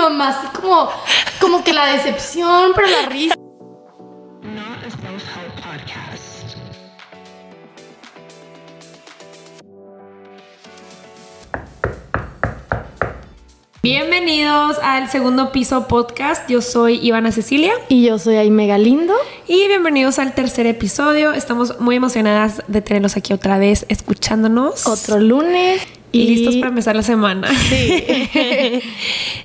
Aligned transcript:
mamá 0.00 0.28
así 0.30 0.46
como, 0.58 0.88
como 1.40 1.64
que 1.64 1.72
la 1.72 1.86
decepción, 1.86 2.72
pero 2.74 2.88
la 2.88 3.08
risa. 3.08 3.34
Bienvenidos 13.82 14.76
al 14.82 15.10
segundo 15.10 15.52
piso 15.52 15.88
podcast. 15.88 16.48
Yo 16.50 16.60
soy 16.60 16.98
Ivana 17.02 17.32
Cecilia 17.32 17.72
Y 17.88 18.04
yo 18.06 18.18
soy 18.18 18.36
Aime 18.36 18.66
Galindo. 18.66 19.14
y 19.48 19.66
bienvenidos 19.68 20.18
al 20.18 20.34
tercer 20.34 20.66
episodio. 20.66 21.32
Estamos 21.32 21.80
muy 21.80 21.96
emocionadas 21.96 22.62
de 22.68 22.82
tenerlos 22.82 23.16
aquí 23.16 23.32
otra 23.32 23.58
vez 23.58 23.86
escuchándonos. 23.88 24.86
Otro 24.86 25.18
lunes. 25.18 25.80
Y 26.12 26.26
listos 26.26 26.56
para 26.56 26.68
empezar 26.68 26.96
la 26.96 27.02
semana. 27.02 27.48
Sí. 27.54 28.04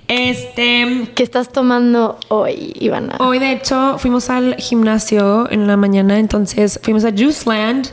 este, 0.08 1.08
¿Qué 1.14 1.24
estás 1.24 1.52
tomando 1.52 2.18
hoy, 2.30 2.74
Ivana? 2.80 3.18
hoy 3.20 3.40
de 3.40 3.52
hecho 3.52 3.98
fuimos 3.98 4.30
al 4.30 4.56
gimnasio 4.56 5.50
en 5.52 5.68
la 5.68 5.78
mañana, 5.78 6.20
entonces 6.20 6.80
fuimos 6.82 7.06
a 7.06 7.12
Juiceland 7.12 7.88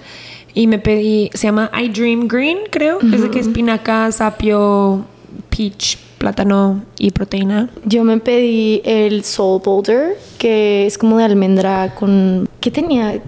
y 0.55 0.67
me 0.67 0.79
pedí, 0.79 1.31
se 1.35 1.47
llama 1.47 1.71
I 1.79 1.89
Dream 1.89 2.29
Green, 2.29 2.59
creo, 2.71 2.99
es 3.01 3.23
de 3.23 3.31
que 3.31 3.41
espinaca, 3.41 4.13
sapio, 4.13 5.05
peach, 5.49 5.97
plátano 6.19 6.85
y 6.99 7.11
proteína. 7.11 7.71
Yo 7.85 8.05
me 8.05 8.19
pedí 8.19 8.83
el 8.85 9.25
Soul 9.25 9.61
Boulder, 9.65 10.17
que 10.39 10.87
es 10.87 10.99
como 10.99 11.19
de 11.19 11.25
almendra 11.25 11.95
con... 11.95 12.49
¿Qué 12.61 12.71
tenía? 12.71 13.21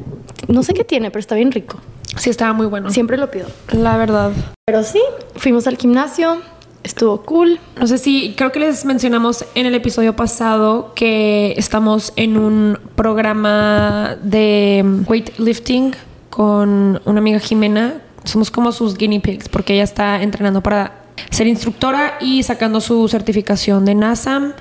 No 0.48 0.62
sé 0.62 0.74
qué 0.74 0.84
tiene, 0.84 1.10
pero 1.10 1.20
está 1.20 1.34
bien 1.34 1.51
rico. 1.51 1.79
Sí, 2.16 2.30
estaba 2.30 2.52
muy 2.52 2.66
bueno. 2.66 2.91
Siempre 2.91 3.16
lo 3.16 3.30
pido. 3.30 3.46
La 3.73 3.96
verdad. 3.96 4.32
Pero 4.66 4.82
sí, 4.82 5.00
fuimos 5.36 5.66
al 5.66 5.77
gimnasio, 5.77 6.38
estuvo 6.82 7.23
cool. 7.23 7.59
No 7.78 7.87
sé 7.87 7.98
si, 7.98 8.34
creo 8.37 8.52
que 8.52 8.60
les 8.60 8.84
mencionamos 8.84 9.45
en 9.54 9.66
el 9.66 9.74
episodio 9.74 10.14
pasado 10.16 10.92
que 10.95 11.54
estamos 11.56 12.12
en 12.16 12.37
un 12.37 12.79
programa 12.95 14.16
de 14.23 14.85
weightlifting 15.07 15.95
con 16.30 17.01
una 17.04 17.18
amiga 17.18 17.38
Jimena. 17.40 17.95
Somos 18.24 18.51
como 18.51 18.73
sus 18.73 18.96
guinea 18.96 19.20
pigs 19.20 19.48
porque 19.48 19.74
ella 19.74 19.82
está 19.85 20.23
entrenando 20.23 20.62
para 20.62 21.02
ser 21.30 21.46
instructora 21.46 22.15
y 22.20 22.42
sacando 22.42 22.80
su 22.80 23.07
certificación 23.09 23.85
de 23.85 23.95
NASAM. 23.95 24.52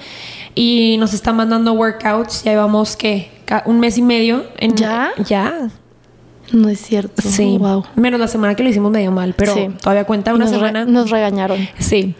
Y 0.55 0.97
nos 0.99 1.13
está 1.13 1.33
mandando 1.33 1.73
workouts. 1.73 2.43
Ya 2.43 2.51
llevamos, 2.51 2.95
¿qué? 2.95 3.31
Ca- 3.45 3.63
Un 3.65 3.79
mes 3.79 3.97
y 3.97 4.01
medio. 4.01 4.45
En, 4.57 4.75
¿Ya? 4.75 5.11
Ya. 5.25 5.69
No 6.51 6.69
es 6.69 6.79
cierto. 6.81 7.21
Sí. 7.21 7.57
Wow. 7.59 7.83
Menos 7.95 8.19
la 8.19 8.27
semana 8.27 8.53
que 8.55 8.63
lo 8.63 8.69
hicimos 8.69 8.91
medio 8.91 9.11
mal, 9.11 9.33
pero 9.35 9.53
Sí. 9.53 9.69
todavía 9.81 10.03
cuenta 10.05 10.33
una 10.33 10.45
nos, 10.45 10.51
re- 10.51 10.57
semana. 10.59 10.85
nos 10.85 11.09
regañaron. 11.09 11.57
Sí. 11.79 12.13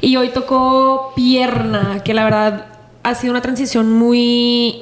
Y 0.00 0.16
hoy 0.16 0.30
tocó 0.30 1.12
pierna, 1.14 2.02
que 2.04 2.14
la 2.14 2.24
verdad 2.24 2.66
ha 3.04 3.14
sido 3.14 3.30
una 3.32 3.40
transición 3.42 3.92
muy, 3.92 4.80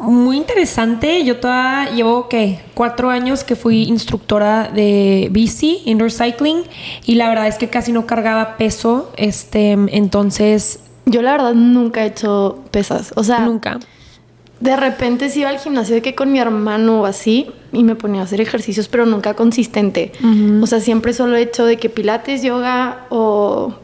muy 0.00 0.36
interesante. 0.36 1.24
Yo 1.24 1.38
toda 1.38 1.90
llevo, 1.90 2.28
¿qué? 2.28 2.60
Cuatro 2.74 3.10
años 3.10 3.42
que 3.44 3.56
fui 3.56 3.84
instructora 3.84 4.68
de 4.74 5.28
bici, 5.30 5.80
indoor 5.86 6.10
cycling, 6.12 6.62
y 7.06 7.14
la 7.14 7.28
verdad 7.28 7.46
es 7.48 7.56
que 7.56 7.68
casi 7.68 7.92
no 7.92 8.06
cargaba 8.06 8.56
peso. 8.56 9.12
Este, 9.16 9.72
entonces, 9.72 10.80
Yo 11.06 11.22
la 11.22 11.32
verdad 11.32 11.54
nunca 11.54 12.04
he 12.04 12.08
hecho 12.08 12.58
pesas. 12.70 13.12
O 13.16 13.24
sea, 13.24 13.40
nunca. 13.40 13.80
De 14.60 14.76
repente 14.76 15.30
sí 15.30 15.40
iba 15.40 15.48
al 15.48 15.58
gimnasio 15.58 15.94
de 15.94 16.02
que 16.02 16.14
con 16.14 16.30
mi 16.30 16.38
hermano 16.38 17.00
o 17.00 17.06
así 17.06 17.50
y 17.72 17.82
me 17.82 17.94
ponía 17.94 18.20
a 18.20 18.24
hacer 18.24 18.42
ejercicios, 18.42 18.88
pero 18.88 19.06
nunca 19.06 19.34
consistente. 19.34 20.12
O 20.62 20.66
sea, 20.66 20.80
siempre 20.80 21.14
solo 21.14 21.36
he 21.36 21.42
hecho 21.42 21.64
de 21.64 21.78
que 21.78 21.88
pilates, 21.88 22.42
yoga 22.42 23.06
o 23.08 23.74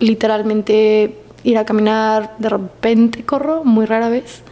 literalmente 0.00 1.16
ir 1.44 1.58
a 1.58 1.64
caminar. 1.64 2.34
De 2.38 2.48
repente 2.48 3.24
corro, 3.24 3.64
muy 3.64 3.86
rara 3.86 4.08
vez. 4.08 4.42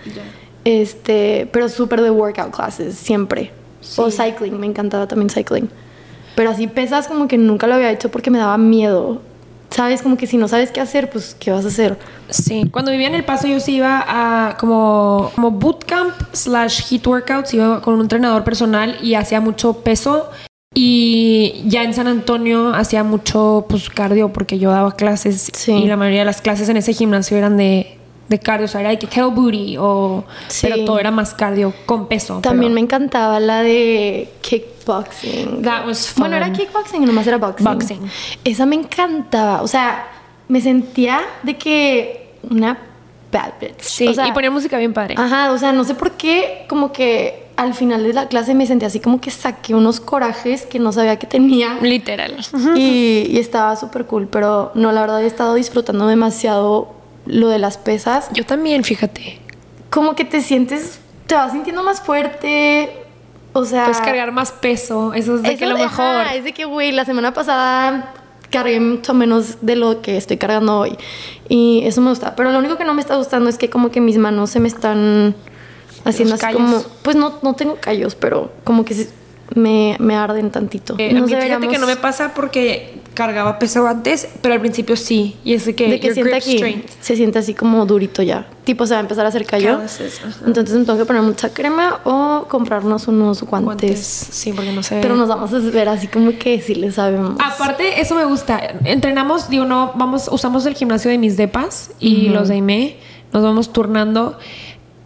Este, 0.64 1.48
pero 1.52 1.68
súper 1.68 2.02
de 2.02 2.10
workout 2.10 2.54
classes, 2.54 2.94
siempre. 2.94 3.50
O 3.96 4.10
cycling, 4.10 4.58
me 4.60 4.66
encantaba 4.66 5.08
también 5.08 5.28
cycling. 5.28 5.68
Pero 6.36 6.50
así 6.50 6.68
pesas 6.68 7.08
como 7.08 7.26
que 7.26 7.36
nunca 7.36 7.66
lo 7.66 7.74
había 7.74 7.90
hecho 7.90 8.10
porque 8.10 8.30
me 8.30 8.38
daba 8.38 8.58
miedo. 8.58 9.22
Sabes, 9.70 10.02
como 10.02 10.16
que 10.16 10.26
si 10.26 10.36
no 10.38 10.48
sabes 10.48 10.70
qué 10.70 10.80
hacer, 10.80 11.10
pues 11.10 11.36
¿qué 11.38 11.50
vas 11.50 11.64
a 11.64 11.68
hacer? 11.68 11.98
Sí, 12.30 12.68
cuando 12.70 12.90
vivía 12.90 13.06
en 13.08 13.14
El 13.14 13.24
Paso 13.24 13.46
yo 13.46 13.60
sí 13.60 13.74
iba 13.76 14.02
a 14.06 14.56
como, 14.56 15.30
como 15.34 15.50
bootcamp 15.50 16.12
slash 16.32 16.82
hit 16.84 17.06
workouts, 17.06 17.52
iba 17.54 17.80
con 17.82 17.94
un 17.94 18.00
entrenador 18.00 18.44
personal 18.44 18.96
y 19.02 19.14
hacía 19.14 19.40
mucho 19.40 19.74
peso. 19.82 20.30
Y 20.74 21.64
ya 21.66 21.82
en 21.82 21.92
San 21.94 22.06
Antonio 22.06 22.72
hacía 22.74 23.02
mucho 23.02 23.66
pues 23.68 23.88
cardio 23.88 24.32
porque 24.32 24.58
yo 24.58 24.70
daba 24.70 24.94
clases 24.94 25.50
Sí. 25.54 25.72
y 25.72 25.86
la 25.86 25.96
mayoría 25.96 26.20
de 26.20 26.26
las 26.26 26.40
clases 26.40 26.68
en 26.68 26.76
ese 26.76 26.92
gimnasio 26.92 27.36
eran 27.36 27.56
de, 27.56 27.98
de 28.28 28.38
cardio, 28.38 28.66
o 28.66 28.68
sea, 28.68 28.80
era 28.82 28.90
de 28.90 28.98
que 28.98 29.06
kettle 29.06 29.30
booty 29.34 29.76
o... 29.78 30.24
Sí. 30.48 30.66
Pero 30.68 30.84
todo 30.84 30.98
era 30.98 31.10
más 31.10 31.34
cardio 31.34 31.72
con 31.86 32.06
peso. 32.06 32.40
También 32.42 32.72
me 32.74 32.80
pero 32.80 32.86
encantaba 32.86 33.40
la 33.40 33.62
de 33.62 34.28
kickboxing. 34.88 35.62
That 35.62 35.86
was 35.86 36.08
fun. 36.08 36.22
Bueno, 36.22 36.36
era 36.36 36.52
kickboxing 36.52 37.02
y 37.02 37.06
nomás 37.06 37.26
era 37.26 37.38
boxing. 37.38 37.64
Boxing. 37.64 38.10
Esa 38.44 38.66
me 38.66 38.76
encantaba. 38.76 39.62
O 39.62 39.68
sea, 39.68 40.06
me 40.48 40.60
sentía 40.60 41.20
de 41.42 41.56
que 41.56 42.34
una 42.50 42.78
bad 43.30 43.52
bitch. 43.60 43.80
Sí, 43.80 44.08
O 44.08 44.14
sea, 44.14 44.26
y 44.26 44.32
ponía 44.32 44.50
música 44.50 44.78
bien 44.78 44.92
padre. 44.92 45.14
Ajá, 45.18 45.52
o 45.52 45.58
sea, 45.58 45.72
no 45.72 45.84
sé 45.84 45.94
por 45.94 46.12
qué, 46.12 46.64
como 46.68 46.92
que 46.92 47.46
al 47.56 47.74
final 47.74 48.04
de 48.04 48.12
la 48.12 48.28
clase 48.28 48.54
me 48.54 48.66
sentía 48.66 48.86
así 48.86 49.00
como 49.00 49.20
que 49.20 49.30
saqué 49.30 49.74
unos 49.74 49.98
corajes 50.00 50.64
que 50.64 50.78
no 50.78 50.92
sabía 50.92 51.18
que 51.18 51.26
tenía. 51.26 51.78
Literal. 51.82 52.36
Y, 52.76 53.26
y 53.30 53.38
estaba 53.38 53.74
súper 53.76 54.06
cool, 54.06 54.28
pero 54.28 54.70
no, 54.74 54.92
la 54.92 55.00
verdad 55.00 55.22
he 55.22 55.26
estado 55.26 55.54
disfrutando 55.54 56.06
demasiado 56.06 56.94
lo 57.26 57.48
de 57.48 57.58
las 57.58 57.76
pesas. 57.76 58.30
Yo 58.32 58.46
también, 58.46 58.84
fíjate. 58.84 59.40
Como 59.90 60.14
que 60.14 60.24
te 60.24 60.40
sientes, 60.40 61.00
te 61.26 61.34
vas 61.34 61.52
sintiendo 61.52 61.82
más 61.82 62.00
fuerte. 62.00 63.07
O 63.52 63.64
sea, 63.64 63.86
Pues 63.86 63.98
cargar 63.98 64.30
más 64.32 64.52
peso, 64.52 65.14
eso 65.14 65.36
es 65.36 65.42
de 65.42 65.56
que 65.56 65.64
eso- 65.64 65.72
lo 65.72 65.78
mejor. 65.78 66.04
ajá, 66.04 66.34
es 66.34 66.44
de 66.44 66.52
que, 66.52 66.64
güey, 66.64 66.92
la 66.92 67.04
semana 67.04 67.32
pasada 67.34 68.12
cargué 68.50 68.78
mucho 68.80 69.12
menos 69.14 69.56
de 69.62 69.76
lo 69.76 70.00
que 70.00 70.16
estoy 70.16 70.36
cargando 70.36 70.78
hoy. 70.78 70.96
Y 71.48 71.82
eso 71.84 72.00
me 72.00 72.10
gusta. 72.10 72.34
Pero 72.36 72.52
lo 72.52 72.58
único 72.58 72.76
que 72.78 72.84
no 72.84 72.94
me 72.94 73.00
está 73.00 73.16
gustando 73.16 73.48
es 73.50 73.58
que 73.58 73.68
como 73.70 73.90
que 73.90 74.00
mis 74.00 74.16
manos 74.18 74.50
se 74.50 74.60
me 74.60 74.68
están 74.68 75.34
haciendo 76.04 76.34
así 76.34 76.42
callos. 76.42 76.60
como... 76.62 76.82
Pues 77.02 77.16
no, 77.16 77.34
no 77.42 77.54
tengo 77.54 77.76
callos, 77.80 78.14
pero 78.14 78.52
como 78.64 78.84
que 78.84 79.06
me, 79.54 79.96
me 79.98 80.14
arden 80.16 80.50
tantito. 80.50 80.94
Eh, 80.98 81.10
a 81.16 81.20
mí, 81.20 81.26
fíjate 81.34 81.68
que 81.68 81.78
no 81.78 81.86
me 81.86 81.96
pasa 81.96 82.32
porque 82.34 82.97
cargaba 83.18 83.58
peso 83.58 83.84
antes, 83.84 84.28
pero 84.40 84.54
al 84.54 84.60
principio 84.60 84.94
sí. 84.94 85.36
Y 85.44 85.54
es 85.54 85.66
de 85.66 85.74
que, 85.74 85.90
de 85.90 85.98
que 85.98 86.34
aquí, 86.36 86.84
se 87.00 87.16
siente 87.16 87.40
así 87.40 87.52
como 87.52 87.84
durito 87.84 88.22
ya. 88.22 88.46
Tipo, 88.62 88.86
se 88.86 88.94
va 88.94 88.98
a 88.98 89.00
empezar 89.00 89.26
a 89.26 89.30
hacer 89.30 89.44
callo. 89.44 89.80
Entonces 90.46 90.78
me 90.78 90.84
tengo 90.84 90.96
que 90.96 91.04
poner 91.04 91.22
mucha 91.22 91.52
crema 91.52 91.98
o 92.04 92.46
comprarnos 92.48 93.08
unos 93.08 93.42
guantes. 93.42 93.64
Guantes. 93.64 93.98
Sí, 94.30 94.52
porque 94.52 94.70
no 94.70 94.84
sé. 94.84 95.00
Pero 95.02 95.16
nos 95.16 95.28
vamos 95.28 95.52
a 95.52 95.58
ver 95.58 95.88
así 95.88 96.06
como 96.06 96.38
que 96.38 96.60
sí 96.60 96.76
le 96.76 96.92
sabemos. 96.92 97.36
Aparte, 97.44 98.00
eso 98.00 98.14
me 98.14 98.24
gusta. 98.24 98.60
Entrenamos, 98.84 99.50
digo, 99.50 99.64
no, 99.64 99.94
vamos, 99.96 100.28
usamos 100.30 100.64
el 100.66 100.74
gimnasio 100.74 101.10
de 101.10 101.18
mis 101.18 101.36
depas 101.36 101.90
y 101.98 102.28
los 102.28 102.46
de 102.46 102.58
IME. 102.58 102.98
Nos 103.32 103.42
vamos 103.42 103.72
turnando 103.72 104.38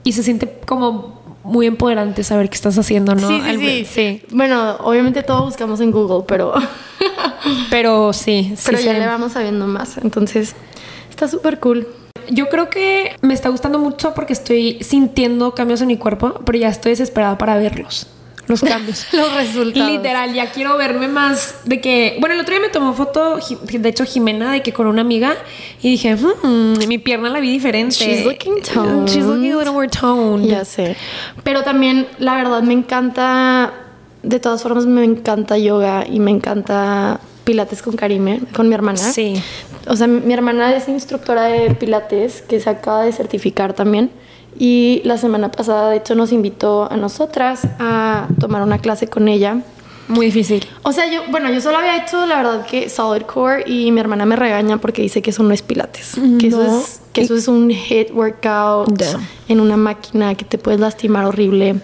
y 0.05 0.13
se 0.13 0.23
siente 0.23 0.61
como 0.67 1.22
muy 1.45 1.67
empoderante 1.67 2.23
saber 2.25 2.49
qué 2.49 2.55
estás 2.55 2.79
haciendo, 2.79 3.15
¿no? 3.15 3.29
Sí, 3.29 3.41
sí, 3.43 3.49
Al- 3.49 3.59
sí, 3.59 3.85
sí. 3.85 4.23
Bueno, 4.31 4.77
obviamente 4.81 5.23
todo 5.23 5.45
buscamos 5.45 5.81
en 5.81 5.91
Google, 5.91 6.25
pero, 6.27 6.53
Pero 7.71 8.13
sí, 8.13 8.53
sí. 8.57 8.63
pero 8.67 8.79
ya 8.79 8.93
sí. 8.95 8.99
le 9.01 9.07
vamos 9.07 9.33
sabiendo 9.33 9.67
más. 9.67 9.97
Entonces, 9.99 10.55
está 11.11 11.29
súper 11.29 11.59
cool. 11.61 11.87
Yo 12.31 12.49
creo 12.49 12.71
que 12.71 13.17
me 13.21 13.35
está 13.35 13.49
gustando 13.49 13.79
mucho 13.79 14.15
porque 14.15 14.33
estoy 14.33 14.79
sintiendo 14.83 15.55
cambios 15.55 15.81
en 15.81 15.89
mi 15.89 15.97
cuerpo, 15.97 16.41
pero 16.45 16.59
ya 16.59 16.69
estoy 16.69 16.93
desesperada 16.93 17.37
para 17.37 17.57
verlos. 17.59 18.07
Los 18.49 18.61
cambios. 18.61 19.07
Los 19.13 19.33
resultados. 19.35 19.91
Literal, 19.91 20.35
ya 20.35 20.51
quiero 20.51 20.77
verme 20.77 21.09
más 21.09 21.57
de 21.65 21.81
que. 21.81 22.17
Bueno, 22.21 22.35
el 22.35 22.41
otro 22.41 22.55
día 22.55 22.63
me 22.63 22.69
tomó 22.71 22.93
foto, 22.93 23.39
de 23.73 23.89
hecho, 23.89 24.05
Jimena, 24.05 24.53
de 24.53 24.63
que 24.63 24.73
con 24.73 24.87
una 24.87 25.01
amiga 25.03 25.35
y 25.83 25.91
dije, 25.91 26.17
"Hmm, 26.17 26.75
mi 26.89 26.99
pierna 26.99 27.29
la 27.31 27.41
vi 27.41 27.51
diferente. 27.51 27.95
She's 27.95 28.25
looking 28.25 28.61
toned. 28.63 29.09
She's 29.09 29.25
looking 29.25 29.53
a 29.53 29.57
little 29.57 29.73
more 29.73 29.89
toned. 29.89 30.47
Ya 30.49 30.65
sé. 30.65 30.97
Pero 31.45 31.63
también, 31.63 32.07
la 32.19 32.35
verdad, 32.37 32.63
me 32.63 32.73
encanta. 32.73 33.73
De 34.23 34.39
todas 34.39 34.63
formas, 34.63 34.87
me 34.87 35.03
encanta 35.05 35.59
yoga 35.59 36.05
y 36.09 36.21
me 36.21 36.31
encanta 36.31 37.21
pilates 37.43 37.83
con 37.83 37.97
Karime, 37.97 38.41
con 38.55 38.69
mi 38.69 38.75
hermana. 38.75 38.99
Sí. 38.99 39.35
O 39.89 39.97
sea, 39.97 40.07
mi 40.07 40.33
hermana 40.33 40.77
es 40.77 40.87
instructora 40.89 41.45
de 41.45 41.75
pilates 41.75 42.41
que 42.43 42.61
se 42.61 42.71
acaba 42.71 43.05
de 43.05 43.13
certificar 43.13 43.73
también. 43.73 44.13
Y 44.59 45.01
la 45.05 45.17
semana 45.19 45.51
pasada, 45.51 45.91
de 45.91 45.97
hecho, 45.97 46.15
nos 46.15 46.33
invitó 46.33 46.91
a 46.91 46.97
nosotras 46.97 47.63
a 47.79 48.29
tomar 48.39 48.63
una 48.63 48.79
clase 48.79 49.09
con 49.09 49.29
ella. 49.29 49.59
Muy 50.09 50.27
difícil. 50.27 50.67
O 50.83 50.93
sea, 50.93 51.11
yo, 51.11 51.23
bueno, 51.31 51.51
yo 51.51 51.61
solo 51.61 51.79
había 51.79 51.97
hecho, 52.05 52.27
la 52.27 52.37
verdad, 52.37 52.67
que 52.67 52.89
solid 52.91 53.23
core 53.23 53.65
y 53.67 53.91
mi 53.93 54.01
hermana 54.01 54.27
me 54.27 54.37
regaña 54.37 54.79
porque 54.79 55.01
dice 55.01 55.23
que 55.23 55.31
eso 55.31 55.43
no 55.43 55.55
es 55.55 55.63
pilates. 55.63 56.15
Que, 56.39 56.49
eso, 56.49 56.63
No. 56.63 56.81
es, 56.81 57.01
que 57.13 57.23
eso 57.23 57.35
es 57.37 57.49
un 57.49 57.71
hit 57.71 58.11
workout 58.13 59.03
en 59.49 59.61
una 59.61 59.77
máquina 59.77 60.35
que 60.35 60.45
te 60.45 60.59
puedes 60.59 60.81
lastimar 60.81 61.25
horrible. 61.25 61.77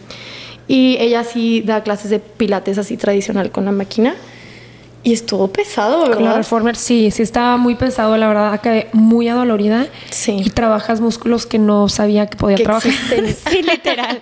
Y 0.66 0.96
ella 1.00 1.24
sí 1.24 1.62
da 1.62 1.82
clases 1.82 2.10
de 2.10 2.18
pilates 2.18 2.76
así 2.76 2.96
tradicional 2.98 3.50
con 3.50 3.64
la 3.64 3.72
máquina. 3.72 4.14
Y 5.04 5.12
estuvo 5.12 5.46
pesado, 5.48 6.00
Con 6.02 6.10
la 6.10 6.16
¿verdad? 6.16 6.36
Reformer, 6.38 6.74
sí, 6.76 7.10
sí 7.12 7.22
estaba 7.22 7.56
muy 7.56 7.76
pesado, 7.76 8.16
la 8.16 8.26
verdad, 8.26 8.52
acabé 8.52 8.88
muy 8.92 9.28
adolorida. 9.28 9.86
Sí. 10.10 10.32
Y 10.44 10.50
trabajas 10.50 11.00
músculos 11.00 11.46
que 11.46 11.58
no 11.58 11.88
sabía 11.88 12.26
que 12.26 12.36
podía 12.36 12.56
Que 12.56 12.64
trabajar. 12.64 12.90
existen. 12.90 13.26
sí, 13.50 13.62
literal. 13.62 14.20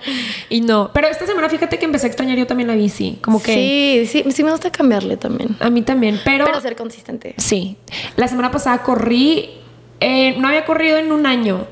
Y 0.51 0.61
no. 0.61 0.91
Pero 0.93 1.09
esta 1.09 1.27
semana, 1.27 1.49
fíjate 1.49 1.79
que 1.79 1.87
empecé 1.87 2.07
a 2.07 2.09
extrañar 2.09 2.37
yo 2.37 2.47
también 2.47 2.69
la 2.69 2.75
bici. 2.75 3.19
Como 3.23 3.43
que 3.43 4.07
Sí, 4.07 4.23
sí, 4.23 4.31
sí 4.31 4.45
me 4.45 4.51
gusta 4.51 4.71
cambiarle 4.71 5.17
también. 5.17 5.57
a 5.61 5.71
mí 5.71 5.81
también. 5.83 6.21
Pero, 6.25 6.45
Pero 6.45 6.61
ser 6.61 6.77
consistente. 6.77 7.35
sí. 7.39 7.79
La 8.17 8.29
semana 8.29 8.51
pasada 8.51 8.83
corrí, 8.83 9.51
eh, 10.01 10.37
no 10.39 10.47
había 10.49 10.67
corrido 10.67 10.99
en 10.99 11.11
un 11.11 11.27
año. 11.27 11.67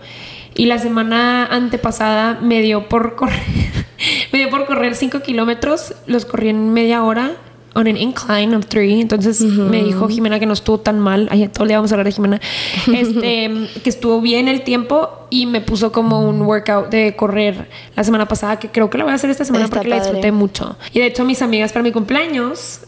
Y 0.56 0.64
la 0.66 0.78
semana 0.78 1.44
antepasada 1.46 2.38
me 2.40 2.62
dio 2.62 2.88
por 2.88 3.16
correr, 3.16 3.42
me 4.32 4.38
dio 4.38 4.48
por 4.50 4.64
correr 4.66 4.94
5 4.96 5.20
kilómetros. 5.20 5.94
Los 6.06 6.24
corrí 6.24 6.48
en 6.48 6.72
media 6.72 7.04
hora. 7.04 7.32
On 7.74 7.86
an 7.88 7.96
incline 7.96 8.54
of 8.54 8.66
three. 8.66 9.00
Entonces 9.00 9.40
me 9.40 9.82
dijo 9.82 10.08
Jimena 10.08 10.38
que 10.38 10.46
no 10.46 10.52
estuvo 10.52 10.78
tan 10.78 11.00
mal. 11.00 11.28
Ay, 11.30 11.48
todo 11.48 11.64
el 11.64 11.68
día 11.68 11.78
vamos 11.78 11.90
a 11.90 11.94
hablar 11.94 12.06
de 12.06 12.12
Jimena. 12.12 12.40
Este, 12.94 13.50
que 13.82 13.90
estuvo 13.90 14.20
bien 14.20 14.46
el 14.48 14.62
tiempo 14.62 15.26
y 15.30 15.46
me 15.46 15.60
puso 15.60 15.90
como 15.90 16.20
un 16.20 16.42
workout 16.42 16.90
de 16.90 17.16
correr 17.16 17.68
la 17.96 18.04
semana 18.04 18.26
pasada, 18.26 18.58
que 18.58 18.68
creo 18.68 18.88
que 18.88 18.98
lo 18.98 19.04
voy 19.04 19.12
a 19.12 19.16
hacer 19.16 19.30
esta 19.30 19.44
semana 19.44 19.64
Está 19.64 19.76
porque 19.76 19.88
la 19.88 19.96
disfruté 19.96 20.30
mucho. 20.30 20.76
Y 20.92 21.00
de 21.00 21.06
hecho, 21.06 21.24
mis 21.24 21.42
amigas 21.42 21.72
para 21.72 21.82
mi 21.82 21.90
cumpleaños, 21.90 22.80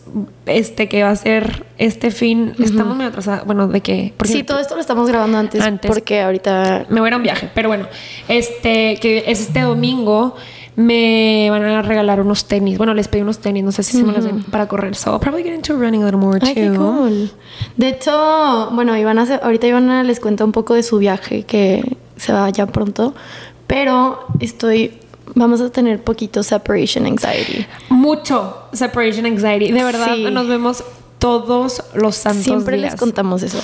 este 0.47 0.89
que 0.89 1.03
va 1.03 1.11
a 1.11 1.17
ser 1.17 1.65
este 1.79 2.13
fin, 2.13 2.55
estamos 2.59 2.97
muy 2.97 3.05
atrasadas. 3.05 3.45
Bueno, 3.45 3.67
de 3.67 3.81
que. 3.81 4.13
porque 4.17 4.33
Sí, 4.33 4.43
todo 4.45 4.61
esto 4.61 4.77
lo 4.77 4.81
estamos 4.81 5.09
grabando 5.09 5.39
antes, 5.39 5.61
Antes. 5.61 5.89
porque 5.91 6.21
ahorita 6.21 6.87
me 6.89 7.01
voy 7.01 7.09
a 7.09 7.09
ir 7.09 7.15
a 7.15 7.17
un 7.17 7.23
viaje, 7.25 7.51
pero 7.55 7.69
bueno, 7.69 7.89
este 8.29 8.99
que 9.01 9.25
es 9.27 9.41
este 9.41 9.63
domingo. 9.63 10.37
Me 10.77 11.49
van 11.51 11.65
a 11.65 11.81
regalar 11.83 12.21
unos 12.21 12.45
tenis. 12.45 12.77
Bueno, 12.77 12.93
les 12.93 13.09
pedí 13.09 13.23
unos 13.23 13.39
tenis, 13.39 13.65
no 13.65 13.73
sé 13.73 13.83
si 13.83 13.97
se 13.97 14.05
me 14.05 14.13
los 14.13 14.25
den 14.25 14.43
para 14.45 14.69
correr. 14.69 14.95
So 14.95 15.13
I'll 15.13 15.21
probably 15.21 15.43
get 15.43 15.55
into 15.55 15.75
running 15.75 16.03
a 16.03 16.05
little 16.07 16.21
more 16.21 16.39
Ay, 16.43 16.55
qué 16.55 16.69
too. 16.69 16.77
cool. 16.77 17.31
De 17.77 17.89
hecho, 17.89 18.71
bueno, 18.73 18.95
Ivana, 18.97 19.27
ahorita 19.43 19.67
Ivana 19.67 20.03
les 20.03 20.21
cuenta 20.21 20.45
un 20.45 20.53
poco 20.53 20.75
de 20.75 20.83
su 20.83 20.99
viaje 20.99 21.45
que 21.45 21.97
se 22.17 22.33
va 22.33 22.49
ya 22.51 22.67
pronto, 22.67 23.15
pero 23.67 24.27
estoy, 24.39 24.99
vamos 25.35 25.63
a 25.63 25.71
tener 25.71 26.03
poquito 26.05 26.43
separation 26.43 27.07
anxiety. 27.07 27.67
Mucho 27.89 28.59
separation 28.75 29.25
anxiety. 29.25 29.73
De 29.73 29.83
verdad, 29.83 30.15
Sí. 30.15 30.25
nos 30.31 30.47
vemos 30.47 30.85
todos 31.19 31.83
los 31.95 32.17
santos 32.17 32.45
Siempre 32.45 32.77
días. 32.77 32.93
les 32.93 33.01
contamos 33.01 33.43
eso. 33.43 33.59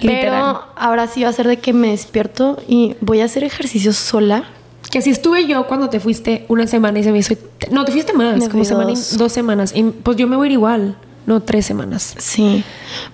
Literal. 0.00 0.20
Pero 0.20 0.62
ahora 0.76 1.06
sí 1.08 1.22
va 1.22 1.30
a 1.30 1.32
ser 1.32 1.48
de 1.48 1.56
que 1.56 1.72
me 1.72 1.88
despierto 1.92 2.58
y 2.68 2.94
voy 3.00 3.22
a 3.22 3.24
hacer 3.24 3.42
ejercicio 3.42 3.94
sola. 3.94 4.44
Que 4.90 5.02
si 5.02 5.10
estuve 5.10 5.46
yo 5.46 5.66
cuando 5.66 5.88
te 5.90 6.00
fuiste 6.00 6.44
una 6.48 6.66
semana 6.66 6.98
y 6.98 7.04
se 7.04 7.12
me 7.12 7.18
hizo. 7.18 7.34
No, 7.70 7.84
te 7.84 7.92
fuiste 7.92 8.12
más, 8.14 8.38
Me 8.38 8.48
como 8.48 8.64
semana 8.64 8.92
y- 8.92 9.16
dos. 9.16 9.32
semanas. 9.32 9.72
Y 9.74 9.82
pues 9.82 10.16
yo 10.16 10.26
me 10.26 10.36
voy 10.36 10.46
a 10.46 10.50
ir 10.50 10.52
igual. 10.52 10.96
No, 11.26 11.40
tres 11.42 11.66
semanas. 11.66 12.14
Sí. 12.18 12.64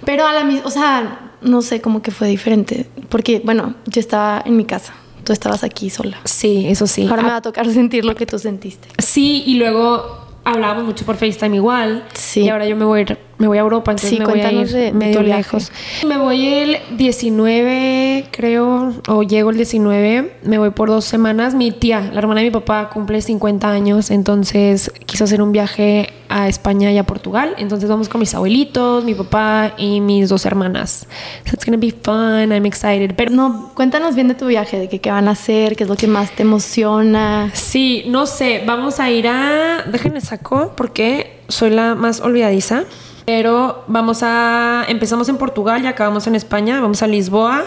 Pero 0.05 0.25
a 0.27 0.33
la 0.33 0.45
misma, 0.45 0.67
o 0.67 0.71
sea, 0.71 1.33
no 1.43 1.63
sé, 1.63 1.81
como 1.81 2.01
que 2.01 2.13
fue 2.13 2.29
diferente. 2.29 2.89
Porque, 3.09 3.43
bueno, 3.45 3.75
yo 3.87 3.99
estaba 4.01 4.41
en 4.47 4.57
mi 4.57 4.65
casa. 4.65 4.95
Tú 5.25 5.33
estabas 5.33 5.65
aquí 5.65 5.91
sola. 5.91 6.19
Sí, 6.25 6.67
eso 6.69 6.87
sí. 6.87 7.09
Ahora 7.09 7.23
me 7.23 7.29
Ah, 7.29 7.33
va 7.33 7.37
a 7.39 7.43
tocar 7.43 7.69
sentir 7.73 8.05
lo 8.05 8.15
que 8.15 8.25
tú 8.27 8.39
sentiste. 8.39 8.89
Sí, 9.03 9.43
y 9.47 9.55
luego 9.57 10.27
hablábamos 10.45 10.85
mucho 10.85 11.05
por 11.05 11.17
FaceTime 11.17 11.57
igual. 11.57 12.05
Sí. 12.13 12.43
Y 12.43 12.51
ahora 12.51 12.69
yo 12.69 12.77
me 12.77 12.85
voy 12.85 13.01
a 13.01 13.03
ir, 13.03 13.19
me 13.39 13.47
voy 13.49 13.59
a 13.59 13.63
Europa, 13.63 13.91
entonces 13.93 14.11
Sí, 14.11 14.19
me 14.19 14.27
voy 14.27 14.41
a 14.41 14.53
ir 14.53 14.69
de- 14.69 14.79
de 14.87 14.93
medio 14.93 15.21
viaje. 15.23 15.39
lejos. 15.39 15.73
Me 16.07 16.19
voy 16.19 16.47
el 16.47 16.79
19, 16.97 18.27
creo, 18.31 18.93
o 19.09 19.23
llego 19.23 19.51
el 19.51 19.57
19, 19.57 20.37
me 20.45 20.59
voy 20.59 20.71
por 20.71 20.89
dos 20.89 21.05
semanas. 21.05 21.55
Mi 21.55 21.71
tía, 21.73 22.11
la 22.13 22.19
hermana 22.21 22.41
de 22.41 22.47
mi 22.47 22.51
papá, 22.53 22.91
cumple 22.91 23.21
50 23.23 23.71
años, 23.71 24.11
entonces 24.11 24.93
quiso 25.07 25.25
hacer 25.25 25.43
un 25.43 25.53
viaje 25.53 26.11
a 26.29 26.49
España 26.49 26.91
y 26.93 26.99
a 26.99 27.05
Portugal. 27.05 27.55
Entonces 27.59 27.89
vamos 27.89 28.09
con 28.09 28.21
mis 28.21 28.35
abuelitos, 28.35 29.05
mi 29.05 29.15
papá 29.15 29.73
y 29.77 30.01
mis 30.01 30.29
dos 30.29 30.47
hermanas. 30.47 31.07
So 31.45 31.53
it's 31.55 31.65
gonna 31.65 31.77
be 31.79 31.91
fun, 31.93 32.53
I'm 32.53 32.67
excited. 32.67 33.15
Pero 33.17 33.31
No, 33.31 33.71
cuéntanos 33.75 34.15
bien 34.15 34.29
de 34.29 34.35
tu 34.35 34.47
viaje, 34.47 34.79
de 34.79 34.89
que, 34.89 35.01
qué 35.01 35.11
van 35.11 35.29
a 35.29 35.33
hacer, 35.33 35.77
qué 35.77 35.85
es 35.85 35.89
lo 35.89 35.97
que 35.97 36.07
más 36.07 36.31
te 36.33 36.43
emociona. 36.43 37.51
Sí, 37.53 38.05
no 38.09 38.27
sé, 38.27 38.63
vamos 38.67 39.01
a 39.01 39.11
ir 39.11 39.27
a... 39.29 39.85
Déjenme 39.91 40.21
saco 40.21 40.73
porque 40.77 41.41
soy 41.49 41.71
la 41.71 41.95
más 41.95 42.21
olvidadiza. 42.21 42.85
Pero 43.25 43.85
vamos 43.87 44.23
a... 44.23 44.85
Empezamos 44.89 45.29
en 45.29 45.37
Portugal 45.37 45.83
y 45.85 45.87
acabamos 45.87 46.27
en 46.27 46.35
España. 46.35 46.81
Vamos 46.81 47.03
a 47.03 47.07
Lisboa, 47.07 47.65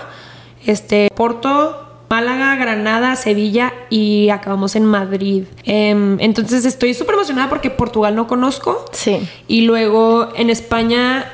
este, 0.65 1.09
Porto, 1.15 1.87
Málaga, 2.09 2.55
Granada, 2.55 3.15
Sevilla 3.15 3.73
y 3.89 4.29
acabamos 4.29 4.75
en 4.75 4.85
Madrid. 4.85 5.43
Em, 5.63 6.17
entonces 6.19 6.63
estoy 6.65 6.93
súper 6.93 7.15
emocionada 7.15 7.49
porque 7.49 7.69
Portugal 7.69 8.15
no 8.15 8.27
conozco. 8.27 8.85
Sí. 8.91 9.27
Y 9.47 9.61
luego 9.61 10.29
en 10.35 10.49
España 10.49 11.25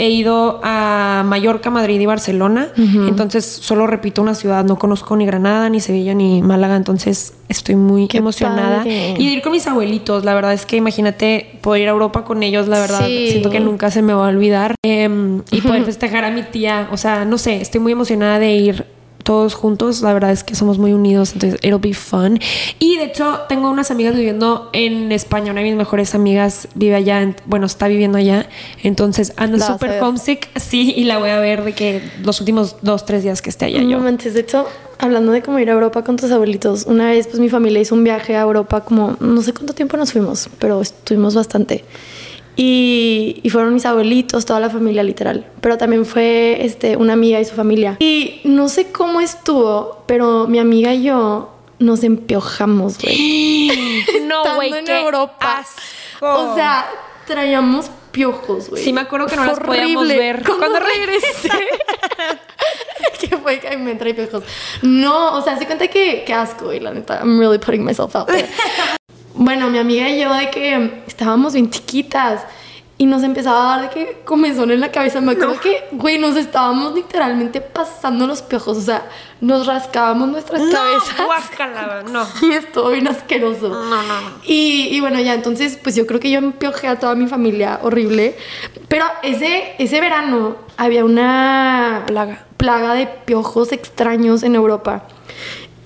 he 0.00 0.08
ido 0.08 0.60
a 0.64 1.22
Mallorca, 1.26 1.68
Madrid 1.68 2.00
y 2.00 2.06
Barcelona. 2.06 2.68
Entonces 2.76 3.44
solo 3.44 3.86
repito 3.86 4.22
una 4.22 4.34
ciudad. 4.34 4.64
No 4.64 4.78
conozco 4.78 5.14
ni 5.14 5.26
Granada, 5.26 5.68
ni 5.68 5.78
Sevilla, 5.80 6.14
ni 6.14 6.40
Málaga. 6.40 6.74
Entonces 6.76 7.34
estoy 7.50 7.76
muy 7.76 8.08
Qué 8.08 8.16
emocionada. 8.18 8.78
padre. 8.78 9.14
Y 9.18 9.26
de 9.26 9.32
ir 9.32 9.42
con 9.42 9.52
mis 9.52 9.66
abuelitos. 9.66 10.24
La 10.24 10.32
verdad 10.32 10.54
es 10.54 10.64
que 10.64 10.76
imagínate 10.76 11.58
poder 11.60 11.82
ir 11.82 11.88
a 11.88 11.92
Europa 11.92 12.24
con 12.24 12.42
ellos. 12.42 12.66
La 12.66 12.78
verdad 12.80 13.04
Sí. 13.06 13.28
siento 13.30 13.50
que 13.50 13.60
nunca 13.60 13.90
se 13.90 14.00
me 14.00 14.14
va 14.14 14.24
a 14.26 14.28
olvidar. 14.30 14.74
Em, 14.82 15.42
y 15.50 15.60
poder 15.60 15.84
festejar 15.84 16.24
a 16.24 16.30
mi 16.30 16.42
tía. 16.44 16.88
O 16.92 16.96
sea, 16.96 17.26
no 17.26 17.36
sé, 17.36 17.60
estoy 17.60 17.80
muy 17.82 17.92
emocionada 17.92 18.38
de 18.38 18.52
ir 18.54 18.86
todos 19.22 19.54
juntos. 19.54 20.02
La 20.02 20.12
verdad 20.12 20.30
es 20.32 20.44
que 20.44 20.54
somos 20.54 20.78
muy 20.78 20.92
unidos, 20.92 21.32
entonces 21.34 21.58
it'll 21.62 21.78
be 21.80 21.94
fun. 21.94 22.38
Y 22.78 22.96
de 22.96 23.04
hecho, 23.04 23.40
tengo 23.48 23.70
unas 23.70 23.90
amigas 23.90 24.14
viviendo 24.14 24.70
en 24.72 25.12
España. 25.12 25.52
Una 25.52 25.60
de 25.60 25.68
mis 25.68 25.76
mejores 25.76 26.14
amigas 26.14 26.68
vive 26.74 26.94
allá, 26.94 27.22
en- 27.22 27.36
bueno, 27.46 27.66
está 27.66 27.88
viviendo 27.88 28.18
allá. 28.18 28.48
Entonces 28.82 29.32
ando 29.36 29.58
súper 29.58 30.02
homesick. 30.02 30.48
Sí, 30.60 30.92
y 30.96 31.04
la 31.04 31.18
voy 31.18 31.30
a 31.30 31.38
ver 31.40 31.64
de 31.64 31.72
que 31.72 32.02
los 32.24 32.40
últimos 32.40 32.76
dos, 32.82 33.04
tres 33.04 33.22
días 33.22 33.42
que 33.42 33.50
esté 33.50 33.64
allá 33.66 33.82
yo. 33.82 33.98
Manches, 33.98 34.34
de 34.34 34.40
hecho, 34.40 34.66
hablando 34.98 35.32
de 35.32 35.42
cómo 35.42 35.58
ir 35.58 35.68
a 35.70 35.72
Europa 35.72 36.04
con 36.04 36.16
tus 36.16 36.30
abuelitos, 36.30 36.84
una 36.86 37.06
vez 37.10 37.26
pues 37.26 37.40
mi 37.40 37.48
familia 37.48 37.80
hizo 37.80 37.94
un 37.94 38.04
viaje 38.04 38.36
a 38.36 38.42
Europa 38.42 38.82
como 38.84 39.16
no 39.20 39.40
sé 39.42 39.52
cuánto 39.52 39.72
tiempo 39.72 39.96
nos 39.96 40.12
fuimos, 40.12 40.48
pero 40.58 40.80
estuvimos 40.80 41.34
bastante. 41.34 41.84
Y, 42.62 43.40
y 43.42 43.48
fueron 43.48 43.72
mis 43.72 43.86
abuelitos, 43.86 44.44
toda 44.44 44.60
la 44.60 44.68
familia 44.68 45.02
literal. 45.02 45.46
Pero 45.62 45.78
también 45.78 46.04
fue 46.04 46.58
este, 46.62 46.94
una 46.94 47.14
amiga 47.14 47.40
y 47.40 47.44
su 47.46 47.54
familia. 47.54 47.96
Y 48.00 48.42
no 48.44 48.68
sé 48.68 48.92
cómo 48.92 49.22
estuvo, 49.22 50.02
pero 50.04 50.46
mi 50.46 50.58
amiga 50.58 50.92
y 50.92 51.04
yo 51.04 51.54
nos 51.78 52.04
empiojamos, 52.04 52.98
güey. 52.98 54.04
no, 54.24 54.56
güey, 54.56 54.74
en 54.74 54.84
qué 54.84 55.00
Europa. 55.00 55.60
asco. 55.60 56.50
O 56.50 56.54
sea, 56.54 56.86
traíamos 57.26 57.90
piojos, 58.12 58.68
güey. 58.68 58.84
Sí, 58.84 58.92
me 58.92 59.00
acuerdo 59.00 59.26
que 59.26 59.36
no 59.36 59.46
las 59.46 59.58
podíamos 59.58 60.06
ver. 60.06 60.42
Cuando 60.44 60.66
Cuando 60.66 60.80
regresé. 60.80 61.48
que 63.20 63.38
fue 63.38 63.58
que 63.58 63.74
me 63.78 63.94
trae 63.94 64.12
piojos. 64.12 64.44
No, 64.82 65.34
o 65.34 65.40
sea, 65.40 65.56
se 65.58 65.64
cuenta 65.64 65.88
que, 65.88 66.24
que 66.26 66.34
asco, 66.34 66.66
güey, 66.66 66.80
la 66.80 66.92
neta. 66.92 67.20
I'm 67.20 67.38
really 67.38 67.56
putting 67.56 67.82
myself 67.82 68.14
out 68.14 68.26
there. 68.26 68.46
bueno, 69.34 69.70
mi 69.70 69.78
amiga 69.78 70.10
y 70.10 70.20
yo 70.20 70.34
de 70.34 70.50
que 70.50 71.02
estábamos 71.06 71.54
bien 71.54 71.70
chiquitas 71.70 72.42
y 73.00 73.06
nos 73.06 73.22
empezaba 73.22 73.62
a 73.62 73.76
dar 73.78 73.88
de 73.88 73.94
que 73.94 74.20
comezón 74.26 74.70
en 74.70 74.78
la 74.78 74.92
cabeza. 74.92 75.22
Me 75.22 75.32
acuerdo 75.32 75.58
que, 75.58 75.88
güey, 75.92 76.18
nos 76.18 76.36
estábamos 76.36 76.94
literalmente 76.94 77.62
pasando 77.62 78.26
los 78.26 78.42
piojos. 78.42 78.76
O 78.76 78.80
sea, 78.82 79.08
nos 79.40 79.66
rascábamos 79.66 80.28
nuestras 80.28 80.60
No, 80.60 80.70
cabezas. 80.70 81.16
guácala, 81.24 82.02
no. 82.12 82.26
Y 82.42 82.52
estuvo 82.52 82.90
bien 82.90 83.08
asqueroso. 83.08 83.70
No, 83.70 83.84
no, 84.02 84.02
no. 84.02 84.30
Y, 84.44 84.88
y 84.94 85.00
bueno, 85.00 85.18
ya 85.18 85.32
entonces, 85.32 85.78
pues 85.82 85.96
yo 85.96 86.06
creo 86.06 86.20
que 86.20 86.30
yo 86.30 86.40
empiojé 86.40 86.88
a 86.88 86.98
toda 86.98 87.14
mi 87.14 87.26
familia 87.26 87.80
horrible. 87.82 88.36
Pero 88.88 89.06
ese, 89.22 89.76
ese 89.78 89.98
verano 90.02 90.56
había 90.76 91.02
una 91.02 92.02
Plaga. 92.06 92.44
plaga 92.58 92.92
de 92.92 93.06
piojos 93.06 93.72
extraños 93.72 94.42
en 94.42 94.56
Europa. 94.56 95.04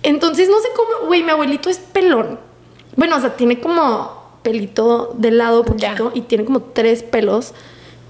Entonces, 0.02 0.48
no 0.48 0.58
sé 0.58 0.66
cómo, 0.74 1.06
güey, 1.06 1.22
mi 1.22 1.30
abuelito 1.30 1.70
es 1.70 1.78
pelón. 1.78 2.40
Bueno, 2.96 3.18
o 3.18 3.20
sea, 3.20 3.36
tiene 3.36 3.60
como 3.60 4.23
pelito 4.44 5.12
de 5.18 5.32
lado 5.32 5.64
poquito 5.64 6.12
y 6.14 6.20
tiene 6.20 6.44
como 6.44 6.60
tres 6.60 7.02
pelos. 7.02 7.52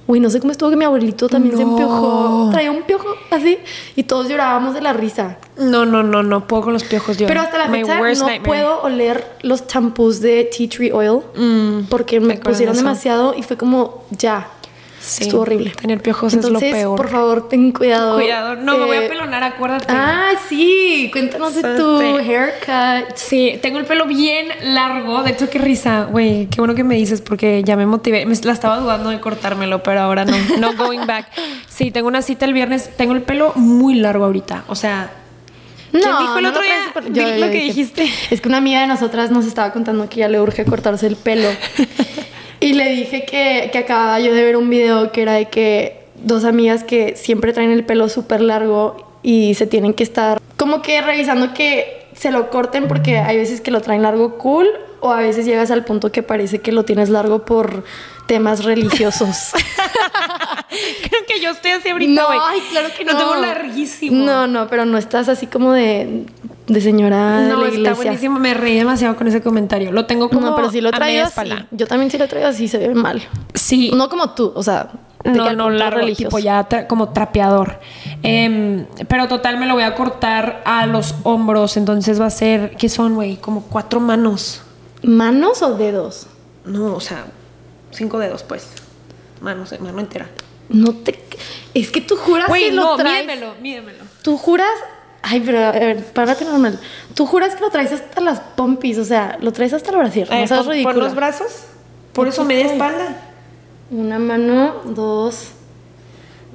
Güey, 0.06 0.20
no 0.20 0.28
sé 0.28 0.38
cómo 0.38 0.52
estuvo 0.52 0.68
que 0.68 0.76
mi 0.76 0.84
abuelito 0.84 1.30
también 1.30 1.56
se 1.56 1.62
empiojó. 1.62 2.50
Traía 2.52 2.70
un 2.70 2.82
piojo 2.82 3.06
así 3.30 3.56
y 3.96 4.02
todos 4.02 4.28
llorábamos 4.28 4.74
de 4.74 4.82
la 4.82 4.92
risa. 4.92 5.38
No, 5.56 5.86
no, 5.86 6.02
no, 6.02 6.22
no 6.22 6.46
puedo 6.46 6.64
con 6.64 6.74
los 6.74 6.84
piojos 6.84 7.16
yo. 7.16 7.26
Pero 7.26 7.40
hasta 7.40 7.56
la 7.56 7.68
My 7.68 7.78
fecha 7.80 7.96
no 7.96 8.02
nightmare. 8.02 8.40
puedo 8.42 8.82
oler 8.82 9.24
los 9.40 9.66
champús 9.66 10.20
de 10.20 10.50
tea 10.54 10.68
tree 10.68 10.92
oil 10.92 11.20
Mm, 11.34 11.84
porque 11.88 12.20
me 12.20 12.36
pusieron 12.36 12.76
demasiado 12.76 13.32
y 13.34 13.42
fue 13.42 13.56
como 13.56 14.04
ya. 14.10 14.48
Sí, 15.06 15.24
Estuvo 15.24 15.42
horrible. 15.42 15.70
tener 15.72 16.00
piojos 16.00 16.32
es 16.32 16.42
lo 16.42 16.46
Entonces, 16.48 16.72
peor. 16.72 16.96
Por 16.96 17.10
favor, 17.10 17.46
ten 17.48 17.72
cuidado. 17.72 18.14
Cuidado, 18.16 18.56
no, 18.56 18.78
me 18.78 18.86
voy 18.86 18.96
a 18.96 19.04
Eh, 19.04 19.08
pelonar, 19.10 19.42
acuérdate. 19.44 19.84
Ah, 19.90 20.30
sí, 20.48 21.10
cuéntanos 21.12 21.54
de 21.54 21.62
tu 21.76 21.98
Sí. 22.00 22.04
haircut. 22.30 23.14
Sí, 23.16 23.58
tengo 23.60 23.78
el 23.78 23.84
pelo 23.84 24.06
bien 24.06 24.46
largo. 24.62 25.22
De 25.22 25.32
hecho, 25.32 25.50
qué 25.50 25.58
risa, 25.58 26.04
güey. 26.10 26.46
Qué 26.46 26.58
bueno 26.62 26.74
que 26.74 26.84
me 26.84 26.94
dices 26.94 27.20
porque 27.20 27.62
ya 27.64 27.76
me 27.76 27.84
motivé. 27.84 28.24
Me, 28.24 28.34
la 28.34 28.52
estaba 28.52 28.78
dudando 28.78 29.10
de 29.10 29.20
cortármelo, 29.20 29.82
pero 29.82 30.00
ahora 30.00 30.24
no. 30.24 30.36
No 30.58 30.72
going 30.74 31.00
back. 31.06 31.26
Sí, 31.68 31.90
tengo 31.90 32.08
una 32.08 32.22
cita 32.22 32.46
el 32.46 32.54
viernes. 32.54 32.88
Tengo 32.96 33.12
el 33.12 33.20
pelo 33.20 33.52
muy 33.56 33.96
largo 33.96 34.24
ahorita. 34.24 34.64
O 34.68 34.74
sea, 34.74 35.10
¿Quién 35.90 36.02
dijo 36.02 36.38
el 36.38 36.44
no 36.44 36.48
otro 36.48 36.62
lo 36.62 36.66
día? 36.66 37.10
Di 37.10 37.20
yo- 37.20 37.28
lo 37.28 37.36
yo 37.46 37.52
que 37.52 37.58
dije. 37.58 37.64
dijiste. 37.66 38.10
Es 38.30 38.40
que 38.40 38.48
una 38.48 38.56
amiga 38.56 38.80
de 38.80 38.86
nosotras 38.86 39.30
nos 39.30 39.44
estaba 39.44 39.70
contando 39.72 40.08
que 40.08 40.16
ya 40.20 40.28
le 40.28 40.40
urge 40.40 40.64
cortarse 40.64 41.06
el 41.06 41.16
pelo. 41.16 41.48
Y 42.64 42.72
le 42.72 42.88
dije 42.88 43.26
que, 43.26 43.68
que 43.70 43.78
acababa 43.78 44.18
yo 44.20 44.32
de 44.32 44.42
ver 44.42 44.56
un 44.56 44.70
video 44.70 45.12
que 45.12 45.20
era 45.20 45.34
de 45.34 45.50
que 45.50 46.06
dos 46.22 46.44
amigas 46.44 46.82
que 46.82 47.14
siempre 47.14 47.52
traen 47.52 47.70
el 47.70 47.84
pelo 47.84 48.08
súper 48.08 48.40
largo 48.40 49.18
y 49.22 49.52
se 49.54 49.66
tienen 49.66 49.92
que 49.92 50.02
estar 50.02 50.40
como 50.56 50.80
que 50.80 51.02
revisando 51.02 51.52
que 51.52 52.06
se 52.14 52.30
lo 52.30 52.48
corten 52.48 52.88
porque 52.88 53.18
hay 53.18 53.36
veces 53.36 53.60
que 53.60 53.70
lo 53.70 53.82
traen 53.82 54.00
largo 54.00 54.38
cool 54.38 54.66
o 55.00 55.10
a 55.10 55.20
veces 55.20 55.44
llegas 55.44 55.70
al 55.70 55.84
punto 55.84 56.10
que 56.10 56.22
parece 56.22 56.60
que 56.60 56.72
lo 56.72 56.86
tienes 56.86 57.10
largo 57.10 57.44
por 57.44 57.84
temas 58.26 58.64
religiosos. 58.64 59.52
Creo 61.08 61.26
que 61.28 61.40
yo 61.42 61.50
estoy 61.50 61.72
así 61.72 61.90
ahorita, 61.90 62.22
no, 62.22 62.28
ay, 62.30 62.60
claro 62.70 62.88
que 62.96 63.04
no. 63.04 63.12
Lo 63.12 63.18
tengo 63.18 63.34
larguísimo. 63.34 64.24
No, 64.24 64.46
no, 64.46 64.68
pero 64.68 64.86
no 64.86 64.96
estás 64.96 65.28
así 65.28 65.46
como 65.46 65.72
de, 65.72 66.24
de 66.66 66.80
señora 66.80 67.40
de 67.42 67.48
No, 67.48 67.64
está 67.66 67.94
buenísimo. 67.94 68.38
Me 68.38 68.54
reí 68.54 68.76
demasiado 68.78 69.16
con 69.16 69.28
ese 69.28 69.42
comentario. 69.42 69.92
Lo 69.92 70.06
tengo 70.06 70.28
como 70.30 70.50
no, 70.50 70.56
pero 70.56 70.70
si 70.70 70.80
lo 70.80 70.88
a 70.88 70.98
media 70.98 71.28
traigo 71.30 71.54
así. 71.56 71.66
Yo 71.72 71.86
también 71.86 72.10
sí 72.10 72.18
lo 72.18 72.26
traigo 72.28 72.48
así, 72.48 72.68
se 72.68 72.78
ve 72.78 72.94
mal. 72.94 73.22
Sí. 73.54 73.90
No 73.94 74.08
como 74.08 74.30
tú, 74.30 74.52
o 74.54 74.62
sea, 74.62 74.90
No, 75.24 75.52
no, 75.52 75.70
largo, 75.70 76.00
religioso. 76.00 76.28
tipo 76.28 76.38
ya 76.38 76.66
tra- 76.68 76.86
como 76.86 77.10
trapeador. 77.10 77.80
Em, 78.22 78.86
pero 79.08 79.28
total 79.28 79.58
me 79.58 79.66
lo 79.66 79.74
voy 79.74 79.82
a 79.82 79.94
cortar 79.94 80.62
a 80.64 80.86
los 80.86 81.14
hombros. 81.24 81.76
Entonces 81.76 82.20
va 82.20 82.26
a 82.26 82.30
ser, 82.30 82.76
¿qué 82.76 82.88
son, 82.88 83.14
güey? 83.14 83.36
Como 83.36 83.62
cuatro 83.64 84.00
manos. 84.00 84.62
¿Manos 85.02 85.60
o 85.62 85.76
dedos? 85.76 86.28
No, 86.64 86.94
o 86.94 87.00
sea, 87.00 87.26
cinco 87.90 88.18
dedos, 88.18 88.42
pues. 88.42 88.68
Manos, 89.42 89.72
eh, 89.72 89.78
mano 89.78 90.00
entera. 90.00 90.28
No 90.70 90.92
te. 90.94 91.22
Es 91.74 91.90
que 91.90 92.00
tú 92.00 92.16
juras 92.16 92.48
Güey, 92.48 92.66
que 92.66 92.72
lo 92.72 92.82
no, 92.82 92.96
traes. 92.96 93.26
mídemelo, 93.26 93.54
mídemelo. 93.60 94.04
Tú 94.22 94.38
juras. 94.38 94.68
Ay, 95.26 95.40
pero 95.40 95.58
a 95.64 95.72
ver, 95.72 96.04
párate 96.12 96.44
normal. 96.44 96.78
Tú 97.14 97.24
juras 97.24 97.54
que 97.54 97.62
lo 97.62 97.70
traes 97.70 97.92
hasta 97.92 98.20
las 98.20 98.40
pompis, 98.40 98.98
o 98.98 99.04
sea, 99.04 99.38
lo 99.40 99.52
traes 99.52 99.72
hasta 99.72 99.90
el 99.90 99.96
brasier. 99.96 100.28
Eh, 100.30 100.40
no 100.42 100.46
seas 100.46 100.64
por, 100.66 100.82
por 100.82 100.96
los 100.96 101.14
brazos. 101.14 101.64
Por 102.12 102.28
eso 102.28 102.44
media 102.44 102.66
espalda. 102.66 103.16
Una 103.90 104.18
mano, 104.18 104.82
dos. 104.84 105.48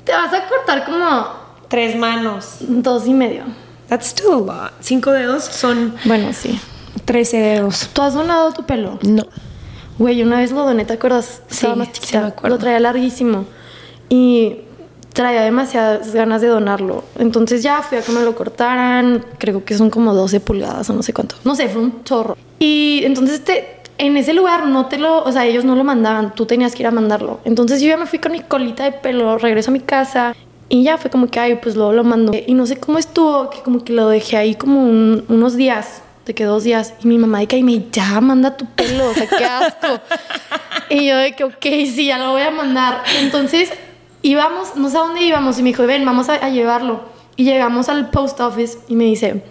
Te 0.04 0.12
vas 0.12 0.32
a 0.34 0.48
cortar 0.48 0.86
como 0.86 1.28
Tres 1.68 1.96
manos. 1.96 2.58
dos 2.62 3.08
y 3.08 3.14
medio. 3.14 3.44
That's 3.88 4.08
still 4.08 4.34
a 4.34 4.38
lot. 4.38 4.72
Cinco 4.82 5.12
dedos 5.12 5.44
son 5.46 5.96
Bueno, 6.06 6.32
sí. 6.34 6.60
13 7.06 7.38
dedos. 7.38 7.90
¿Tú 7.94 8.02
has 8.04 8.14
donado 8.14 8.52
tu 8.54 8.64
pelo? 8.66 9.00
No. 9.02 9.24
Güey, 9.98 10.22
una 10.22 10.38
vez 10.38 10.52
lo 10.52 10.64
doné, 10.64 10.86
¿te 10.86 10.94
acuerdas? 10.94 11.42
Estaba 11.50 11.74
Sí, 11.74 11.80
más 11.80 11.88
sí 11.88 11.94
chiquita. 11.96 12.22
me 12.22 12.28
acuerdo. 12.28 12.56
Lo 12.56 12.60
traía 12.60 12.80
larguísimo. 12.80 13.46
Y 14.10 14.62
traía 15.14 15.42
demasiadas 15.42 16.14
ganas 16.14 16.42
de 16.42 16.48
donarlo. 16.48 17.04
Entonces 17.18 17.62
ya 17.64 17.82
fui 17.82 17.98
a 17.98 18.02
que 18.02 18.12
me 18.12 18.22
lo 18.22 18.36
cortaran. 18.36 19.26
Creo 19.38 19.64
que 19.66 19.76
son 19.78 19.90
como 19.90 20.14
12 20.14 20.40
pulgadas 20.40 20.90
o 20.90 20.94
no 20.94 21.04
sé 21.04 21.14
cuánto. 21.14 21.36
No 21.44 21.56
sé, 21.56 21.68
fue 21.70 21.82
un 21.82 22.04
chorro. 22.04 22.38
Y 22.60 23.02
entonces 23.04 23.44
te, 23.44 23.80
en 23.98 24.16
ese 24.18 24.34
lugar 24.34 24.66
no 24.68 24.86
te 24.88 24.98
lo... 24.98 25.24
O 25.24 25.32
sea, 25.32 25.46
ellos 25.46 25.66
no 25.66 25.76
lo 25.76 25.84
mandaban. 25.84 26.34
Tú 26.36 26.46
tenías 26.46 26.74
que 26.76 26.84
ir 26.84 26.88
a 26.88 26.92
mandarlo. 26.92 27.40
Entonces 27.46 27.82
yo 27.82 27.88
ya 27.88 27.98
me 27.98 28.06
fui 28.06 28.20
con 28.20 28.32
mi 28.32 28.40
colita 28.42 28.84
de 28.84 28.92
pelo, 28.94 29.38
regreso 29.38 29.72
a 29.72 29.74
mi 29.74 29.80
casa. 29.82 30.36
Y 30.70 30.84
ya 30.84 30.98
fue 30.98 31.10
como 31.10 31.28
que, 31.28 31.40
ay, 31.40 31.56
pues 31.62 31.76
luego 31.76 31.94
lo 31.94 32.04
mando. 32.04 32.32
Y 32.46 32.54
no 32.54 32.66
sé 32.68 32.78
cómo 32.78 32.98
estuvo, 33.00 33.50
que 33.50 33.60
como 33.62 33.84
que 33.84 33.92
lo 33.94 34.08
dejé 34.08 34.38
ahí 34.38 34.56
como 34.56 34.84
un- 34.84 35.26
unos 35.28 35.56
días. 35.56 36.02
De 36.26 36.36
que 36.36 36.44
dos 36.44 36.64
días. 36.64 36.94
Y 37.04 37.08
mi 37.08 37.18
mamá 37.18 37.40
de 37.40 37.48
que, 37.48 37.56
ay, 37.56 37.64
me 37.64 37.84
ya, 37.92 38.22
manda 38.22 38.56
tu 38.56 38.66
pelo. 38.68 39.10
O 39.10 39.14
sea, 39.16 39.28
qué 39.28 39.46
asco. 39.46 39.88
Y 40.92 41.08
yo 41.08 41.18
de 41.18 41.36
que, 41.36 41.44
ok, 41.44 41.62
sí, 41.62 42.08
ya 42.08 42.18
lo 42.18 42.32
voy 42.32 42.42
a 42.42 42.50
mandar. 42.52 43.04
Entonces 43.22 43.72
íbamos, 44.22 44.76
no 44.76 44.90
sé 44.90 44.98
a 44.98 45.02
dónde 45.02 45.22
íbamos, 45.22 45.60
y 45.60 45.64
me 45.64 45.70
dijo, 45.70 45.86
ven, 45.86 46.06
vamos 46.06 46.30
a, 46.30 46.50
llevarlo. 46.50 47.02
Y 47.36 47.46
llegamos 47.46 47.90
al 47.90 48.10
post 48.10 48.40
office 48.42 48.80
y 48.88 48.96
me 48.96 49.06
dice, 49.06 49.44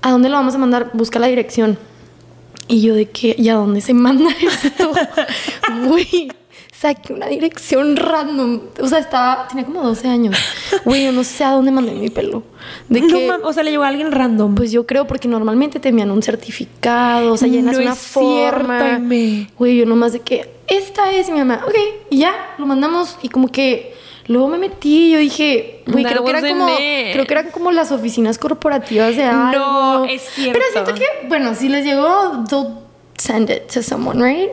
¿a 0.00 0.10
dónde 0.10 0.28
lo 0.28 0.36
vamos 0.36 0.54
a 0.54 0.58
mandar? 0.58 0.90
Busca 0.92 1.18
la 1.18 1.28
dirección. 1.28 1.78
Y 2.68 2.82
yo 2.82 2.94
de 2.94 3.10
que, 3.10 3.34
¿y 3.38 3.48
a 3.48 3.54
dónde 3.54 3.80
se 3.80 3.94
manda 3.94 4.30
esto? 4.40 4.92
Güey, 5.88 6.30
saqué 6.82 7.12
una 7.12 7.28
dirección 7.28 7.96
random. 7.96 8.60
O 8.80 8.88
sea, 8.88 8.98
estaba, 8.98 9.46
tenía 9.48 9.64
como 9.64 9.82
12 9.82 10.08
años. 10.08 10.36
Güey, 10.84 11.04
yo 11.04 11.12
no 11.12 11.22
sé 11.22 11.44
a 11.44 11.52
dónde 11.52 11.70
mandé 11.70 11.92
mi 11.92 12.10
pelo. 12.10 12.42
De 12.88 13.00
No 13.00 13.06
que, 13.06 13.30
o 13.30 13.52
sea, 13.52 13.62
le 13.62 13.70
llegó 13.70 13.84
a 13.84 13.88
alguien 13.88 14.10
random. 14.10 14.54
pues 14.56 14.72
yo 14.72 14.84
creo 14.84 15.06
porque 15.06 15.28
normalmente 15.28 15.78
te 15.78 15.90
envían 15.90 16.10
un 16.10 16.22
certificado, 16.22 17.32
o 17.32 17.36
sea, 17.36 17.46
llenas 17.48 17.76
No 17.76 17.82
una 17.82 17.92
es 17.92 17.98
forma. 17.98 19.00
Güey, 19.58 19.76
yo 19.76 19.86
nomás 19.86 20.12
de 20.12 20.20
que 20.20 20.50
esta 20.66 21.12
es 21.12 21.30
mi 21.30 21.38
mamá, 21.38 21.62
ok, 21.66 21.74
y 22.10 22.18
ya, 22.18 22.54
lo 22.58 22.66
mandamos 22.66 23.16
y 23.22 23.28
como 23.28 23.48
que 23.48 23.94
luego 24.26 24.48
me 24.48 24.58
metí 24.58 25.08
y 25.08 25.12
yo 25.12 25.18
dije, 25.18 25.82
güey, 25.86 26.04
creo 26.04 26.24
que 26.24 26.30
era 26.30 26.48
como 26.48 26.66
creo 26.66 27.26
que 27.26 27.32
eran 27.34 27.50
como 27.50 27.72
las 27.72 27.92
oficinas 27.92 28.38
corporativas 28.38 29.16
de 29.16 29.24
algo. 29.24 29.52
No, 29.52 30.04
es 30.04 30.22
Pero 30.34 30.52
cierto. 30.52 30.60
siento 30.72 30.94
que 30.94 31.28
bueno, 31.28 31.54
si 31.54 31.68
les 31.68 31.84
llegó, 31.84 32.44
they'll 32.48 32.78
send 33.18 33.50
it 33.50 33.66
to 33.72 33.82
someone, 33.82 34.20
right? 34.20 34.50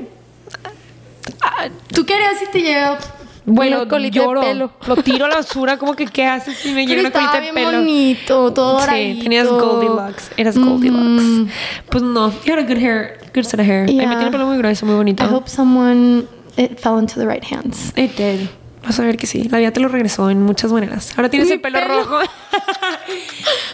¿Tú 1.94 2.06
qué 2.06 2.14
harías 2.16 2.40
si 2.40 2.46
te 2.52 2.62
llega 2.62 2.98
bueno, 3.46 3.88
colita 3.88 4.16
lloro. 4.20 4.42
de 4.42 4.48
pelo? 4.48 4.72
Lo 4.86 4.96
tiro 4.98 5.26
a 5.26 5.30
la 5.30 5.36
basura, 5.38 5.78
como 5.78 5.96
que 5.96 6.06
qué 6.06 6.26
haces 6.26 6.58
si 6.58 6.72
me 6.72 6.86
llega 6.86 7.02
una 7.02 7.10
colita 7.12 7.20
estaba 7.32 7.36
de 7.46 7.52
bien 7.52 7.56
pelo. 7.56 7.78
bonito, 7.80 8.54
todo 8.54 8.80
Sí, 8.80 8.86
doradito. 8.86 9.24
tenías 9.24 9.48
Goldilocks. 9.48 10.32
Eras 10.38 10.58
Goldilocks. 10.58 11.24
Mhm. 11.24 11.50
Pues 11.90 12.04
no, 12.04 12.32
you 12.46 12.54
had 12.54 12.60
a 12.60 12.64
good 12.64 12.78
hair, 12.78 13.18
good 13.34 13.44
set 13.46 13.60
of 13.60 13.66
hair. 13.68 13.86
Ay, 13.88 13.96
me 13.96 14.02
Yeah. 14.04 14.10
tiene 14.10 14.26
el 14.26 14.32
pelo 14.32 14.46
muy 14.46 14.58
grueso, 14.58 14.86
muy 14.86 14.96
bonito. 14.96 15.24
I 15.24 15.28
hope 15.34 15.50
someone 15.50 16.26
it 16.58 16.80
fell 16.80 17.00
into 17.00 17.16
the 17.20 17.26
right 17.26 17.44
hands. 17.44 17.92
It 17.98 18.16
did. 18.18 18.48
Vas 18.86 19.00
a 19.00 19.04
ver 19.04 19.18
que 19.18 19.28
sí. 19.28 19.44
La 19.50 19.58
vida 19.58 19.72
te 19.72 19.80
lo 19.82 19.88
regresó 19.90 20.30
en 20.30 20.42
muchas 20.44 20.72
maneras. 20.72 21.14
Ahora 21.18 21.30
tienes 21.30 21.50
Mi 21.50 21.56
el 21.56 21.62
pelo, 21.62 21.80
pelo. 21.80 22.04
rojo. 22.04 22.20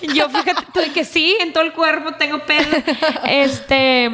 Yo 0.14 0.30
fíjate 0.30 0.64
tú 0.74 0.80
que 0.94 1.04
sí, 1.06 1.36
en 1.42 1.52
todo 1.54 1.64
el 1.64 1.74
cuerpo 1.74 2.14
tengo 2.14 2.40
pelo. 2.40 2.78
Este. 3.26 4.10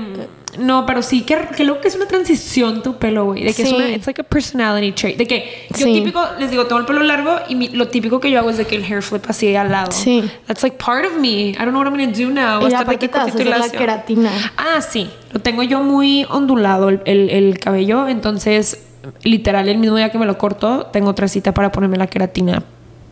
No, 0.59 0.85
pero 0.85 1.01
sí, 1.01 1.21
que, 1.21 1.37
que 1.55 1.63
luego 1.63 1.79
que 1.81 1.87
es 1.87 1.95
una 1.95 2.07
transición 2.07 2.83
tu 2.83 2.97
pelo, 2.97 3.25
güey. 3.25 3.43
De 3.43 3.53
que 3.53 3.63
es 3.63 3.71
una. 3.71 3.89
It's 3.89 4.05
like 4.07 4.19
a 4.21 4.23
personality 4.23 4.91
trait. 4.91 5.17
De 5.17 5.25
que 5.25 5.67
yo 5.77 5.85
Sí. 5.85 5.93
típico, 5.93 6.21
les 6.39 6.51
digo, 6.51 6.65
tengo 6.65 6.79
el 6.81 6.85
pelo 6.85 7.01
largo 7.03 7.35
y 7.47 7.55
mi- 7.55 7.69
lo 7.69 7.87
típico 7.87 8.19
que 8.19 8.29
yo 8.29 8.39
hago 8.39 8.49
es 8.49 8.57
de 8.57 8.65
que 8.65 8.75
el 8.75 8.83
hair 8.83 9.01
flip 9.01 9.23
así 9.29 9.55
al 9.55 9.71
lado. 9.71 9.91
Sí. 9.91 10.29
That's 10.47 10.61
like 10.63 10.77
part 10.77 11.05
of 11.05 11.13
me. 11.19 11.49
I 11.49 11.53
don't 11.53 11.69
know 11.69 11.79
what 11.81 11.87
I'm 11.87 11.97
gonna 11.97 12.11
do 12.17 12.29
now. 12.29 12.67
Y 12.69 12.73
aparte 12.73 12.97
que 12.99 13.07
te 13.07 13.17
hacer 13.17 13.47
la 13.47 13.69
queratina. 13.69 14.29
Ah, 14.57 14.81
sí. 14.81 15.09
Lo 15.31 15.39
tengo 15.39 15.63
yo 15.63 15.81
muy 15.81 16.25
ondulado 16.29 16.89
el, 16.89 17.01
el- 17.05 17.29
el 17.29 17.57
cabello. 17.59 18.07
Entonces, 18.09 18.83
literal, 19.23 19.69
el 19.69 19.77
mismo 19.77 19.95
día 19.97 20.09
que 20.11 20.17
me 20.17 20.25
lo 20.25 20.37
corto, 20.37 20.87
tengo 20.91 21.09
otra 21.11 21.27
cita 21.27 21.53
para 21.53 21.71
ponerme 21.71 21.97
la 21.97 22.07
queratina. 22.07 22.63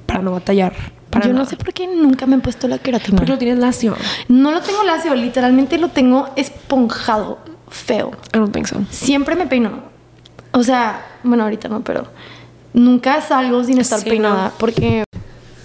Para 0.10 0.22
no 0.24 0.32
batallar. 0.32 0.74
Para 1.10 1.28
Yo 1.28 1.34
no 1.34 1.46
sé 1.46 1.56
por 1.56 1.74
qué 1.74 1.88
nunca 1.88 2.26
me 2.26 2.36
he 2.36 2.40
puesto 2.40 2.68
la 2.68 2.78
queratina. 2.78 3.18
Porque 3.18 3.32
lo 3.32 3.38
tienes 3.38 3.58
lacio. 3.60 3.96
No 4.28 4.52
lo 4.52 4.62
tengo 4.62 4.84
lacio, 4.84 5.16
literalmente 5.16 5.78
lo 5.78 5.90
tengo 5.90 6.30
esponjado, 6.36 7.40
feo. 7.70 8.12
I 8.34 8.38
don't 8.38 8.54
think 8.54 8.68
so. 8.68 8.82
Siempre 8.92 9.36
me 9.36 9.48
peino. 9.48 9.72
O 10.52 10.64
sea, 10.64 11.06
bueno, 11.24 11.44
ahorita 11.44 11.68
no, 11.68 11.82
pero 11.82 12.08
nunca 12.74 13.22
salgo 13.22 13.64
sin 13.64 13.80
estar 13.80 14.00
Sí, 14.00 14.10
peinada 14.10 14.46
no. 14.50 14.54
porque 14.60 15.04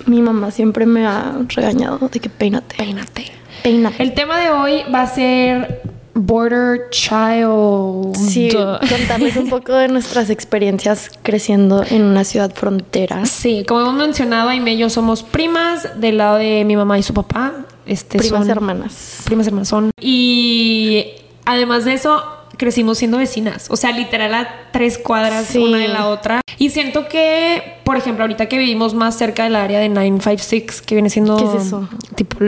mi 0.07 0.21
mamá 0.23 0.51
siempre 0.51 0.87
me 0.87 1.07
ha 1.07 1.35
regañado 1.49 2.09
de 2.09 2.21
que 2.21 2.29
peínate. 2.31 2.77
Peínate. 2.77 3.31
Peínate. 3.63 4.03
El 4.03 4.15
tema 4.15 4.39
de 4.39 4.51
hoy 4.51 4.83
va 4.95 5.03
a 5.03 5.07
ser 5.07 5.83
Border 6.15 6.89
Child. 6.91 8.17
Sí, 8.17 8.49
contarles 8.51 9.37
un 9.37 9.49
poco 9.51 9.73
de 9.75 9.89
nuestras 9.89 10.31
experiencias 10.31 11.11
creciendo 11.23 11.85
en 11.89 12.03
una 12.03 12.25
ciudad 12.25 12.53
frontera. 12.55 13.27
Sí, 13.27 13.65
como 13.67 13.81
hemos 13.83 13.95
mencionado, 13.95 14.49
Aime 14.49 14.75
y 14.75 14.79
yo 14.79 14.91
somos 14.91 15.23
primas 15.23 16.01
del 16.01 16.19
lado 16.19 16.37
de 16.37 16.65
mi 16.65 16.77
mamá 16.77 16.99
y 16.99 17.03
su 17.03 17.15
papá. 17.15 17.53
Este, 17.87 18.19
Primas 18.19 18.41
son- 18.43 18.51
hermanas. 18.51 19.23
primas 19.25 19.47
hermanas 19.47 19.69
son. 19.69 19.91
Y 20.01 21.07
además 21.45 21.85
de 21.85 21.95
eso, 21.95 22.23
crecimos 22.57 22.99
siendo 22.99 23.19
vecinas. 23.19 23.67
O 23.71 23.77
sea, 23.77 23.91
literal 23.93 24.33
a 24.35 24.49
tres 24.73 24.97
cuadras 24.99 25.47
Sí. 25.47 25.59
una 25.59 25.79
de 25.79 25.89
la 25.89 26.09
otra. 26.09 26.41
Y 26.57 26.71
siento 26.71 27.09
que, 27.09 27.75
por 27.85 27.97
ejemplo, 27.97 28.23
ahorita 28.25 28.47
que 28.47 28.57
vivimos 28.57 28.95
más 28.95 29.17
cerca 29.19 29.45
del 29.45 29.57
área 29.57 29.81
de 29.81 29.89
956, 29.89 30.81
que 30.83 30.95
viene 30.95 31.11
siendo. 31.11 31.37
¿Qué 31.37 31.45
es 31.45 31.67
eso? 31.67 31.89
Tipo 32.15 32.39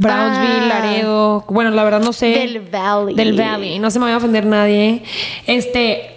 Brownsville, 0.00 0.62
Ah. 0.72 0.80
Laredo. 0.80 1.44
Bueno, 1.48 1.70
la 1.70 1.84
verdad 1.84 2.00
no 2.00 2.12
sé. 2.12 2.26
Del 2.30 2.60
Valley. 2.60 3.14
Del 3.14 3.36
Valley. 3.36 3.78
No 3.78 3.90
se 3.90 3.98
me 3.98 4.06
va 4.06 4.14
a 4.14 4.16
ofender 4.16 4.46
nadie. 4.46 5.02
Este. 5.46 6.16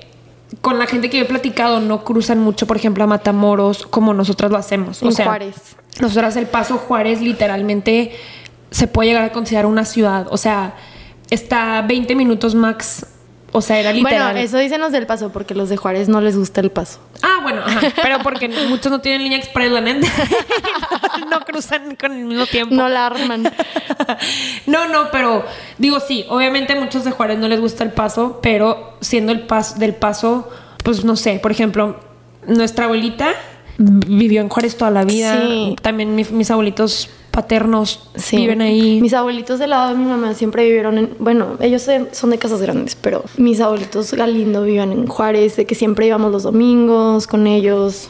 Con 0.61 0.77
la 0.79 0.85
gente 0.85 1.09
que 1.09 1.17
yo 1.17 1.23
he 1.23 1.27
platicado, 1.27 1.79
no 1.79 2.03
cruzan 2.03 2.39
mucho, 2.39 2.67
por 2.67 2.77
ejemplo, 2.77 3.03
a 3.03 3.07
Matamoros 3.07 3.85
como 3.87 4.13
nosotras 4.13 4.51
lo 4.51 4.57
hacemos. 4.57 5.01
O 5.01 5.07
En 5.07 5.11
sea, 5.13 5.25
Juárez. 5.25 5.75
nosotras 5.99 6.35
el 6.37 6.45
Paso 6.45 6.77
Juárez 6.77 7.21
literalmente 7.21 8.11
se 8.69 8.87
puede 8.87 9.09
llegar 9.09 9.23
a 9.25 9.31
considerar 9.31 9.65
una 9.65 9.83
ciudad. 9.83 10.27
O 10.29 10.37
sea, 10.37 10.75
está 11.31 11.81
20 11.81 12.15
minutos 12.15 12.53
max. 12.55 13.05
O 13.55 13.61
sea, 13.61 13.79
era 13.79 13.93
literal. 13.93 14.33
Bueno, 14.33 14.39
eso 14.39 14.57
dicen 14.57 14.81
los 14.81 14.91
del 14.91 15.05
paso 15.05 15.31
porque 15.31 15.53
los 15.53 15.69
de 15.69 15.77
Juárez 15.77 16.09
no 16.09 16.19
les 16.21 16.35
gusta 16.35 16.59
el 16.59 16.71
paso. 16.71 16.99
Ah, 17.21 17.37
bueno, 17.43 17.61
ajá. 17.63 17.81
Pero 18.01 18.17
porque 18.23 18.49
muchos 18.67 18.91
no 18.91 18.99
tienen 18.99 19.21
línea 19.23 19.37
express, 19.37 19.71
la 19.71 19.79
neta. 19.79 20.07
no 21.29 21.39
cruzan 21.41 21.95
con 21.95 22.11
el 22.13 22.25
mismo 22.25 22.45
tiempo. 22.47 22.73
No 22.73 22.89
la 22.89 23.05
arman. 23.05 23.43
No, 24.65 24.87
no, 24.87 25.11
pero 25.11 25.45
digo 25.77 25.99
sí, 25.99 26.25
obviamente 26.29 26.73
a 26.73 26.75
muchos 26.79 27.03
de 27.03 27.11
Juárez 27.11 27.37
no 27.37 27.47
les 27.47 27.59
gusta 27.59 27.83
el 27.83 27.91
paso, 27.91 28.39
pero 28.41 28.97
siendo 29.01 29.31
el 29.31 29.41
paso 29.41 29.77
del 29.77 29.93
paso, 29.93 30.49
pues 30.83 31.03
no 31.05 31.15
sé, 31.15 31.39
por 31.39 31.51
ejemplo, 31.51 31.99
nuestra 32.47 32.85
abuelita 32.85 33.33
vivió 33.77 34.41
en 34.41 34.49
Juárez 34.49 34.77
toda 34.77 34.91
la 34.91 35.03
vida. 35.03 35.39
Sí. 35.47 35.75
También 35.81 36.15
mi- 36.15 36.25
mis 36.25 36.49
abuelitos 36.51 37.09
paternos 37.33 37.99
Sí. 38.15 38.37
viven 38.37 38.61
ahí. 38.61 39.01
Mis 39.01 39.13
abuelitos 39.13 39.57
del 39.57 39.71
lado 39.71 39.89
de 39.89 39.95
mi 39.97 40.05
mamá 40.05 40.35
siempre 40.35 40.63
vivieron 40.65 40.99
en. 40.99 41.15
Bueno, 41.19 41.57
ellos 41.59 41.85
son 42.11 42.29
de 42.29 42.37
casas 42.37 42.61
grandes, 42.61 42.95
pero 42.95 43.23
mis 43.37 43.59
abuelitos 43.59 44.13
Galindo 44.13 44.61
vivían 44.61 44.91
en 44.91 45.07
Juárez, 45.07 45.55
de 45.55 45.65
que 45.65 45.73
siempre 45.73 46.05
íbamos 46.05 46.31
los 46.31 46.43
domingos 46.43 47.25
con 47.25 47.47
ellos. 47.47 48.09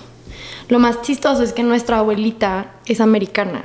Lo 0.67 0.77
más 0.77 1.01
chistoso 1.01 1.41
es 1.41 1.53
que 1.53 1.63
nuestra 1.63 1.99
abuelita 1.99 2.73
es 2.85 2.99
americana. 2.99 3.63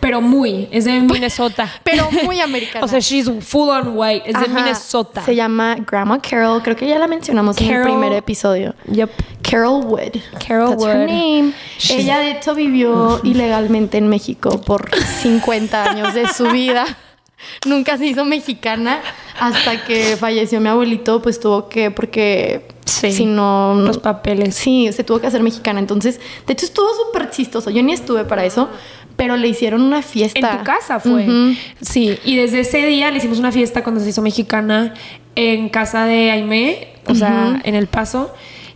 Pero 0.00 0.20
muy, 0.20 0.68
es 0.70 0.84
de 0.84 1.00
Minnesota. 1.00 1.70
Pero 1.84 2.08
muy 2.24 2.40
americana. 2.42 2.84
o 2.84 2.88
sea, 2.88 2.98
she's 3.00 3.30
full 3.40 3.68
on 3.68 3.92
white, 3.96 4.28
es 4.30 4.38
de. 4.40 4.48
Minnesota. 4.48 5.22
Se 5.24 5.34
llama 5.34 5.76
Grandma 5.86 6.20
Carol. 6.20 6.62
Creo 6.62 6.76
que 6.76 6.86
ya 6.86 6.98
la 6.98 7.06
mencionamos 7.08 7.58
en 7.60 7.70
el 7.70 7.82
primer 7.82 8.12
episodio. 8.12 8.74
Yep. 8.90 9.10
Carol 9.42 9.84
Wood. 9.84 10.16
Carol 10.46 10.70
That's 10.70 10.84
her 10.84 10.96
Wood. 10.98 11.06
name. 11.08 11.52
She's- 11.78 11.98
Ella 12.00 12.18
de 12.18 12.30
hecho 12.32 12.54
vivió 12.54 13.20
ilegalmente 13.24 13.98
en 13.98 14.08
México 14.08 14.60
por 14.60 14.88
50 15.22 15.90
años 15.90 16.14
de 16.14 16.28
su 16.28 16.46
vida. 16.50 16.84
Nunca 17.66 17.98
se 17.98 18.06
hizo 18.06 18.24
mexicana 18.24 19.00
hasta 19.38 19.84
que 19.84 20.16
falleció 20.16 20.60
mi 20.60 20.68
abuelito, 20.68 21.20
pues 21.20 21.38
tuvo 21.40 21.68
que, 21.68 21.90
porque 21.90 22.68
Sí. 22.86 23.12
si 23.12 23.26
no... 23.26 23.74
Los 23.74 23.98
papeles. 23.98 24.54
Sí, 24.54 24.90
se 24.92 25.04
tuvo 25.04 25.20
que 25.20 25.26
hacer 25.26 25.42
mexicana. 25.42 25.78
Entonces, 25.78 26.20
de 26.46 26.52
hecho 26.52 26.64
estuvo 26.64 26.86
súper 27.06 27.30
chistoso. 27.30 27.68
Yo 27.70 27.82
ni 27.82 27.92
estuve 27.92 28.24
para 28.24 28.44
eso, 28.44 28.68
pero 29.16 29.36
le 29.36 29.48
hicieron 29.48 29.82
una 29.82 30.02
fiesta. 30.02 30.38
En 30.52 30.58
tu 30.58 30.64
casa 30.64 31.00
fue. 31.00 31.56
Sí, 31.80 32.18
y 32.24 32.36
desde 32.36 32.60
ese 32.60 32.86
día 32.86 33.10
le 33.10 33.18
hicimos 33.18 33.38
una 33.38 33.52
fiesta 33.52 33.82
cuando 33.82 34.00
se 34.00 34.08
hizo 34.08 34.22
mexicana 34.22 34.94
en 35.34 35.68
casa 35.68 36.06
de 36.06 36.30
Aime, 36.30 36.88
o 37.06 37.14
sea, 37.14 37.60
en 37.64 37.74
El 37.74 37.86
Paso. 37.86 38.32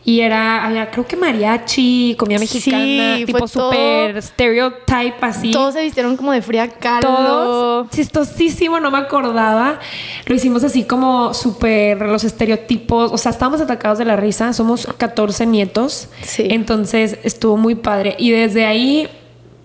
Y 0.08 0.20
era, 0.20 0.64
había 0.64 0.90
creo 0.90 1.06
que 1.06 1.16
mariachi, 1.16 2.16
comida 2.18 2.38
mexicana, 2.38 3.16
Sí, 3.18 3.24
tipo 3.26 3.46
súper 3.46 4.22
stereotype 4.22 5.18
así. 5.20 5.50
Todos 5.50 5.74
se 5.74 5.82
vistieron 5.82 6.16
como 6.16 6.32
de 6.32 6.40
fría 6.40 6.66
caldo. 6.66 7.08
Todos, 7.08 7.90
chistosísimo, 7.90 8.80
no 8.80 8.90
me 8.90 8.96
acordaba. 8.96 9.80
Lo 10.24 10.34
hicimos 10.34 10.64
así 10.64 10.84
como 10.84 11.34
súper 11.34 12.00
los 12.00 12.24
estereotipos. 12.24 13.12
O 13.12 13.18
sea, 13.18 13.32
estábamos 13.32 13.60
atacados 13.60 13.98
de 13.98 14.06
la 14.06 14.16
risa. 14.16 14.54
Somos 14.54 14.86
14 14.96 15.44
nietos. 15.44 16.08
Sí. 16.22 16.48
Entonces 16.48 17.18
estuvo 17.22 17.58
muy 17.58 17.74
padre. 17.74 18.16
Y 18.18 18.30
desde 18.30 18.64
ahí, 18.64 19.10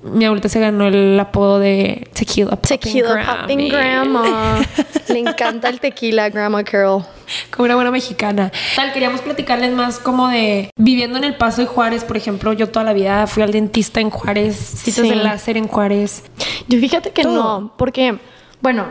mi 0.03 0.25
abuelita 0.25 0.49
se 0.49 0.59
ganó 0.59 0.87
el 0.87 1.19
apodo 1.19 1.59
de 1.59 2.07
Tequila 2.13 2.51
Popping 2.51 2.77
Tequila. 2.79 3.39
Popping 3.41 3.69
Grandma. 3.69 4.59
Le 5.07 5.19
encanta 5.19 5.69
el 5.69 5.79
tequila, 5.79 6.29
Grandma 6.29 6.63
Carol. 6.63 7.03
Como 7.51 7.65
una 7.65 7.75
buena 7.75 7.91
mexicana. 7.91 8.51
Tal, 8.75 8.91
queríamos 8.93 9.21
platicarles 9.21 9.71
más 9.71 9.99
como 9.99 10.27
de 10.27 10.69
viviendo 10.75 11.17
en 11.17 11.23
El 11.23 11.35
Paso 11.35 11.61
y 11.61 11.65
Juárez, 11.65 12.03
por 12.03 12.17
ejemplo. 12.17 12.53
Yo 12.53 12.69
toda 12.69 12.83
la 12.83 12.93
vida 12.93 13.25
fui 13.27 13.43
al 13.43 13.51
dentista 13.51 14.01
en 14.01 14.09
Juárez, 14.09 14.55
citas 14.55 15.03
Sí. 15.05 15.09
de 15.09 15.15
láser 15.15 15.57
en 15.57 15.67
Juárez. 15.67 16.23
Yo 16.67 16.79
fíjate 16.79 17.11
que 17.11 17.23
Todo. 17.23 17.33
no, 17.61 17.73
porque, 17.77 18.17
bueno, 18.61 18.87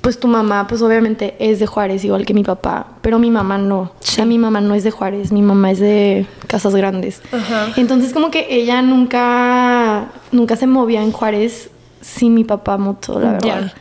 pues 0.00 0.18
tu 0.18 0.28
mamá, 0.28 0.66
pues 0.66 0.80
obviamente 0.82 1.36
es 1.38 1.58
de 1.58 1.66
Juárez, 1.66 2.04
igual 2.04 2.24
que 2.24 2.32
mi 2.34 2.42
papá, 2.42 2.86
pero 3.02 3.18
mi 3.18 3.30
mamá 3.30 3.58
no. 3.58 3.80
O 3.80 3.92
sea, 4.00 4.24
mi 4.24 4.38
mamá 4.38 4.60
no 4.60 4.74
es 4.74 4.82
de 4.84 4.90
Juárez, 4.90 5.30
mi 5.32 5.42
mamá 5.42 5.70
es 5.72 5.78
de 5.78 6.26
Casas 6.46 6.74
Grandes. 6.74 7.20
Ajá. 7.32 7.68
Entonces, 7.76 8.12
como 8.12 8.30
que 8.30 8.46
ella 8.50 8.80
nunca, 8.82 10.06
nunca 10.32 10.56
se 10.56 10.66
movía 10.66 11.02
en 11.02 11.12
Juárez 11.12 11.70
sin 12.00 12.34
mi 12.34 12.44
papá 12.44 12.78
mucho, 12.78 13.20
la 13.20 13.32
verdad. 13.32 13.46
Ya. 13.46 13.74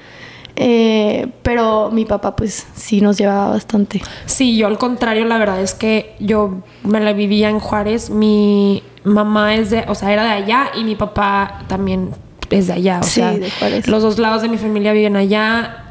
Eh, 0.62 1.28
pero 1.42 1.90
mi 1.90 2.04
papá, 2.04 2.36
pues 2.36 2.68
sí 2.76 3.00
nos 3.00 3.18
llevaba 3.18 3.50
bastante. 3.52 4.02
Sí, 4.26 4.58
yo 4.58 4.68
al 4.68 4.78
contrario, 4.78 5.24
la 5.26 5.38
verdad 5.38 5.62
es 5.62 5.74
que 5.74 6.16
yo 6.20 6.56
me 6.84 7.00
la 7.00 7.14
vivía 7.14 7.50
en 7.50 7.60
Juárez. 7.60 8.10
Mi 8.10 8.84
mamá 9.06 9.56
es 9.56 9.70
de, 9.70 9.86
o 9.88 9.96
sea, 9.96 10.12
era 10.12 10.24
de 10.26 10.32
allá 10.32 10.72
y 10.78 10.84
mi 10.84 10.96
papá 10.96 11.62
también 11.68 12.10
es 12.50 12.68
de 12.68 12.74
allá. 12.74 13.00
O 13.00 13.04
Sí, 13.04 13.12
sea, 13.22 13.32
de 13.38 13.50
Juárez. 13.50 13.88
los 13.88 14.04
dos 14.04 14.20
lados 14.20 14.42
de 14.42 14.50
mi 14.50 14.58
familia 14.58 14.92
viven 14.92 15.16
allá 15.16 15.89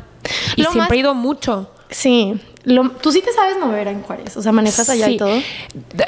y 0.56 0.62
Lo 0.62 0.70
siempre 0.70 0.80
más- 0.80 0.92
he 0.92 0.96
ido 0.96 1.14
mucho. 1.14 1.70
Sí. 1.90 2.34
Lo- 2.64 2.90
Tú 2.90 3.12
sí 3.12 3.22
te 3.22 3.32
sabes 3.32 3.56
mover 3.58 3.88
en 3.88 4.02
Juárez, 4.02 4.36
o 4.36 4.42
sea, 4.42 4.52
manejas 4.52 4.88
allá 4.90 5.06
Sí. 5.06 5.12
y 5.14 5.16
todo. 5.18 5.34
De- 5.34 6.04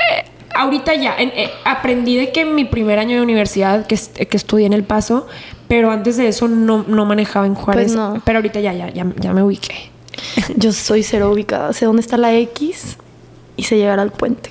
ahorita 0.55 0.95
ya, 0.95 1.17
en- 1.17 1.31
eh, 1.35 1.51
aprendí 1.65 2.17
de 2.17 2.33
que 2.33 2.41
en 2.43 2.55
mi 2.55 2.65
primer 2.65 2.99
año 2.99 3.17
de 3.17 3.23
universidad, 3.23 3.87
que, 3.87 3.97
que 4.27 4.37
estudié 4.37 4.67
en 4.67 4.73
El 4.73 4.85
Paso, 4.85 5.27
pero 5.69 5.91
antes 5.91 6.17
de 6.17 6.29
eso 6.29 6.49
no, 6.49 6.85
no 6.87 7.07
manejaba 7.07 7.47
en 7.47 7.55
Juárez. 7.55 7.85
Pues 7.87 7.97
no. 7.97 8.21
Pero 8.25 8.39
ahorita 8.39 8.61
ya, 8.61 8.73
ya, 8.75 8.91
ya, 8.91 9.07
ya 9.19 9.33
me 9.33 9.43
ubiqué. 9.43 9.91
Yo 10.57 10.73
soy 10.73 11.03
cero 11.03 11.31
ubicada. 11.33 11.73
Sé 11.73 11.87
dónde 11.87 12.03
está 12.03 12.17
la 12.17 12.35
X 12.35 12.99
y 13.57 13.63
sé 13.63 13.77
llegar 13.79 14.01
al 14.01 14.11
puente, 14.11 14.51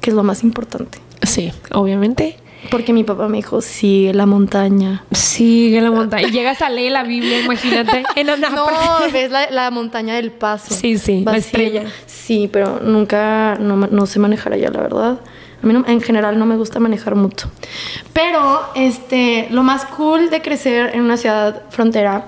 que 0.00 0.10
es 0.10 0.16
lo 0.16 0.22
más 0.24 0.42
importante. 0.42 0.98
Sí, 1.22 1.52
obviamente. 1.72 2.36
Porque 2.70 2.92
mi 2.92 3.04
papá 3.04 3.28
me 3.28 3.36
dijo, 3.38 3.60
sigue 3.60 4.12
la 4.14 4.26
montaña. 4.26 5.04
Sigue 5.12 5.80
la 5.80 5.90
montaña. 5.90 6.28
Y 6.28 6.30
llegas 6.30 6.62
a 6.62 6.70
leer 6.70 6.92
la 6.92 7.02
Biblia, 7.02 7.40
imagínate. 7.44 8.02
En 8.16 8.26
No, 8.26 8.66
ves 9.12 9.30
la, 9.30 9.50
la 9.50 9.70
montaña 9.70 10.14
del 10.14 10.30
paso. 10.32 10.74
Sí, 10.74 10.98
sí, 10.98 11.22
la 11.24 11.36
estrella. 11.36 11.84
Sí, 12.06 12.48
pero 12.52 12.80
nunca, 12.80 13.56
no, 13.60 13.76
no 13.76 14.06
sé 14.06 14.18
manejar 14.18 14.52
allá, 14.54 14.70
la 14.70 14.80
verdad. 14.80 15.20
A 15.62 15.66
mí 15.66 15.72
no- 15.72 15.84
en 15.86 16.00
general 16.00 16.38
no 16.38 16.46
me 16.46 16.56
gusta 16.56 16.78
manejar 16.80 17.14
mucho. 17.14 17.50
Pero, 18.12 18.60
este, 18.74 19.48
lo 19.50 19.62
más 19.62 19.84
cool 19.86 20.30
de 20.30 20.40
crecer 20.42 20.90
en 20.94 21.02
una 21.02 21.16
ciudad 21.16 21.62
frontera 21.70 22.26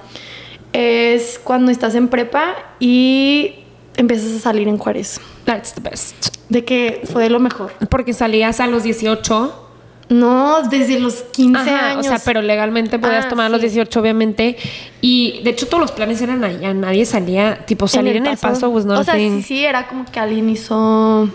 es 0.73 1.41
cuando 1.43 1.71
estás 1.73 1.95
en 1.95 2.09
prepa 2.09 2.55
y 2.79 3.55
empiezas 3.97 4.33
a 4.37 4.39
salir 4.41 4.69
en 4.69 4.79
Juárez. 4.79 5.21
That's 5.45 5.73
the 5.75 5.81
best. 5.81 6.29
De 6.49 6.65
que 6.65 7.03
fue 7.11 7.23
de 7.23 7.31
lo 7.31 7.41
mejor. 7.41 7.73
Porque 7.91 8.13
salías 8.13 8.61
a 8.61 8.67
los 8.67 8.83
18. 8.83 9.63
No, 10.09 10.63
desde 10.69 11.01
los 11.01 11.23
15 11.33 11.59
Ajá, 11.59 11.91
años. 11.91 12.07
O 12.07 12.09
sea, 12.09 12.19
pero 12.25 12.41
legalmente 12.41 12.99
podías 12.99 13.27
Ah, 13.27 13.29
tomar 13.29 13.47
a 13.47 13.49
los 13.49 13.61
sí. 13.61 13.67
18, 13.67 14.01
obviamente. 14.01 14.57
Y 15.01 15.41
de 15.43 15.51
hecho, 15.51 15.67
todos 15.67 15.81
los 15.81 15.91
planes 15.93 16.21
eran 16.23 16.45
allá. 16.45 16.73
Nadie 16.75 17.05
salía. 17.07 17.65
Tipo, 17.67 17.89
salir 17.89 18.17
en 18.17 18.27
el 18.27 18.37
paso, 18.37 18.69
was 18.69 18.85
not 18.85 18.99
O 19.01 19.05
sea, 19.05 19.15
sí, 19.15 19.43
sí, 19.43 19.65
era 19.65 19.89
como 19.89 20.05
que 20.05 20.21
alguien 20.21 20.49
hizo. 20.49 21.29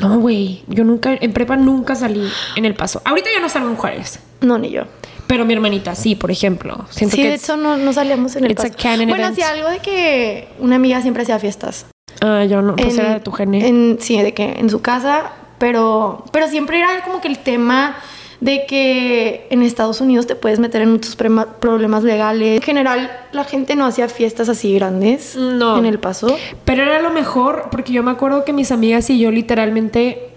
No, 0.00 0.18
güey. 0.18 0.62
Yo 0.66 0.84
nunca, 0.84 1.12
en 1.20 1.32
prepa 1.34 1.56
nunca 1.56 1.94
salí 1.94 2.26
en 2.56 2.64
el 2.64 2.74
paso. 2.74 3.02
Ahorita 3.04 3.28
ya 3.34 3.40
no 3.40 3.48
salgo 3.50 3.68
en 3.68 3.76
Juárez. 3.76 4.18
No, 4.40 4.56
ni 4.58 4.70
yo. 4.70 4.84
Pero 5.26 5.44
mi 5.44 5.52
hermanita 5.52 5.94
sí, 5.94 6.14
por 6.14 6.30
ejemplo. 6.30 6.86
Siento 6.90 7.16
sí, 7.16 7.22
que 7.22 7.28
de 7.28 7.34
hecho 7.34 7.56
no, 7.56 7.76
no 7.76 7.92
salíamos 7.92 8.34
en 8.36 8.44
el 8.46 8.54
paso. 8.54 8.68
Bueno, 8.82 9.02
event. 9.14 9.32
hacía 9.32 9.50
algo 9.50 9.68
de 9.68 9.78
que 9.80 10.48
una 10.58 10.76
amiga 10.76 11.02
siempre 11.02 11.22
hacía 11.22 11.38
fiestas. 11.38 11.86
Ah, 12.22 12.44
yo 12.44 12.62
no. 12.62 12.76
Pues 12.76 12.94
En- 12.94 13.00
era 13.00 13.14
de 13.14 13.20
tu 13.20 13.32
gene. 13.32 13.66
en- 13.68 13.98
sí, 14.00 14.20
de 14.20 14.32
que 14.32 14.52
en 14.52 14.70
su 14.70 14.80
casa, 14.80 15.32
pero, 15.58 16.24
pero 16.32 16.48
siempre 16.48 16.78
era 16.78 17.02
como 17.04 17.20
que 17.20 17.28
el 17.28 17.38
tema 17.38 17.96
de 18.40 18.66
que 18.66 19.46
en 19.50 19.62
Estados 19.62 20.00
Unidos 20.02 20.26
te 20.26 20.34
puedes 20.34 20.58
meter 20.58 20.82
en 20.82 20.90
muchos 20.92 21.16
problemas 21.16 22.02
legales. 22.04 22.56
En 22.56 22.62
general, 22.62 23.10
la 23.32 23.44
gente 23.44 23.74
no 23.74 23.86
hacía 23.86 24.08
fiestas 24.08 24.48
así 24.50 24.74
grandes 24.74 25.34
No. 25.36 25.78
en 25.78 25.86
el 25.86 25.98
paso. 25.98 26.36
Pero 26.64 26.82
era 26.82 27.00
lo 27.00 27.10
mejor 27.10 27.68
porque 27.70 27.92
yo 27.92 28.02
me 28.02 28.10
acuerdo 28.10 28.44
que 28.44 28.52
mis 28.52 28.70
amigas 28.70 29.08
y 29.08 29.18
yo 29.18 29.30
literalmente 29.30 30.30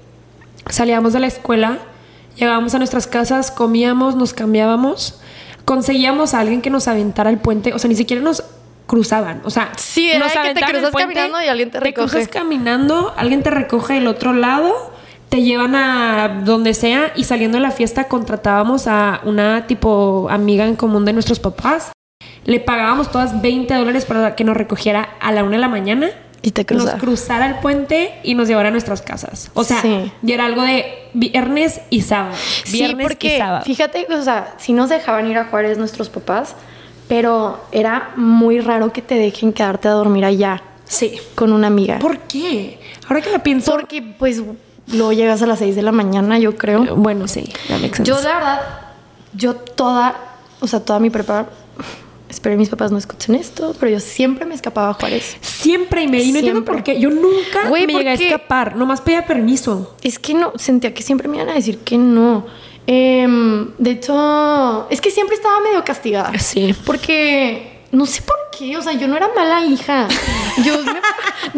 salíamos 0.70 1.14
de 1.14 1.20
la 1.20 1.28
escuela, 1.28 1.80
llegábamos 2.38 2.76
a 2.76 2.78
nuestras 2.78 3.08
casas, 3.08 3.52
comíamos, 3.52 4.16
nos 4.16 4.34
cambiábamos, 4.34 5.20
conseguíamos 5.66 6.34
a 6.34 6.40
alguien 6.40 6.62
que 6.62 6.70
nos 6.70 6.88
aventara 6.88 7.30
el 7.30 7.40
puente, 7.40 7.74
o 7.74 7.80
sea, 7.80 7.90
ni 7.90 7.96
siquiera 7.96 8.22
nos 8.24 8.44
cruzaban, 8.86 9.42
o 9.44 9.50
sea, 9.50 9.72
Sí, 9.76 10.10
era 10.10 10.20
nos 10.20 10.32
que 10.32 10.54
te 10.54 10.62
cruzas 10.62 10.92
caminando 10.92 11.42
y 11.44 11.48
alguien 11.48 11.72
te 11.72 11.80
recoge. 11.82 12.10
cruzas 12.10 12.28
caminando, 12.30 13.14
alguien 13.18 13.44
te 13.44 13.50
recoge 13.50 13.96
del 13.96 14.08
otro 14.08 14.32
lado, 14.32 14.74
te 15.30 15.42
llevan 15.44 15.76
a 15.76 16.42
donde 16.46 16.74
sea 16.74 17.12
y 17.16 17.24
saliendo 17.26 17.58
de 17.58 17.62
la 17.62 17.72
fiesta 17.72 18.06
contratábamos 18.08 18.88
a 18.88 19.22
una 19.26 19.68
tipo 19.68 20.28
amiga 20.30 20.66
en 20.66 20.76
común 20.76 21.06
de 21.06 21.14
nuestros 21.14 21.40
papás. 21.40 21.92
Le 22.46 22.60
pagábamos 22.60 23.12
todas 23.12 23.42
20 23.42 23.74
dólares 23.74 24.06
para 24.06 24.36
que 24.36 24.44
nos 24.44 24.56
recogiera 24.56 25.10
a 25.20 25.32
la 25.34 25.44
una 25.44 25.54
de 25.54 25.58
la 25.60 25.68
mañana 25.68 26.10
Y 26.42 26.52
te 26.52 26.62
nos 26.62 26.84
cruzaba. 26.84 26.98
cruzara 27.00 27.46
el 27.48 27.56
puente 27.56 28.14
y 28.24 28.36
nos 28.36 28.48
llevara 28.48 28.70
a 28.70 28.72
nuestras 28.72 29.02
casas. 29.02 29.52
O 29.54 29.64
sea, 29.66 29.82
Sí. 29.82 30.12
y 30.24 30.32
era 30.32 30.46
algo 30.46 30.62
de 30.62 30.86
viernes 31.14 31.82
y 31.90 32.02
sábado. 32.02 32.36
Sí, 32.64 32.78
Viernes 32.78 33.06
porque 33.08 33.36
y 33.36 33.38
sábado. 33.38 33.66
fíjate, 33.66 34.08
o 34.10 34.22
sea, 34.24 34.54
sí 34.58 34.72
nos 34.72 34.88
dejaban 34.90 35.28
ir 35.30 35.38
a 35.38 35.46
Juárez 35.46 35.78
nuestros 35.78 36.10
papás, 36.10 36.56
pero 37.10 37.60
era 37.74 38.12
muy 38.16 38.62
raro 38.62 38.94
que 38.94 39.02
te 39.02 39.16
dejen 39.16 39.52
quedarte 39.52 39.90
a 39.90 39.92
dormir 39.92 40.24
allá 40.24 40.62
Sí. 40.86 41.20
con 41.36 41.52
una 41.52 41.68
amiga. 41.68 42.00
¿Por 42.00 42.18
qué? 42.20 42.80
Ahora 43.10 43.22
que 43.22 43.30
la 43.30 43.40
pienso. 43.44 43.72
Porque 43.72 44.02
pues 44.02 44.42
luego 44.92 45.14
llegas 45.14 45.42
a 45.42 45.48
las 45.48 45.60
6 45.60 45.76
de 45.76 45.82
la 45.82 45.92
mañana, 45.92 46.40
yo 46.40 46.56
creo. 46.56 46.96
Bueno, 46.96 47.28
sí. 47.28 47.52
Yo 48.04 48.22
la 48.22 48.36
verdad, 48.36 48.62
yo 49.34 49.56
toda, 49.56 50.16
o 50.60 50.68
sea, 50.68 50.80
toda 50.80 51.00
mi 51.00 51.10
prepa, 51.10 51.48
espero 52.30 52.54
que 52.54 52.60
mis 52.60 52.70
papás 52.70 52.92
no 52.92 52.98
escuchen 52.98 53.36
esto, 53.36 53.76
pero 53.80 53.92
yo 53.92 54.00
siempre 54.00 54.46
me 54.46 54.56
escapaba 54.56 54.90
a 54.90 54.94
Juárez. 54.94 55.38
Siempre 55.42 56.04
y 56.04 56.08
me. 56.08 56.22
Y 56.22 56.32
no 56.32 56.40
entiendo 56.40 56.66
por 56.66 56.84
qué. 56.84 57.00
Yo 57.00 57.10
nunca 57.10 57.68
Güey, 57.68 57.88
me 57.88 57.94
llegué 57.94 58.10
a 58.10 58.14
escapar. 58.14 58.76
Nomás 58.76 59.02
pedía 59.02 59.26
permiso. 59.26 59.96
Es 60.02 60.20
que 60.20 60.34
no, 60.34 60.54
sentía 60.56 60.94
que 60.94 61.04
siempre 61.04 61.28
me 61.28 61.38
iban 61.38 61.50
a 61.50 61.54
decir 61.54 61.80
que 61.80 61.98
no. 61.98 62.46
Em, 62.86 63.72
de 63.78 63.92
hecho, 63.92 64.88
es 64.90 65.02
que 65.02 65.12
siempre 65.12 65.36
estaba 65.36 65.60
medio 65.60 65.84
castigada. 65.84 66.38
Sí. 66.40 66.74
Porque 66.86 67.77
no 67.92 68.06
sé 68.06 68.22
por 68.22 68.36
qué, 68.58 68.76
o 68.78 68.82
sea, 68.82 68.94
yo 68.94 69.08
no 69.08 69.16
era 69.16 69.30
mala 69.36 69.66
hija. 69.66 70.08
Yo 70.64 70.82
me, 70.82 71.00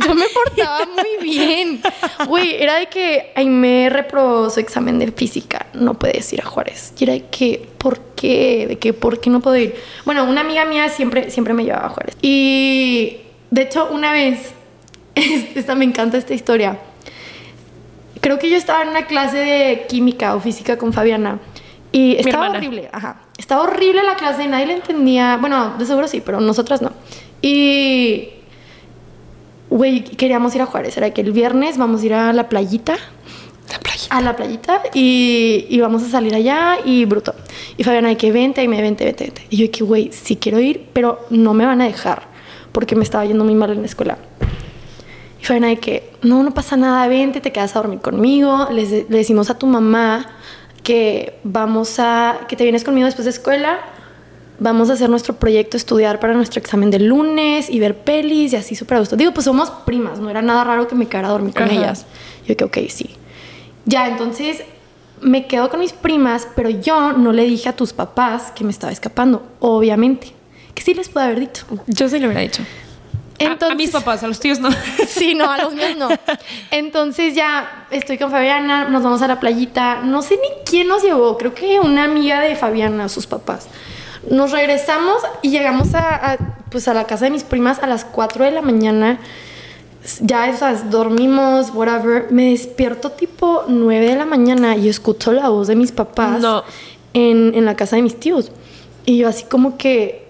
yo 0.05 0.13
me 0.13 0.25
portaba 0.27 0.85
muy 0.85 1.23
bien. 1.23 1.81
Güey, 2.27 2.61
era 2.61 2.75
de 2.75 2.87
que 2.87 3.31
ahí 3.35 3.47
me 3.47 3.89
reprobó 3.89 4.49
su 4.49 4.59
examen 4.59 4.99
de 4.99 5.11
física. 5.11 5.67
No 5.73 5.95
puedes 5.95 6.31
ir 6.33 6.41
a 6.41 6.45
Juárez. 6.45 6.93
Y 6.99 7.05
era 7.05 7.13
de 7.13 7.25
que, 7.25 7.67
¿por 7.77 7.99
qué? 8.15 8.65
De 8.67 8.77
que, 8.77 8.93
¿por 8.93 9.19
qué 9.19 9.29
no 9.29 9.39
puedo 9.39 9.57
ir? 9.57 9.75
Bueno, 10.05 10.25
una 10.25 10.41
amiga 10.41 10.65
mía 10.65 10.89
siempre, 10.89 11.31
siempre 11.31 11.53
me 11.53 11.63
llevaba 11.63 11.87
a 11.87 11.89
Juárez. 11.89 12.15
Y 12.21 13.17
de 13.49 13.61
hecho, 13.63 13.87
una 13.91 14.11
vez, 14.11 14.51
esta 15.15 15.75
me 15.75 15.85
encanta 15.85 16.17
esta 16.17 16.33
historia. 16.33 16.77
Creo 18.21 18.37
que 18.37 18.49
yo 18.49 18.57
estaba 18.57 18.83
en 18.83 18.89
una 18.89 19.07
clase 19.07 19.37
de 19.37 19.85
química 19.87 20.35
o 20.35 20.41
física 20.41 20.77
con 20.77 20.91
Fabiana. 20.91 21.39
Y 21.91 22.17
estaba 22.17 22.49
horrible, 22.49 22.89
ajá. 22.91 23.21
Estaba 23.37 23.63
horrible 23.63 24.03
la 24.03 24.15
clase, 24.15 24.47
nadie 24.47 24.67
la 24.67 24.73
entendía. 24.73 25.37
Bueno, 25.37 25.75
de 25.77 25.85
seguro 25.85 26.07
sí, 26.07 26.21
pero 26.21 26.39
nosotras 26.39 26.81
no. 26.81 26.91
Y 27.41 28.29
Güey, 29.69 30.01
queríamos 30.03 30.55
ir 30.55 30.61
a 30.61 30.65
Juárez. 30.65 30.97
Era 30.97 31.11
que 31.11 31.21
el 31.21 31.31
viernes 31.31 31.77
vamos 31.77 32.01
a 32.01 32.05
ir 32.05 32.13
a 32.13 32.33
la 32.33 32.49
playita. 32.49 32.97
La 33.71 33.79
playa. 33.79 34.07
A 34.09 34.21
la 34.21 34.35
playita 34.35 34.81
y, 34.95 35.67
y 35.69 35.79
vamos 35.79 36.01
a 36.03 36.09
salir 36.09 36.33
allá 36.33 36.77
y 36.83 37.05
bruto. 37.05 37.35
Y 37.77 37.83
Fabiana 37.83 38.09
de 38.09 38.17
que 38.17 38.31
vente 38.31 38.63
y 38.63 38.67
me 38.67 38.81
vente, 38.81 39.05
vente, 39.05 39.25
vente. 39.25 39.45
Y 39.49 39.57
yo 39.57 39.71
que, 39.71 39.83
güey, 39.83 40.11
sí 40.11 40.37
quiero 40.37 40.59
ir, 40.59 40.87
pero 40.91 41.19
no 41.29 41.53
me 41.53 41.65
van 41.65 41.81
a 41.81 41.85
dejar 41.85 42.23
porque 42.71 42.95
me 42.95 43.03
estaba 43.03 43.25
yendo 43.25 43.43
muy 43.43 43.53
mal 43.53 43.71
en 43.71 43.81
la 43.81 43.85
escuela. 43.85 44.17
Y 45.39 45.45
Fabiana 45.45 45.67
de 45.67 45.77
que, 45.77 46.13
no, 46.23 46.41
no 46.41 46.51
pasa 46.51 46.75
nada, 46.75 47.07
vente, 47.07 47.39
te 47.39 47.51
quedas 47.51 47.75
a 47.75 47.81
dormir 47.81 47.99
conmigo. 47.99 48.69
Le 48.71 49.05
decimos 49.07 49.51
a 49.51 49.59
tu 49.59 49.67
mamá 49.67 50.25
que 50.83 51.39
vamos 51.43 51.99
a, 51.99 52.41
que 52.47 52.55
te 52.55 52.63
vienes 52.63 52.83
conmigo 52.83 53.05
después 53.05 53.25
de 53.25 53.31
escuela. 53.31 53.79
Vamos 54.59 54.89
a 54.89 54.93
hacer 54.93 55.09
nuestro 55.09 55.35
proyecto, 55.35 55.77
estudiar 55.77 56.19
para 56.19 56.33
nuestro 56.33 56.59
examen 56.59 56.91
del 56.91 57.05
lunes 57.05 57.69
y 57.69 57.79
ver 57.79 57.97
pelis 57.97 58.51
y 58.51 58.57
así 58.57 58.75
súper 58.75 58.97
a 58.97 58.99
gusto. 58.99 59.15
Digo, 59.15 59.33
pues 59.33 59.45
somos 59.45 59.69
primas, 59.69 60.19
no 60.19 60.29
era 60.29 60.41
nada 60.41 60.65
raro 60.65 60.87
que 60.87 60.95
me 60.95 61.07
quedara 61.07 61.29
a 61.29 61.31
dormir 61.31 61.53
con 61.53 61.63
Ajá. 61.63 61.73
ellas. 61.73 62.05
Yo 62.45 62.57
que, 62.57 62.65
ok, 62.65 62.77
sí. 62.89 63.11
Ya, 63.85 64.07
entonces 64.07 64.63
me 65.21 65.47
quedo 65.47 65.69
con 65.69 65.79
mis 65.79 65.93
primas, 65.93 66.47
pero 66.55 66.69
yo 66.69 67.13
no 67.13 67.31
le 67.31 67.43
dije 67.43 67.69
a 67.69 67.73
tus 67.75 67.93
papás 67.93 68.51
que 68.51 68.63
me 68.63 68.71
estaba 68.71 68.91
escapando, 68.91 69.43
obviamente. 69.59 70.33
Que 70.75 70.83
sí 70.83 70.93
les 70.93 71.09
pude 71.09 71.23
haber 71.23 71.39
dicho. 71.39 71.65
Yo 71.87 72.09
sí 72.09 72.19
le 72.19 72.27
hubiera 72.27 72.41
dicho. 72.41 72.63
A- 73.45 73.75
mis 73.75 73.91
papás, 73.91 74.23
a 74.23 74.27
los 74.27 74.39
tíos 74.39 74.59
no. 74.59 74.69
Sí, 75.07 75.33
no, 75.35 75.49
a 75.49 75.57
los 75.57 75.73
míos 75.73 75.95
no. 75.97 76.09
Entonces 76.71 77.35
ya 77.35 77.85
estoy 77.91 78.17
con 78.17 78.31
Fabiana, 78.31 78.89
nos 78.89 79.03
vamos 79.03 79.21
a 79.21 79.27
la 79.27 79.39
playita. 79.39 80.01
No 80.03 80.21
sé 80.21 80.35
ni 80.35 80.63
quién 80.65 80.87
nos 80.87 81.03
llevó, 81.03 81.37
creo 81.37 81.53
que 81.53 81.79
una 81.79 82.03
amiga 82.03 82.39
de 82.41 82.55
Fabiana, 82.55 83.09
sus 83.09 83.27
papás. 83.27 83.67
Nos 84.29 84.51
regresamos 84.51 85.15
y 85.41 85.49
llegamos 85.51 85.93
a, 85.95 86.33
a, 86.33 86.37
pues 86.69 86.87
a 86.87 86.93
la 86.93 87.05
casa 87.05 87.25
de 87.25 87.31
mis 87.31 87.43
primas 87.43 87.79
a 87.81 87.87
las 87.87 88.03
4 88.05 88.43
de 88.45 88.51
la 88.51 88.61
mañana. 88.61 89.19
Ya 90.21 90.47
esas 90.49 90.89
dormimos, 90.89 91.71
whatever. 91.73 92.27
Me 92.31 92.51
despierto 92.51 93.11
tipo 93.11 93.63
9 93.67 94.05
de 94.09 94.15
la 94.15 94.25
mañana 94.25 94.75
y 94.75 94.89
escucho 94.89 95.31
la 95.31 95.49
voz 95.49 95.67
de 95.67 95.75
mis 95.75 95.91
papás 95.91 96.39
No. 96.41 96.63
en, 97.13 97.53
en 97.55 97.65
la 97.65 97.75
casa 97.75 97.95
de 97.95 98.01
mis 98.01 98.19
tíos. 98.19 98.51
Y 99.05 99.17
yo 99.19 99.27
así 99.29 99.43
como 99.45 99.77
que, 99.77 100.27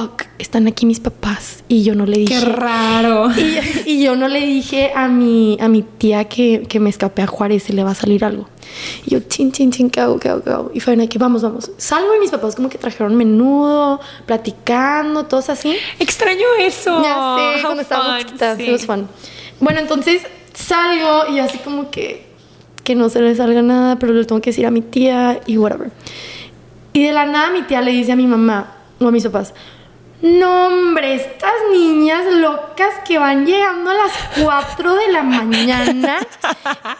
fuck, 0.00 0.24
están 0.38 0.66
aquí 0.66 0.86
mis 0.86 1.00
papás. 1.00 1.64
Y 1.68 1.82
yo 1.82 1.94
no 1.94 2.06
le 2.06 2.18
dije. 2.18 2.38
Qué 2.38 2.44
raro. 2.44 3.30
Y, 3.36 3.90
y 3.92 4.04
yo 4.04 4.16
no 4.16 4.28
le 4.28 4.44
dije 4.46 4.92
a 4.94 5.08
mi, 5.08 5.56
a 5.60 5.68
mi 5.68 5.82
tía 5.82 6.24
que, 6.24 6.64
que 6.68 6.80
me 6.80 6.90
escapé 6.90 7.22
a 7.22 7.26
Juárez 7.26 7.68
y 7.70 7.72
le 7.72 7.84
va 7.84 7.92
a 7.92 7.94
salir 7.94 8.24
algo. 8.24 8.48
Y 9.06 9.10
yo, 9.10 9.20
chin, 9.20 9.52
chin, 9.52 9.70
chin, 9.70 9.90
¿qué 9.90 10.00
hago, 10.00 10.18
qué 10.18 10.28
hago, 10.28 10.42
qué 10.42 10.50
hago? 10.50 10.70
Y 10.74 10.80
fue 10.80 10.96
que 11.08 11.18
vamos, 11.18 11.42
vamos. 11.42 11.70
Salgo 11.76 12.14
y 12.14 12.20
mis 12.20 12.30
papás 12.30 12.56
como 12.56 12.68
que 12.68 12.78
trajeron 12.78 13.14
menudo, 13.14 14.00
platicando, 14.26 15.24
todos 15.24 15.48
así. 15.50 15.76
Extraño 15.98 16.46
eso. 16.60 17.02
ya 17.02 17.14
sé, 17.14 17.60
How 17.60 17.62
cuando 17.62 17.82
estábamos 17.82 18.18
chiquitas, 18.18 18.56
sí. 18.58 18.78
fun. 18.78 19.08
Bueno, 19.60 19.80
entonces 19.80 20.22
salgo 20.52 21.32
y 21.32 21.38
así 21.38 21.58
como 21.58 21.90
que, 21.90 22.26
que 22.84 22.94
no 22.94 23.08
se 23.08 23.20
le 23.20 23.34
salga 23.34 23.62
nada, 23.62 23.98
pero 23.98 24.12
le 24.12 24.24
tengo 24.24 24.40
que 24.40 24.50
decir 24.50 24.66
a 24.66 24.70
mi 24.70 24.82
tía 24.82 25.40
y 25.46 25.56
whatever. 25.58 25.90
Y 26.92 27.04
de 27.04 27.12
la 27.12 27.26
nada 27.26 27.50
mi 27.50 27.62
tía 27.62 27.82
le 27.82 27.92
dice 27.92 28.12
a 28.12 28.16
mi 28.16 28.26
mamá 28.26 28.74
o 29.00 29.06
a 29.06 29.10
mis 29.10 29.24
papás, 29.24 29.54
no 30.26 30.66
hombre, 30.66 31.14
estas 31.14 31.52
niñas 31.72 32.24
locas 32.32 32.90
que 33.06 33.18
van 33.18 33.46
llegando 33.46 33.90
a 33.90 33.94
las 33.94 34.12
4 34.42 34.94
de 34.94 35.12
la 35.12 35.22
mañana 35.22 36.18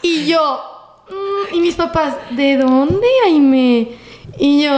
y 0.02 0.26
yo, 0.26 0.62
mm, 1.08 1.54
y 1.54 1.60
mis 1.60 1.74
papás, 1.74 2.14
¿de 2.30 2.56
dónde, 2.56 3.06
Aime? 3.24 3.88
Y 4.38 4.62
yo, 4.64 4.72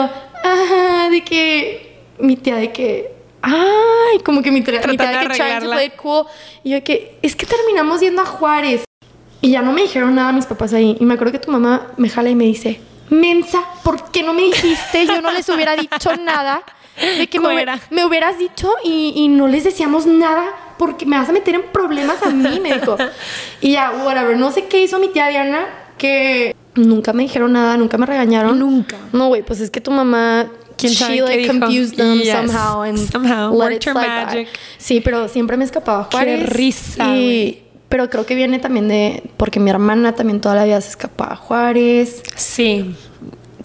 ajá, 0.45 1.09
de 1.11 1.23
que, 1.25 2.03
mi 2.19 2.37
tía 2.37 2.57
de 2.57 2.73
que, 2.73 3.13
ay, 3.43 4.19
como 4.25 4.43
que 4.43 4.51
mi, 4.51 4.63
tía- 4.63 4.81
mi 4.87 4.97
tía 4.97 5.11
Tratando 5.11 5.29
de 5.35 5.39
que 5.61 5.67
play 5.75 5.87
it 5.89 5.97
cool. 5.97 6.27
Y 6.65 6.71
yo 6.71 6.75
de 6.77 6.85
que, 6.85 7.19
es 7.23 7.35
que 7.37 7.47
terminamos 7.47 8.01
yendo 8.01 8.23
a 8.23 8.27
Juárez. 8.27 8.85
Y 9.41 9.53
ya 9.53 9.63
no 9.63 9.73
me 9.73 9.83
dijeron 9.83 10.15
nada 10.15 10.33
mis 10.33 10.47
papás 10.47 10.73
ahí. 10.75 10.97
Y 11.01 11.05
me 11.05 11.15
acuerdo 11.15 11.33
que 11.33 11.39
tu 11.39 11.51
mamá 11.51 11.89
me 11.97 12.09
jala 12.09 12.29
y 12.31 12.35
me 12.35 12.45
dice, 12.45 12.81
Mensa, 13.11 13.63
¿por 13.85 14.11
qué 14.11 14.23
no 14.23 14.35
me 14.35 14.43
dijiste? 14.43 15.07
Yo 15.07 15.21
no 15.23 15.31
les 15.31 15.49
hubiera 15.49 15.77
dicho 15.77 16.15
nada. 16.17 16.63
De 17.19 17.27
que 17.29 17.41
me, 17.41 17.49
me 17.91 18.05
hubieras 18.05 18.39
dicho 18.39 18.71
y, 18.85 19.13
y 19.17 19.29
no 19.29 19.49
les 19.49 19.65
decíamos 19.65 20.07
nada 20.07 20.45
porque 20.79 21.07
me 21.07 21.17
vas 21.19 21.29
a 21.29 21.33
meter 21.33 21.55
en 21.57 21.63
problemas 21.73 22.23
a 22.23 22.31
mí, 22.31 22.61
me 22.61 22.75
dijo. 22.75 22.97
Y 23.61 23.73
ya, 23.73 23.91
whatever. 24.05 24.37
No 24.37 24.51
sé 24.53 24.67
qué 24.67 24.83
hizo 24.83 24.99
mi 24.99 25.09
tía 25.09 25.29
Diana 25.29 25.67
que 25.97 26.55
nunca 26.75 27.13
me 27.13 27.25
dijeron 27.25 27.53
nada, 27.53 27.77
nunca 27.77 27.99
me 27.99 28.07
regañaron. 28.07 28.59
Nunca. 28.59 28.97
No, 29.13 29.29
güey, 29.29 29.43
pues 29.43 29.61
es 29.61 29.71
que 29.71 29.81
tu 29.81 29.91
mamá 29.91 30.47
¿Quién 30.77 30.93
she 30.93 30.99
sabe 30.99 31.15
qué 31.17 31.23
like 31.23 31.39
dijo? 31.43 31.59
confused 31.61 31.97
them 31.97 32.19
Yes. 32.21 32.33
somehow 32.33 32.83
and 32.83 32.99
Somehow. 33.11 33.59
let 33.61 33.75
it 33.77 33.87
magic. 33.93 34.49
Sí, 34.79 35.01
pero 35.01 35.27
siempre 35.29 35.57
me 35.57 35.65
escapaba 35.65 36.03
a 36.03 36.05
Juárez. 36.05 36.49
risa, 36.51 37.17
y- 37.17 37.25
güey. 37.25 37.63
pero 37.89 38.09
creo 38.09 38.25
que 38.27 38.37
viene 38.37 38.61
también 38.61 38.87
de 38.87 39.25
porque 39.37 39.59
mi 39.59 39.71
hermana 39.71 40.13
también 40.15 40.41
toda 40.41 40.55
la 40.55 40.65
vida 40.65 40.81
se 40.81 40.91
escapaba 40.91 41.33
a 41.33 41.37
Juárez. 41.37 42.23
Sí. 42.37 42.95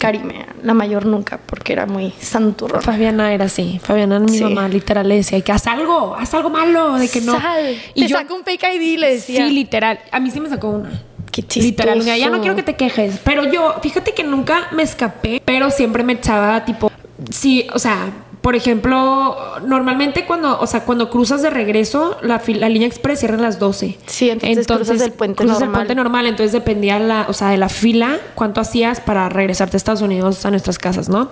Karime, 0.04 0.46
la 0.62 0.74
mayor 0.74 1.06
nunca, 1.06 1.38
porque 1.44 1.72
era 1.72 1.86
muy 1.86 2.12
santurrona. 2.20 2.82
Fabiana 2.82 3.32
era 3.32 3.46
así. 3.46 3.80
Fabiana, 3.82 4.18
mi 4.20 4.28
Sí. 4.36 4.42
mamá, 4.42 4.68
literal, 4.68 5.08
le 5.08 5.16
decía 5.16 5.40
que 5.40 5.52
haz 5.52 5.66
algo, 5.66 6.14
haz 6.16 6.34
algo 6.34 6.50
malo, 6.50 6.94
de 6.94 7.08
que 7.08 7.20
no. 7.20 7.40
Sal, 7.40 7.76
y 7.94 8.02
te 8.02 8.08
yo, 8.08 8.16
saco 8.18 8.34
un 8.34 8.44
fake 8.44 8.64
ID, 8.74 8.98
le 8.98 9.10
decía. 9.14 9.46
sí, 9.46 9.52
literal. 9.54 9.98
A 10.10 10.20
mí 10.20 10.30
sí 10.30 10.40
me 10.40 10.48
sacó 10.48 10.68
una. 10.70 10.90
Qué 11.32 11.42
chistoso. 11.42 11.66
Literal, 11.66 12.00
ya 12.02 12.30
no 12.30 12.40
quiero 12.40 12.54
que 12.54 12.62
te 12.62 12.74
quejes. 12.76 13.18
Pero 13.24 13.50
yo, 13.50 13.74
fíjate 13.82 14.12
que 14.14 14.22
nunca 14.22 14.68
me 14.72 14.82
escapé, 14.84 15.42
pero 15.44 15.70
siempre 15.70 16.02
me 16.04 16.12
echaba 16.12 16.64
tipo. 16.64 16.90
Sí, 17.30 17.66
o 17.72 17.78
sea, 17.78 18.10
por 18.44 18.54
ejemplo, 18.56 19.36
normalmente 19.66 20.26
cuando, 20.26 20.60
o 20.60 20.66
sea, 20.66 20.84
cuando 20.84 21.08
cruzas 21.08 21.40
de 21.40 21.48
regreso, 21.48 22.18
la, 22.20 22.42
la 22.46 22.68
línea 22.68 22.86
express 22.86 23.20
cierra 23.20 23.38
a 23.38 23.40
las 23.40 23.58
12. 23.58 23.96
Sí, 24.04 24.28
entonces 24.28 24.66
cruzas 24.66 25.00
el 25.00 25.12
puente 25.12 25.36
cruzas 25.38 25.60
normal. 25.60 25.68
el 25.80 25.86
puente 25.86 25.94
normal, 25.94 26.26
entonces 26.26 26.52
dependía 26.52 26.98
la, 26.98 27.24
o 27.26 27.32
sea, 27.32 27.48
de 27.48 27.56
la 27.56 27.70
fila, 27.70 28.18
cuánto 28.34 28.60
hacías 28.60 29.00
para 29.00 29.30
regresarte 29.30 29.76
a 29.76 29.78
Estados 29.78 30.02
Unidos 30.02 30.44
a 30.44 30.50
nuestras 30.50 30.78
casas, 30.78 31.08
¿no? 31.08 31.30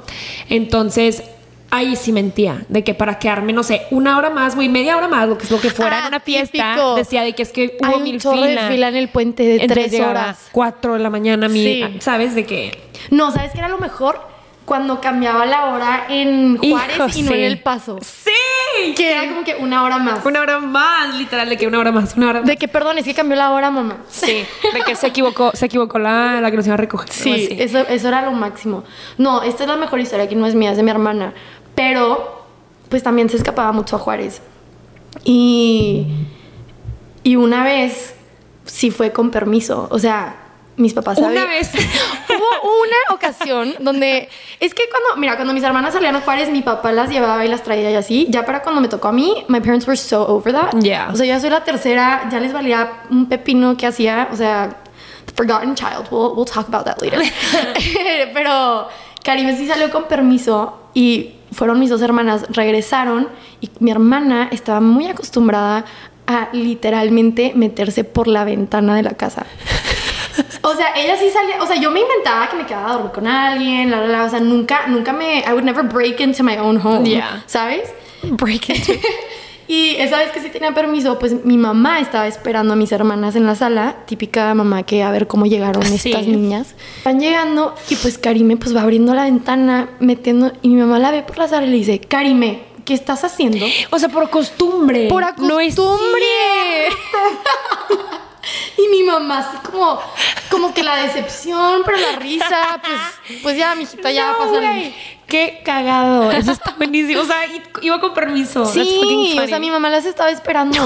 Entonces, 0.48 1.22
ahí 1.70 1.96
sí 1.96 2.12
mentía, 2.12 2.64
de 2.70 2.82
que 2.82 2.94
para 2.94 3.18
quedarme, 3.18 3.52
no 3.52 3.62
sé, 3.62 3.82
una 3.90 4.16
hora 4.16 4.30
más, 4.30 4.54
güey, 4.54 4.70
media 4.70 4.96
hora 4.96 5.08
más, 5.08 5.28
lo 5.28 5.36
que, 5.36 5.46
lo 5.50 5.60
que 5.60 5.68
fuera 5.70 5.96
Ah, 5.96 6.00
en 6.02 6.06
una 6.08 6.20
fiesta, 6.20 6.72
típico. 6.74 6.94
decía 6.96 7.22
de 7.22 7.34
que 7.34 7.42
es 7.42 7.52
que 7.52 7.76
hubo 7.78 7.88
Hay 7.88 7.94
un 7.96 8.02
mil 8.04 8.20
filas. 8.20 8.48
de 8.64 8.68
fila 8.72 8.88
en 8.88 8.96
el 8.96 9.08
puente 9.08 9.42
de 9.42 9.56
Entonces 9.62 9.90
tres 9.90 10.00
horas. 10.00 10.38
4 10.52 10.94
de 10.94 10.98
la 11.00 11.10
mañana, 11.10 11.48
mi, 11.48 11.62
Sí. 11.62 11.84
¿sabes? 12.00 12.34
De 12.34 12.44
que. 12.46 12.72
No, 13.10 13.32
¿sabes 13.32 13.52
qué 13.52 13.58
era 13.58 13.68
lo 13.68 13.78
mejor? 13.78 14.31
Cuando 14.64 15.00
cambiaba 15.00 15.44
la 15.44 15.66
hora 15.66 16.06
en 16.08 16.56
Juárez 16.56 16.96
Hijo, 16.96 17.18
y 17.18 17.22
no 17.22 17.32
en. 17.32 17.40
El 17.40 17.60
Paso. 17.60 17.98
¡Sí! 18.00 18.94
Que 18.94 19.12
era 19.12 19.28
como 19.28 19.44
que 19.44 19.56
una 19.56 19.82
hora 19.82 19.98
más. 19.98 20.24
Una 20.24 20.40
hora 20.40 20.58
más, 20.60 21.14
literal, 21.16 21.48
de 21.48 21.56
que 21.56 21.66
una 21.66 21.80
hora 21.80 21.90
más, 21.90 22.16
una 22.16 22.30
hora 22.30 22.40
más. 22.40 22.48
De 22.48 22.56
que, 22.56 22.68
perdón, 22.68 22.98
es 22.98 23.04
que 23.04 23.12
cambió 23.12 23.36
la 23.36 23.50
hora, 23.50 23.70
mamá. 23.70 23.98
Sí, 24.08 24.44
de 24.72 24.80
que 24.86 24.94
se 24.94 25.08
equivocó, 25.08 25.50
se 25.54 25.66
equivocó 25.66 25.98
la, 25.98 26.40
la 26.40 26.50
que 26.50 26.56
nos 26.56 26.66
iba 26.66 26.74
a 26.74 26.78
recoger. 26.78 27.10
Sí, 27.10 27.48
eso, 27.58 27.80
eso 27.80 28.08
era 28.08 28.22
lo 28.22 28.32
máximo. 28.32 28.84
No, 29.18 29.42
esta 29.42 29.64
es 29.64 29.68
la 29.68 29.76
mejor 29.76 30.00
historia, 30.00 30.28
que 30.28 30.36
no 30.36 30.46
es 30.46 30.54
mía, 30.54 30.70
es 30.70 30.76
de 30.76 30.84
mi 30.84 30.90
hermana. 30.90 31.34
Pero, 31.74 32.46
pues 32.88 33.02
también 33.02 33.28
se 33.28 33.36
escapaba 33.36 33.72
mucho 33.72 33.96
a 33.96 33.98
Juárez. 33.98 34.42
Y, 35.24 36.06
y 37.24 37.36
una 37.36 37.64
vez 37.64 38.14
sí 38.64 38.90
fue 38.90 39.12
con 39.12 39.30
permiso. 39.30 39.88
O 39.90 39.98
sea, 39.98 40.36
mis 40.76 40.94
papás 40.94 41.18
Una 41.18 41.28
sabían- 41.28 41.48
vez. 41.48 41.70
Hubo 42.28 42.80
una 42.82 43.14
ocasión 43.14 43.74
donde. 43.80 44.28
Es 44.60 44.74
que 44.74 44.84
cuando. 44.90 45.20
Mira, 45.20 45.36
cuando 45.36 45.52
mis 45.54 45.62
hermanas 45.62 45.92
salían 45.94 46.16
a 46.16 46.20
Juárez, 46.20 46.50
mi 46.50 46.62
papá 46.62 46.92
las 46.92 47.10
llevaba 47.10 47.44
y 47.44 47.48
las 47.48 47.62
traía 47.62 47.90
y 47.90 47.94
así. 47.94 48.26
Ya 48.30 48.44
para 48.46 48.62
cuando 48.62 48.80
me 48.80 48.88
tocó 48.88 49.08
a 49.08 49.12
mí, 49.12 49.44
my 49.48 49.60
parents 49.60 49.86
were 49.86 49.96
so 49.96 50.26
over 50.26 50.52
that. 50.52 50.72
Yeah. 50.80 51.10
O 51.12 51.16
sea, 51.16 51.26
yo 51.26 51.38
soy 51.40 51.50
la 51.50 51.62
tercera, 51.64 52.28
ya 52.30 52.40
les 52.40 52.52
valía 52.52 53.02
un 53.10 53.28
pepino 53.28 53.76
que 53.76 53.86
hacía. 53.86 54.28
O 54.32 54.36
sea, 54.36 54.76
the 55.26 55.32
forgotten 55.34 55.74
child. 55.74 56.06
We'll, 56.10 56.32
we'll 56.34 56.46
talk 56.46 56.68
about 56.68 56.84
that 56.86 57.00
later. 57.02 57.20
Pero 58.32 58.88
Karime 59.22 59.56
sí 59.56 59.66
salió 59.66 59.90
con 59.90 60.04
permiso 60.04 60.78
y 60.94 61.34
fueron 61.52 61.78
mis 61.78 61.90
dos 61.90 62.00
hermanas. 62.02 62.46
Regresaron 62.48 63.28
y 63.60 63.70
mi 63.80 63.90
hermana 63.90 64.48
estaba 64.50 64.80
muy 64.80 65.06
acostumbrada 65.06 65.84
a 66.26 66.48
literalmente 66.52 67.52
meterse 67.54 68.04
por 68.04 68.26
la 68.28 68.44
ventana 68.44 68.94
de 68.96 69.02
la 69.02 69.10
casa. 69.14 69.44
O 70.62 70.74
sea, 70.74 70.94
ella 70.96 71.16
sí 71.16 71.28
salía, 71.30 71.60
o 71.62 71.66
sea, 71.66 71.76
yo 71.76 71.90
me 71.90 72.00
inventaba 72.00 72.48
que 72.48 72.56
me 72.56 72.64
quedaba 72.66 72.90
a 72.90 72.92
dormir 72.94 73.12
con 73.12 73.26
alguien, 73.26 73.90
la, 73.90 73.98
la, 73.98 74.06
la, 74.06 74.24
o 74.24 74.30
sea, 74.30 74.40
nunca, 74.40 74.86
nunca 74.86 75.12
me, 75.12 75.40
I 75.40 75.50
would 75.50 75.64
never 75.64 75.82
break 75.84 76.20
into 76.20 76.42
my 76.44 76.56
own 76.58 76.76
home, 76.84 77.08
Yeah. 77.08 77.42
¿sabes? 77.46 77.82
Break 78.22 78.68
into. 78.70 78.92
Y 79.68 79.94
esa 79.96 80.18
vez 80.18 80.30
que 80.32 80.40
sí 80.40 80.50
tenía 80.50 80.74
permiso, 80.74 81.18
pues 81.18 81.44
mi 81.46 81.56
mamá 81.56 82.00
estaba 82.00 82.26
esperando 82.26 82.74
a 82.74 82.76
mis 82.76 82.92
hermanas 82.92 83.36
en 83.36 83.46
la 83.46 83.54
sala, 83.54 83.96
típica 84.06 84.52
mamá 84.54 84.82
que 84.82 85.02
a 85.02 85.10
ver 85.10 85.26
cómo 85.28 85.46
llegaron 85.46 85.82
Sí. 85.84 86.10
estas 86.10 86.26
niñas. 86.26 86.74
Van 87.04 87.20
llegando 87.20 87.74
y 87.88 87.94
pues 87.96 88.18
Karime 88.18 88.56
pues 88.58 88.76
va 88.76 88.82
abriendo 88.82 89.14
la 89.14 89.24
ventana, 89.24 89.88
metiendo, 90.00 90.52
y 90.62 90.68
mi 90.68 90.74
mamá 90.80 90.98
la 90.98 91.10
ve 91.10 91.22
por 91.22 91.38
la 91.38 91.48
sala 91.48 91.64
y 91.66 91.70
le 91.70 91.76
dice, 91.76 92.00
Karime, 92.00 92.64
¿qué 92.84 92.92
estás 92.92 93.24
haciendo? 93.24 93.64
O 93.92 93.98
sea, 93.98 94.10
por 94.10 94.28
costumbre. 94.30 95.08
Por 95.08 95.24
No 95.40 95.58
es 95.60 95.74
costumbre. 95.76 96.20
y 98.84 98.88
mi 98.88 99.02
mamá 99.04 99.38
así 99.38 99.56
como, 99.70 100.00
como 100.50 100.74
que 100.74 100.82
la 100.82 100.96
decepción, 100.96 101.82
pero 101.84 101.98
la 101.98 102.18
risa, 102.18 102.80
pues, 102.82 103.40
pues 103.42 103.56
ya, 103.56 103.74
mijita, 103.74 104.10
ya 104.10 104.32
No, 104.32 104.38
pasa. 104.38 104.50
güey. 104.50 104.94
Qué 105.26 105.60
cagado. 105.64 106.30
Eso 106.30 106.52
está 106.52 106.74
buenísimo. 106.76 107.22
O 107.22 107.24
sea, 107.24 107.38
iba 107.80 108.00
con 108.00 108.12
permiso. 108.12 108.66
Sí, 108.66 109.38
o 109.42 109.46
sea, 109.46 109.58
mi 109.58 109.70
mamá 109.70 109.88
las 109.88 110.04
estaba 110.04 110.30
esperando. 110.30 110.78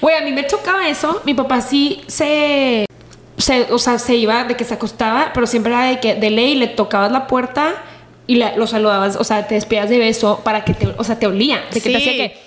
Güey, 0.00 0.16
a 0.16 0.20
mí 0.20 0.30
me 0.32 0.46
chocaba 0.46 0.86
eso. 0.88 1.20
Mi 1.24 1.34
papá 1.34 1.60
sí 1.60 2.02
se, 2.06 2.86
se- 3.38 3.72
O 3.72 3.78
sea, 3.78 3.98
se 3.98 4.14
iba 4.14 4.44
de 4.44 4.56
que 4.56 4.64
se 4.64 4.74
acostaba, 4.74 5.32
pero 5.34 5.46
siempre 5.46 5.72
era 5.72 5.84
de 5.84 5.98
que 6.00 6.14
de 6.14 6.30
ley 6.30 6.54
le 6.54 6.68
tocabas 6.68 7.10
la 7.10 7.26
puerta 7.26 7.74
y 8.28 8.36
la- 8.36 8.56
lo 8.56 8.66
saludabas. 8.68 9.16
O 9.16 9.24
sea, 9.24 9.46
te 9.48 9.54
despedías 9.56 9.88
de 9.90 9.98
beso 9.98 10.40
para 10.44 10.64
que 10.64 10.72
te. 10.74 10.86
O 10.96 11.02
sea, 11.04 11.18
te 11.18 11.26
olía. 11.26 11.64
De 11.72 11.80
que 11.80 11.90
te 11.90 11.90
Sí. 11.90 11.94
hacía 11.96 12.12
que. 12.12 12.45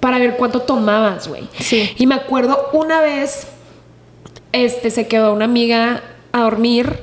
Para 0.00 0.18
ver 0.18 0.36
cuánto 0.36 0.60
tomabas, 0.60 1.28
güey. 1.28 1.48
Sí. 1.58 1.92
Y 1.98 2.06
me 2.06 2.14
acuerdo 2.14 2.68
una 2.72 3.00
vez. 3.00 3.48
Este 4.52 4.90
se 4.90 5.06
quedó 5.08 5.32
una 5.34 5.44
amiga 5.44 6.02
a 6.32 6.40
dormir. 6.42 7.02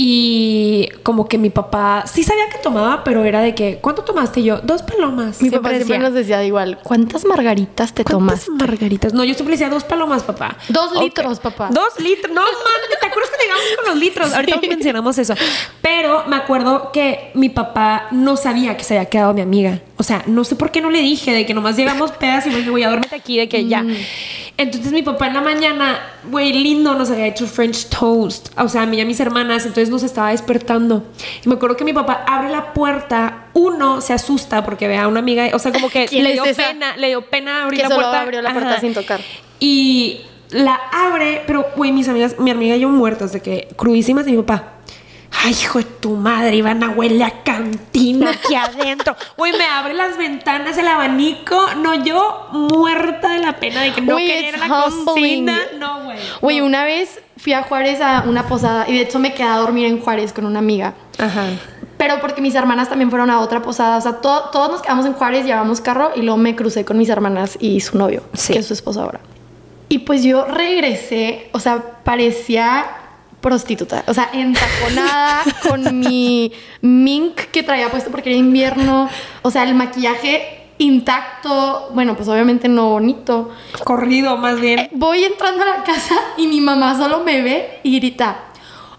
Y 0.00 0.88
como 1.02 1.26
que 1.26 1.38
mi 1.38 1.50
papá 1.50 2.04
sí 2.06 2.22
sabía 2.22 2.48
que 2.50 2.58
tomaba, 2.58 3.02
pero 3.02 3.24
era 3.24 3.40
de 3.40 3.56
que, 3.56 3.78
¿cuánto 3.82 4.04
tomaste? 4.04 4.38
Y 4.38 4.44
yo, 4.44 4.60
dos 4.60 4.82
palomas. 4.82 5.42
Mi 5.42 5.48
Siempre 5.48 5.58
papá 5.58 5.68
siempre 5.70 5.96
decía. 5.96 5.98
nos 5.98 6.14
decía 6.14 6.44
igual, 6.44 6.78
¿cuántas 6.84 7.24
margaritas 7.24 7.92
te 7.92 8.04
¿Cuántas 8.04 8.48
margaritas? 8.48 9.12
No, 9.12 9.24
yo 9.24 9.34
siempre 9.34 9.54
decía 9.54 9.68
dos 9.68 9.82
palomas, 9.82 10.22
papá. 10.22 10.56
Dos 10.68 10.92
litros, 11.02 11.40
papá. 11.40 11.70
Dos 11.72 11.98
litros. 11.98 12.32
No, 12.32 12.42
man, 12.42 12.52
¿te 13.00 13.06
acuerdas 13.08 13.30
que 13.32 13.42
llegamos 13.42 13.64
con 13.76 13.86
los 13.86 13.96
litros? 13.96 14.32
Ahorita 14.34 14.60
mencionamos 14.68 15.18
eso. 15.18 15.34
Pero 15.82 16.22
me 16.28 16.36
acuerdo 16.36 16.92
que 16.92 17.32
mi 17.34 17.48
papá 17.48 18.06
no 18.12 18.36
sabía 18.36 18.76
que 18.76 18.84
se 18.84 18.96
había 18.96 19.10
quedado 19.10 19.34
mi 19.34 19.40
amiga. 19.40 19.80
O 20.00 20.04
sea, 20.04 20.22
no 20.26 20.44
sé 20.44 20.54
por 20.54 20.70
qué 20.70 20.80
no 20.80 20.90
le 20.90 21.00
dije 21.00 21.32
de 21.32 21.44
que 21.44 21.54
nomás 21.54 21.76
llegamos 21.76 22.12
pedas 22.12 22.46
y 22.46 22.50
me 22.50 22.56
dije, 22.56 22.70
güey, 22.70 22.84
a 22.84 22.88
duérmete 22.88 23.16
aquí, 23.16 23.36
de 23.36 23.48
que 23.48 23.66
ya. 23.66 23.82
Mm. 23.82 23.96
Entonces 24.56 24.92
mi 24.92 25.02
papá 25.02 25.26
en 25.26 25.34
la 25.34 25.40
mañana, 25.40 26.00
güey, 26.30 26.52
lindo, 26.52 26.94
nos 26.94 27.10
había 27.10 27.26
hecho 27.26 27.46
French 27.46 27.86
toast. 27.86 28.48
O 28.56 28.68
sea, 28.68 28.82
a 28.82 28.86
mí 28.86 28.96
y 28.96 29.00
a 29.00 29.04
mis 29.04 29.18
hermanas, 29.20 29.66
entonces 29.66 29.90
nos 29.90 30.04
estaba 30.04 30.30
despertando. 30.30 31.04
Y 31.44 31.48
me 31.48 31.56
acuerdo 31.56 31.76
que 31.76 31.84
mi 31.84 31.92
papá 31.92 32.24
abre 32.26 32.48
la 32.50 32.72
puerta, 32.72 33.48
uno 33.54 34.00
se 34.00 34.12
asusta 34.12 34.64
porque 34.64 34.86
ve 34.88 34.96
a 34.96 35.08
una 35.08 35.18
amiga, 35.20 35.48
o 35.52 35.58
sea, 35.58 35.72
como 35.72 35.88
que 35.90 36.06
¿Quién 36.06 36.24
le 36.24 36.32
dio 36.32 36.44
esa? 36.44 36.68
pena, 36.68 36.96
le 36.96 37.08
dio 37.08 37.22
pena 37.22 37.64
abrir 37.64 37.80
Que 37.80 37.88
la 37.88 37.94
solo 37.94 38.00
puerta. 38.08 38.20
abrió 38.22 38.42
la 38.42 38.52
puerta 38.52 38.80
sin 38.80 38.94
tocar. 38.94 39.20
Y 39.60 40.20
la 40.50 40.80
abre, 40.92 41.42
pero, 41.46 41.66
güey, 41.76 41.92
mis 41.92 42.08
amigas, 42.08 42.36
mi 42.38 42.50
amiga 42.50 42.76
y 42.76 42.80
yo 42.80 42.88
muertas 42.88 43.32
de 43.32 43.40
que 43.40 43.68
crudísimas 43.76 44.26
y 44.28 44.32
mi 44.32 44.38
papá. 44.38 44.74
Ay, 45.30 45.52
hijo 45.52 45.78
de 45.78 45.84
tu 45.84 46.10
madre, 46.16 46.56
iban 46.56 46.82
a 46.82 46.88
huele 46.90 47.22
a 47.22 47.42
cantina 47.44 48.30
aquí 48.30 48.54
adentro. 48.54 49.14
Güey, 49.36 49.52
me 49.52 49.64
abre 49.64 49.94
las 49.94 50.16
ventanas, 50.16 50.76
el 50.78 50.88
abanico. 50.88 51.60
No, 51.76 51.94
yo 52.02 52.48
muerta 52.52 53.28
de 53.34 53.38
la 53.40 53.52
pena 53.60 53.82
de 53.82 53.92
que 53.92 54.00
no 54.00 54.14
Güey, 54.14 54.26
quería 54.26 54.48
ir 54.48 54.54
a 54.54 54.58
it's 54.58 54.68
la 54.68 54.84
humbling. 54.86 55.04
cocina. 55.04 55.58
No, 55.78 56.04
güey. 56.04 56.18
Güey, 56.40 56.58
no. 56.60 56.66
una 56.66 56.84
vez 56.84 57.20
fui 57.36 57.52
a 57.52 57.62
Juárez 57.62 58.00
a 58.00 58.24
una 58.26 58.48
posada 58.48 58.88
y 58.88 58.94
de 58.94 59.02
hecho 59.02 59.18
me 59.18 59.32
quedé 59.34 59.46
a 59.48 59.58
dormir 59.58 59.86
en 59.86 60.00
Juárez 60.00 60.32
con 60.32 60.44
una 60.44 60.58
amiga. 60.58 60.94
Ajá. 61.18 61.44
Pero 61.98 62.20
porque 62.20 62.40
mis 62.40 62.54
hermanas 62.54 62.88
también 62.88 63.10
fueron 63.10 63.28
a 63.30 63.40
otra 63.40 63.60
posada. 63.62 63.96
O 63.98 64.00
sea, 64.00 64.20
to- 64.20 64.48
todos 64.50 64.70
nos 64.70 64.82
quedamos 64.82 65.04
en 65.06 65.12
Juárez, 65.12 65.44
llevamos 65.44 65.80
carro 65.80 66.10
y 66.16 66.22
luego 66.22 66.38
me 66.38 66.56
crucé 66.56 66.84
con 66.84 66.96
mis 66.98 67.08
hermanas 67.10 67.56
y 67.60 67.80
su 67.80 67.98
novio, 67.98 68.22
Sí. 68.34 68.52
que 68.54 68.60
es 68.60 68.66
su 68.66 68.72
esposo 68.72 69.02
ahora. 69.02 69.20
Y 69.88 69.98
pues 70.00 70.22
yo 70.22 70.44
regresé, 70.46 71.48
o 71.52 71.60
sea, 71.60 71.82
parecía 72.04 72.86
prostituta. 73.40 74.04
O 74.06 74.14
sea, 74.14 74.30
entaconada 74.32 75.42
con 75.68 75.98
mi 75.98 76.52
mink 76.80 77.36
que 77.52 77.62
traía 77.62 77.90
puesto 77.90 78.10
porque 78.10 78.30
era 78.30 78.38
invierno. 78.38 79.08
O 79.42 79.50
sea, 79.50 79.64
el 79.64 79.74
maquillaje 79.74 80.66
intacto. 80.78 81.90
Bueno, 81.92 82.16
pues 82.16 82.28
obviamente 82.28 82.68
no 82.68 82.90
bonito. 82.90 83.50
Corrido, 83.84 84.36
más 84.36 84.60
bien. 84.60 84.78
Eh, 84.78 84.90
Voy 84.92 85.24
entrando 85.24 85.62
a 85.62 85.66
la 85.66 85.84
casa 85.84 86.16
y 86.36 86.46
mi 86.46 86.60
mamá 86.60 86.96
solo 86.96 87.24
me 87.24 87.42
ve 87.42 87.80
y 87.82 87.98
grita, 87.98 88.44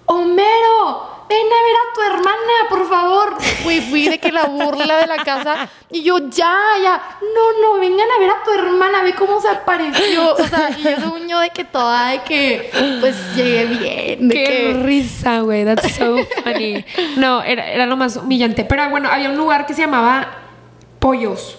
Homero, 0.05 1.08
ven 1.29 1.47
a 1.47 1.61
ver 1.67 1.77
a 1.77 1.93
tu 1.93 2.01
hermana, 2.01 2.53
por 2.69 2.89
favor. 2.89 3.41
Fui, 3.63 3.81
fui 3.81 4.09
de 4.09 4.19
que 4.19 4.31
la 4.31 4.45
burla 4.45 4.97
de 4.97 5.07
la 5.07 5.17
casa 5.17 5.69
y 5.91 6.01
yo, 6.01 6.17
ya, 6.29 6.55
ya, 6.81 7.01
no, 7.21 7.61
no, 7.61 7.79
vengan 7.79 8.07
a 8.15 8.19
ver 8.19 8.29
a 8.29 8.43
tu 8.43 8.51
hermana, 8.51 9.03
ve 9.03 9.13
cómo 9.13 9.39
se 9.39 9.47
apareció. 9.47 10.35
O 10.35 10.47
sea, 10.47 10.69
y 10.77 10.83
yo 10.83 10.95
según 10.99 11.27
yo 11.27 11.39
de 11.39 11.49
que 11.51 11.63
toda, 11.63 12.09
de 12.09 12.23
que, 12.23 12.71
pues 12.99 13.15
llegué 13.35 13.65
bien, 13.65 14.27
de 14.27 14.35
Qué 14.35 14.43
que... 14.43 14.73
risa, 14.83 15.41
güey. 15.41 15.65
That's 15.65 15.95
so 15.95 16.17
funny. 16.43 16.83
No, 17.17 17.43
era, 17.43 17.71
era 17.71 17.85
lo 17.85 17.95
más 17.95 18.17
humillante. 18.17 18.65
Pero 18.65 18.89
bueno, 18.89 19.09
había 19.09 19.29
un 19.29 19.37
lugar 19.37 19.65
que 19.65 19.73
se 19.73 19.81
llamaba 19.81 20.27
Pollos. 20.99 21.57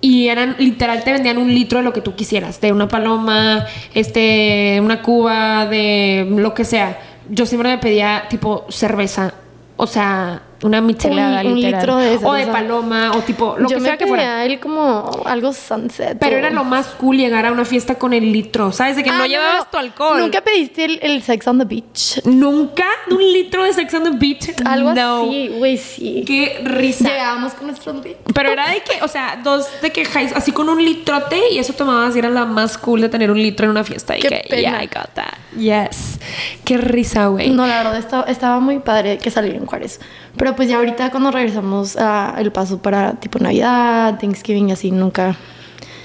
Y 0.00 0.28
eran, 0.28 0.54
literal, 0.58 1.02
te 1.02 1.12
vendían 1.12 1.38
un 1.38 1.52
litro 1.52 1.78
de 1.78 1.84
lo 1.84 1.92
que 1.92 2.00
tú 2.00 2.14
quisieras. 2.14 2.60
De 2.60 2.72
una 2.72 2.86
paloma, 2.86 3.66
este, 3.94 4.78
una 4.80 5.02
cuba, 5.02 5.66
de 5.66 6.26
lo 6.30 6.54
que 6.54 6.64
sea. 6.64 7.07
Yo 7.28 7.46
siempre 7.46 7.70
me 7.70 7.78
pedía, 7.78 8.24
tipo, 8.28 8.66
cerveza. 8.68 9.34
O 9.76 9.86
sea, 9.86 10.42
una 10.62 10.80
michelada, 10.80 11.40
Un- 11.42 11.46
un 11.52 11.54
literal. 11.60 11.80
litro 11.80 11.96
de 11.98 12.18
O 12.26 12.32
de 12.34 12.46
paloma, 12.46 13.12
o 13.14 13.20
tipo, 13.20 13.54
lo 13.58 13.68
yo 13.68 13.76
que 13.76 13.80
me 13.82 13.88
sea 13.88 13.96
que 13.96 14.06
fuera. 14.06 14.44
él 14.44 14.58
como 14.60 15.22
algo 15.24 15.52
sunset. 15.52 16.18
Pero 16.18 16.36
o- 16.36 16.38
era 16.38 16.50
lo 16.50 16.64
más 16.64 16.86
cool 16.98 17.16
llegar 17.16 17.46
a 17.46 17.52
una 17.52 17.64
fiesta 17.64 17.94
con 17.96 18.12
el 18.12 18.32
litro, 18.32 18.72
¿sabes? 18.72 18.96
De 18.96 19.02
que 19.04 19.10
Ah, 19.10 19.18
no 19.18 19.26
llevabas 19.26 19.70
tu 19.70 19.76
alcohol. 19.76 20.18
¿Nunca 20.20 20.40
pediste 20.42 20.84
el, 20.84 20.98
el 21.02 21.22
Sex 21.22 21.46
on 21.46 21.58
the 21.58 21.64
Beach? 21.64 22.24
¿Nunca? 22.24 22.86
¿De 23.08 23.14
un 23.14 23.32
litro 23.32 23.64
de 23.64 23.72
Sex 23.72 23.92
on 23.94 24.04
the 24.04 24.10
Beach? 24.10 24.50
Algo 24.64 24.94
no. 24.94 25.22
así, 25.22 25.48
güey, 25.58 25.76
sí. 25.76 26.24
Qué 26.26 26.60
risa. 26.64 27.08
Llegábamos 27.08 27.54
con 27.54 27.66
nuestros. 27.68 27.96
Pero 28.34 28.50
era 28.50 28.68
de 28.70 28.80
que, 28.80 29.02
o 29.02 29.08
sea, 29.08 29.40
dos 29.42 29.66
de 29.80 29.90
que 29.92 30.02
así 30.34 30.52
con 30.52 30.68
un 30.68 30.84
litrote 30.84 31.38
y 31.52 31.58
eso 31.58 31.72
tomabas 31.72 32.14
y 32.16 32.18
era 32.18 32.30
la 32.30 32.44
más 32.44 32.76
cool 32.78 33.00
de 33.00 33.08
tener 33.08 33.30
un 33.30 33.38
litro 33.40 33.64
en 33.64 33.70
una 33.70 33.84
fiesta. 33.84 34.16
Y 34.16 34.20
Qué 34.20 34.28
que, 34.28 34.44
pena. 34.48 34.60
yeah, 34.78 34.82
I 34.82 34.86
got 34.86 35.10
that. 35.14 35.34
Yes. 35.56 36.18
Qué 36.64 36.76
risa, 36.78 37.26
güey. 37.28 37.50
No, 37.50 37.66
la 37.66 37.78
verdad 37.78 37.96
estaba, 37.98 38.24
estaba 38.24 38.60
muy 38.60 38.78
padre 38.80 39.18
que 39.18 39.30
salir 39.30 39.54
en 39.54 39.66
Juárez. 39.66 40.00
Pero 40.38 40.54
pues 40.54 40.68
ya 40.68 40.76
ahorita 40.76 41.10
cuando 41.10 41.30
regresamos 41.30 41.96
a 41.96 42.34
El 42.38 42.52
Paso 42.52 42.78
para 42.78 43.14
tipo 43.14 43.38
Navidad, 43.38 44.18
Thanksgiving 44.18 44.68
y 44.68 44.72
así, 44.72 44.90
nunca. 44.90 45.36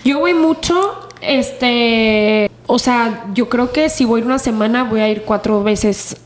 Yo 0.03 0.19
voy 0.19 0.33
mucho, 0.33 0.75
este, 1.21 2.51
o 2.67 2.79
sea, 2.79 3.25
yo 3.33 3.47
creo 3.47 3.71
que 3.71 3.89
si 3.89 4.03
voy 4.03 4.21
una 4.21 4.39
semana 4.39 4.83
voy 4.83 4.99
a 4.99 5.09
ir 5.09 5.21
cuatro 5.21 5.63
veces 5.63 6.17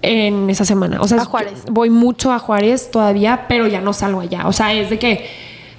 en 0.00 0.50
esa 0.50 0.64
semana. 0.64 1.00
O 1.00 1.06
sea, 1.06 1.18
A 1.20 1.24
Juárez. 1.24 1.64
Voy 1.70 1.90
mucho 1.90 2.32
a 2.32 2.38
Juárez 2.38 2.90
todavía, 2.90 3.46
pero 3.48 3.68
ya 3.68 3.80
no 3.80 3.92
salgo 3.92 4.20
allá. 4.20 4.48
O 4.48 4.52
sea, 4.52 4.72
es 4.72 4.90
de 4.90 4.98
que 4.98 5.26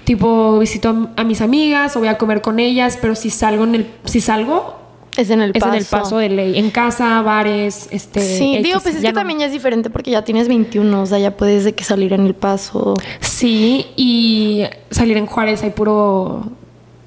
tipo 0.04 0.58
visito 0.58 0.88
a, 0.88 1.20
a 1.20 1.24
mis 1.24 1.40
amigas 1.40 1.96
o 1.96 1.98
voy 1.98 2.08
a 2.08 2.16
comer 2.16 2.40
con 2.40 2.58
ellas, 2.58 2.98
pero 3.00 3.14
si 3.14 3.30
salgo 3.30 3.64
en 3.64 3.74
el, 3.74 3.90
si 4.04 4.20
salgo 4.20 4.73
Es 5.16 5.30
en 5.30 5.40
El 5.42 5.50
es 5.54 5.60
Paso. 5.60 5.68
en 5.72 5.78
el 5.78 5.84
paso 5.86 6.18
de 6.18 6.28
ley, 6.28 6.58
en 6.58 6.70
casa, 6.70 7.22
bares, 7.22 7.88
este. 7.92 8.20
Sí, 8.20 8.54
X, 8.54 8.62
digo, 8.64 8.80
pues 8.80 8.96
es 8.96 9.02
ya 9.02 9.10
que 9.10 9.12
no. 9.14 9.20
también 9.20 9.38
ya 9.38 9.46
es 9.46 9.52
diferente 9.52 9.88
porque 9.90 10.10
ya 10.10 10.24
tienes 10.24 10.48
21, 10.48 11.02
o 11.02 11.06
sea, 11.06 11.18
ya 11.18 11.36
puedes 11.36 11.62
de 11.64 11.72
que 11.74 11.84
salir 11.84 12.12
en 12.12 12.26
El 12.26 12.34
Paso. 12.34 12.94
Sí, 13.20 13.86
y 13.96 14.64
salir 14.90 15.16
en 15.16 15.26
Juárez 15.26 15.62
hay 15.62 15.70
puro, 15.70 16.50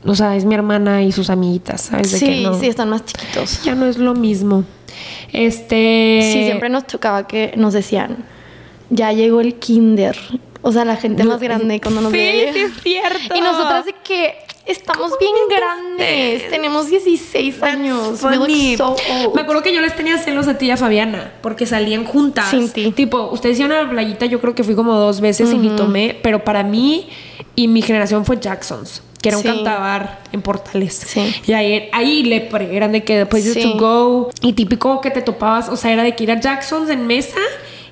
o 0.06 0.16
sea, 0.16 0.36
es 0.38 0.46
mi 0.46 0.56
hermana 0.56 1.04
y 1.04 1.12
sus 1.12 1.30
amiguitas, 1.30 1.82
¿sabes? 1.82 2.12
De 2.14 2.20
que 2.20 2.26
Sí, 2.36 2.44
no- 2.44 2.58
sí, 2.58 2.68
están 2.68 2.90
más 2.90 3.04
chiquitos. 3.06 3.62
ya 3.64 3.76
no 3.76 3.86
es 3.86 3.98
lo 3.98 4.14
mismo. 4.14 4.64
Este. 5.34 6.20
Sí, 6.34 6.44
siempre 6.46 6.70
nos 6.70 6.88
chocaba 6.88 7.28
que 7.28 7.54
nos 7.58 7.74
decían, 7.74 8.26
ya 8.90 9.12
llegó 9.12 9.42
el 9.42 9.56
kinder. 9.56 10.18
O 10.62 10.72
sea, 10.72 10.86
la 10.86 10.96
gente 10.96 11.24
más 11.24 11.40
grande 11.42 11.80
cuando 11.80 12.02
nos 12.02 12.12
Sí, 12.12 12.18
veía. 12.18 12.54
sí 12.54 12.60
es 12.60 12.72
cierto. 12.82 13.36
Y 13.36 13.42
nosotras 13.42 13.86
de 13.86 13.94
que 14.04 14.34
estamos 14.68 15.14
bien 15.20 15.34
grandes, 15.50 16.50
tenemos 16.50 16.90
16 16.90 17.64
años. 17.64 18.22
We 18.24 18.36
look 18.36 18.46
Funny. 18.48 18.78
so 18.78 18.96
old. 19.26 19.36
Me 19.36 19.42
acuerdo 19.42 19.64
que 19.64 19.74
yo 19.74 19.82
les 19.82 19.96
tenía 19.96 20.18
celos 20.18 20.48
a 20.48 20.58
ti 20.58 20.68
y 20.68 20.72
a 20.72 20.78
Fabiana 20.78 21.34
porque 21.42 21.66
salían 21.66 22.06
juntas. 22.06 22.50
Sin 22.50 22.70
ti. 22.70 22.92
Tipo, 22.92 23.30
ustedes 23.32 23.60
iban 23.60 23.72
a 23.72 23.84
la 23.84 23.90
playita, 23.90 24.26
yo 24.26 24.40
creo 24.42 24.54
que 24.56 24.64
fui 24.64 24.76
como 24.76 24.94
dos 24.96 25.22
veces 25.22 25.52
y 25.52 25.58
ni 25.58 25.70
tomé, 25.70 26.18
pero 26.22 26.44
para 26.44 26.64
mí 26.64 27.10
y 27.56 27.68
mi 27.68 27.82
generación 27.82 28.26
fue 28.26 28.38
Jackson's, 28.40 29.02
que 29.22 29.30
era 29.30 29.38
un 29.38 29.44
Sí. 29.44 29.50
cantabar 29.50 30.20
en 30.32 30.42
Portales. 30.42 30.94
Sí. 31.08 31.34
Y 31.48 31.54
ahí, 31.54 31.90
ahí 31.92 32.24
le 32.24 32.42
pre- 32.42 32.76
eran 32.76 32.92
de 32.92 33.04
que 33.04 33.26
places 33.26 33.54
Sí. 33.54 33.62
to 33.64 33.78
go 33.78 34.30
y 34.42 34.54
típico 34.54 35.02
que 35.02 35.10
te 35.12 35.22
topabas, 35.22 35.70
o 35.70 35.76
sea, 35.78 35.92
era 35.92 36.04
de 36.04 36.16
que 36.16 36.24
ir 36.24 36.32
a 36.32 36.40
Jackson's 36.40 36.90
en 36.90 37.08
mesa. 37.08 37.40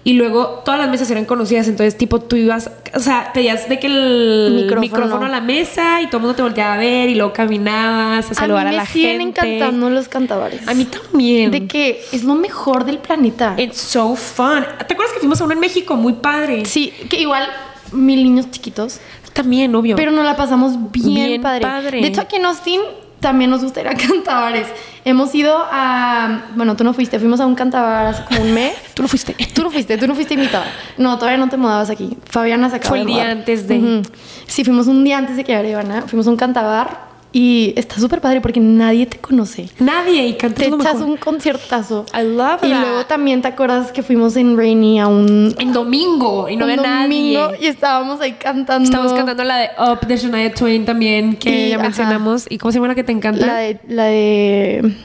Y 0.07 0.13
luego 0.13 0.61
todas 0.63 0.79
las 0.79 0.87
mesas 0.89 1.09
eran 1.09 1.25
conocidas, 1.25 1.67
entonces 1.67 1.97
tipo 1.97 2.19
tú 2.21 2.35
ibas, 2.35 2.69
o 2.93 2.99
sea, 2.99 3.31
pedías 3.33 3.67
de 3.67 3.79
que 3.79 3.87
el 3.87 4.51
Micrófono. 4.61 4.81
micrófono, 4.81 5.25
a 5.25 5.29
la 5.29 5.41
mesa 5.41 5.99
y 6.03 6.05
todo 6.05 6.17
el 6.17 6.21
mundo 6.21 6.35
te 6.35 6.43
volteaba 6.43 6.75
a 6.75 6.77
ver 6.77 7.09
y 7.09 7.15
luego 7.15 7.33
caminabas 7.33 8.29
a 8.29 8.33
saludar 8.35 8.67
a, 8.67 8.69
a 8.69 8.71
mí 8.71 8.77
me 8.77 8.83
la 8.83 8.85
siguen 8.85 9.17
gente. 9.33 9.39
encantando 9.57 9.89
los 9.89 10.07
cantabares. 10.07 10.67
A 10.67 10.75
mí 10.75 10.85
también. 10.85 11.49
De 11.49 11.65
que 11.65 12.01
es 12.11 12.23
lo 12.23 12.35
mejor 12.35 12.85
del 12.85 12.99
planeta. 12.99 13.55
It's 13.57 13.77
so 13.77 14.15
fun. 14.15 14.63
¿Te 14.87 14.93
acuerdas 14.93 15.11
que 15.13 15.19
fuimos 15.21 15.41
a 15.41 15.45
uno 15.45 15.53
en 15.53 15.59
México? 15.59 15.95
Muy 15.95 16.13
padre. 16.13 16.65
Sí, 16.65 16.93
que 17.09 17.19
igual 17.19 17.47
mil 17.91 18.23
niños 18.23 18.51
chiquitos. 18.51 18.99
También, 19.33 19.73
obvio. 19.75 19.95
Pero 19.95 20.11
nos 20.11 20.23
la 20.23 20.35
pasamos 20.37 20.73
bien, 20.91 21.25
Bien 21.29 21.41
padre. 21.41 21.61
padre. 21.61 22.01
De 22.01 22.07
hecho, 22.07 22.21
aquí 22.21 22.35
en 22.35 22.45
Austin 22.45 22.79
también 23.25 23.49
nos 23.49 23.63
gusta 23.63 23.81
ir 23.81 23.87
a 23.87 23.95
cantabares. 24.07 24.67
Hemos 25.03 25.33
ido 25.33 25.57
a. 25.71 26.41
Bueno, 26.55 26.75
tú 26.75 26.83
no 26.83 26.93
fuiste, 26.93 27.17
fuimos 27.17 27.39
a 27.39 27.47
un 27.47 27.55
cantabar 27.55 28.05
hace 28.05 28.23
como 28.25 28.41
un 28.41 28.53
mes. 28.53 28.73
tú 28.93 29.01
no 29.01 29.07
fuiste. 29.07 29.33
Tú 29.53 29.63
no 29.63 29.71
fuiste, 29.71 29.97
tú 29.97 30.05
no 30.07 30.13
fuiste 30.13 30.35
invitada. 30.35 30.67
No, 30.97 31.17
todavía 31.17 31.37
no 31.39 31.49
te 31.49 31.57
mudabas 31.57 31.89
aquí. 31.89 32.15
Fabiana 32.29 32.69
se 32.69 32.75
acaba 32.75 32.89
Fue 32.89 32.99
el 33.01 33.07
día 33.07 33.31
antes 33.31 33.67
de- 33.67 33.79
Ujú. 33.79 34.01
Sí, 34.45 34.63
fuimos 34.63 34.85
un 34.87 35.03
día 35.03 35.17
antes 35.17 35.37
de 35.37 35.43
que 35.43 35.51
llegara 35.53 35.67
Ivana. 35.69 36.03
Fuimos 36.03 36.27
a 36.27 36.29
un 36.29 36.37
cantabar 36.37 37.14
y 37.37 37.73
está 37.75 37.99
súper 37.99 38.21
padre 38.21 38.39
porque 38.39 38.61
nadie 38.61 39.05
te 39.07 39.17
conoce. 39.17 39.67
Nadie 39.79 40.25
y 40.25 40.33
cantas 40.35 40.63
Te 40.63 40.69
lo 40.69 40.77
echas 40.79 40.93
mejor. 40.93 41.09
un 41.09 41.17
conciertazo. 41.17 42.05
I 42.17 42.23
love 42.23 42.63
Y 42.63 42.69
that. 42.69 42.79
luego 42.81 43.05
también 43.07 43.41
te 43.41 43.49
acuerdas 43.49 43.91
que 43.91 44.03
fuimos 44.03 44.37
en 44.37 44.55
Rainy 44.57 45.01
a 45.01 45.07
un, 45.07 45.53
En 45.59 45.73
domingo 45.73 46.47
y 46.47 46.55
no 46.55 46.63
había 46.63 46.77
domingo 46.77 47.47
nadie. 47.51 47.57
y 47.61 47.65
estábamos 47.67 48.21
ahí 48.21 48.31
cantando. 48.33 48.85
Estamos 48.85 49.11
cantando 49.11 49.43
la 49.43 49.57
de 49.57 49.69
Up 49.77 50.07
de 50.07 50.15
Shania 50.15 50.53
Twain 50.53 50.85
también, 50.85 51.35
que 51.35 51.65
Y, 51.67 51.69
ya 51.71 51.75
ajá. 51.75 51.83
mencionamos. 51.83 52.45
¿Y 52.49 52.57
cómo 52.57 52.71
se 52.71 52.77
llama 52.77 52.87
la 52.87 52.95
que 52.95 53.03
te 53.03 53.11
encanta? 53.11 53.45
La 53.45 53.55
de, 53.57 53.79
la 53.89 54.03
de. 54.05 54.95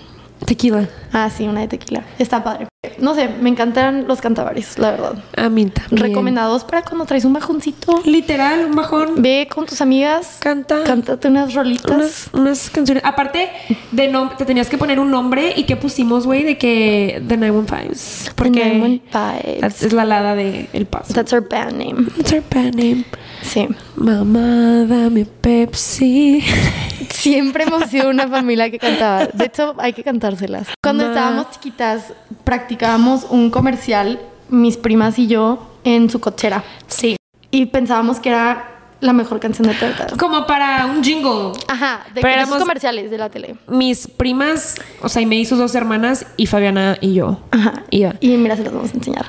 Tequila. 0.47 0.88
Ah, 1.12 1.29
sí, 1.31 1.49
una 1.49 1.62
de 1.62 1.69
tequila. 1.69 2.05
Está 2.19 2.45
padre. 2.45 2.69
No 2.99 3.14
sé, 3.14 3.29
me 3.29 3.51
encantan 3.51 4.09
los 4.09 4.23
cantabares, 4.23 4.79
la 4.79 4.93
verdad. 4.93 5.23
A 5.37 5.51
mí 5.51 5.66
también. 5.66 6.01
Recomendados 6.03 6.64
para 6.64 6.81
cuando 6.81 7.05
traes 7.05 7.27
un 7.27 7.35
bajoncito. 7.35 8.01
Literal, 8.07 8.64
un 8.64 8.75
bajón. 8.75 9.21
Ve 9.21 9.49
con 9.55 9.66
tus 9.66 9.83
amigas. 9.83 10.38
Canta. 10.40 10.83
Cántate 10.85 11.29
unas 11.29 11.53
rolitas. 11.53 11.90
Unas, 11.90 12.31
unas 12.33 12.71
canciones. 12.71 13.05
Aparte 13.05 13.51
de 13.93 14.09
nombre, 14.09 14.35
te 14.38 14.47
tenías 14.47 14.71
que 14.71 14.79
poner 14.79 14.99
un 14.99 15.11
nombre 15.11 15.53
y 15.55 15.64
que 15.64 15.77
pusimos, 15.77 16.25
güey, 16.25 16.43
de 16.43 16.57
que 16.57 17.23
The 17.29 17.37
915. 17.37 18.31
Porque 18.35 18.51
915. 18.79 19.61
that's- 19.61 19.83
es 19.85 19.93
la 19.93 20.03
alada 20.03 20.35
de 20.35 20.71
El 20.73 20.87
Paso. 20.87 21.12
That's 21.12 21.35
our 21.35 21.47
band 21.47 21.73
name. 21.73 22.07
That's 22.16 22.33
our 22.33 22.43
band 22.49 22.77
name. 22.77 23.05
Sí. 23.43 23.69
Mamá, 23.97 24.87
dame 24.88 25.27
Pepsi. 25.27 26.43
Siempre 27.21 27.65
hemos 27.65 27.85
sido 27.91 28.09
una 28.09 28.27
familia 28.29 28.71
que 28.71 28.79
cantaba. 28.79 29.27
De 29.27 29.45
hecho, 29.45 29.75
hay 29.77 29.93
que 29.93 30.03
cantárselas. 30.03 30.69
Cuando 30.83 31.07
estábamos 31.07 31.51
chiquitas, 31.51 32.15
practicábamos 32.45 33.27
un 33.29 33.51
comercial, 33.51 34.19
mis 34.49 34.79
primas 34.79 35.19
y 35.19 35.27
yo, 35.27 35.71
en 35.85 36.09
su 36.09 36.19
cochera. 36.19 36.65
Sí. 36.87 37.17
Y 37.51 37.67
pensábamos 37.67 38.21
que 38.21 38.31
era 38.31 38.71
la 39.01 39.13
mejor 39.13 39.39
canción 39.39 39.69
de 39.69 39.75
toda 39.75 39.91
la 39.99 40.17
Como 40.17 40.47
para 40.47 40.87
un 40.87 41.05
jingle. 41.05 41.53
Ajá, 41.69 42.07
de 42.15 42.23
Pero 42.23 42.41
esos 42.41 42.57
comerciales 42.57 43.11
de 43.11 43.19
la 43.19 43.29
tele. 43.29 43.57
Mis 43.69 44.07
primas, 44.07 44.77
o 45.03 45.11
sea, 45.11 45.21
y 45.21 45.27
me 45.27 45.45
sus 45.45 45.59
dos 45.59 45.75
hermanas 45.75 46.25
y 46.39 46.47
Fabiana 46.47 46.97
y 47.03 47.13
yo. 47.13 47.39
Ajá. 47.51 47.83
Iba. 47.91 48.15
Y 48.21 48.29
mira, 48.39 48.57
se 48.57 48.65
las 48.65 48.73
vamos 48.73 48.93
a 48.93 48.95
enseñar. 48.95 49.27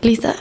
¿Lista? 0.00 0.34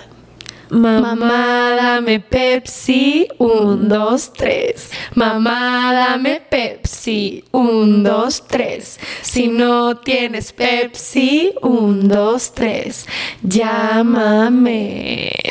Mamá, 0.80 1.74
dame 1.78 2.20
Pepsi, 2.20 3.28
un, 3.38 3.88
dos, 3.88 4.34
tres. 4.34 4.92
Mamá, 5.14 5.94
dame 5.94 6.42
Pepsi, 6.42 7.46
un, 7.52 8.04
dos, 8.04 8.46
tres. 8.46 9.00
Si 9.22 9.48
no 9.48 9.96
tienes 9.98 10.52
Pepsi, 10.52 11.54
un, 11.62 12.10
dos, 12.10 12.54
tres. 12.54 13.06
Llámame. 13.42 15.32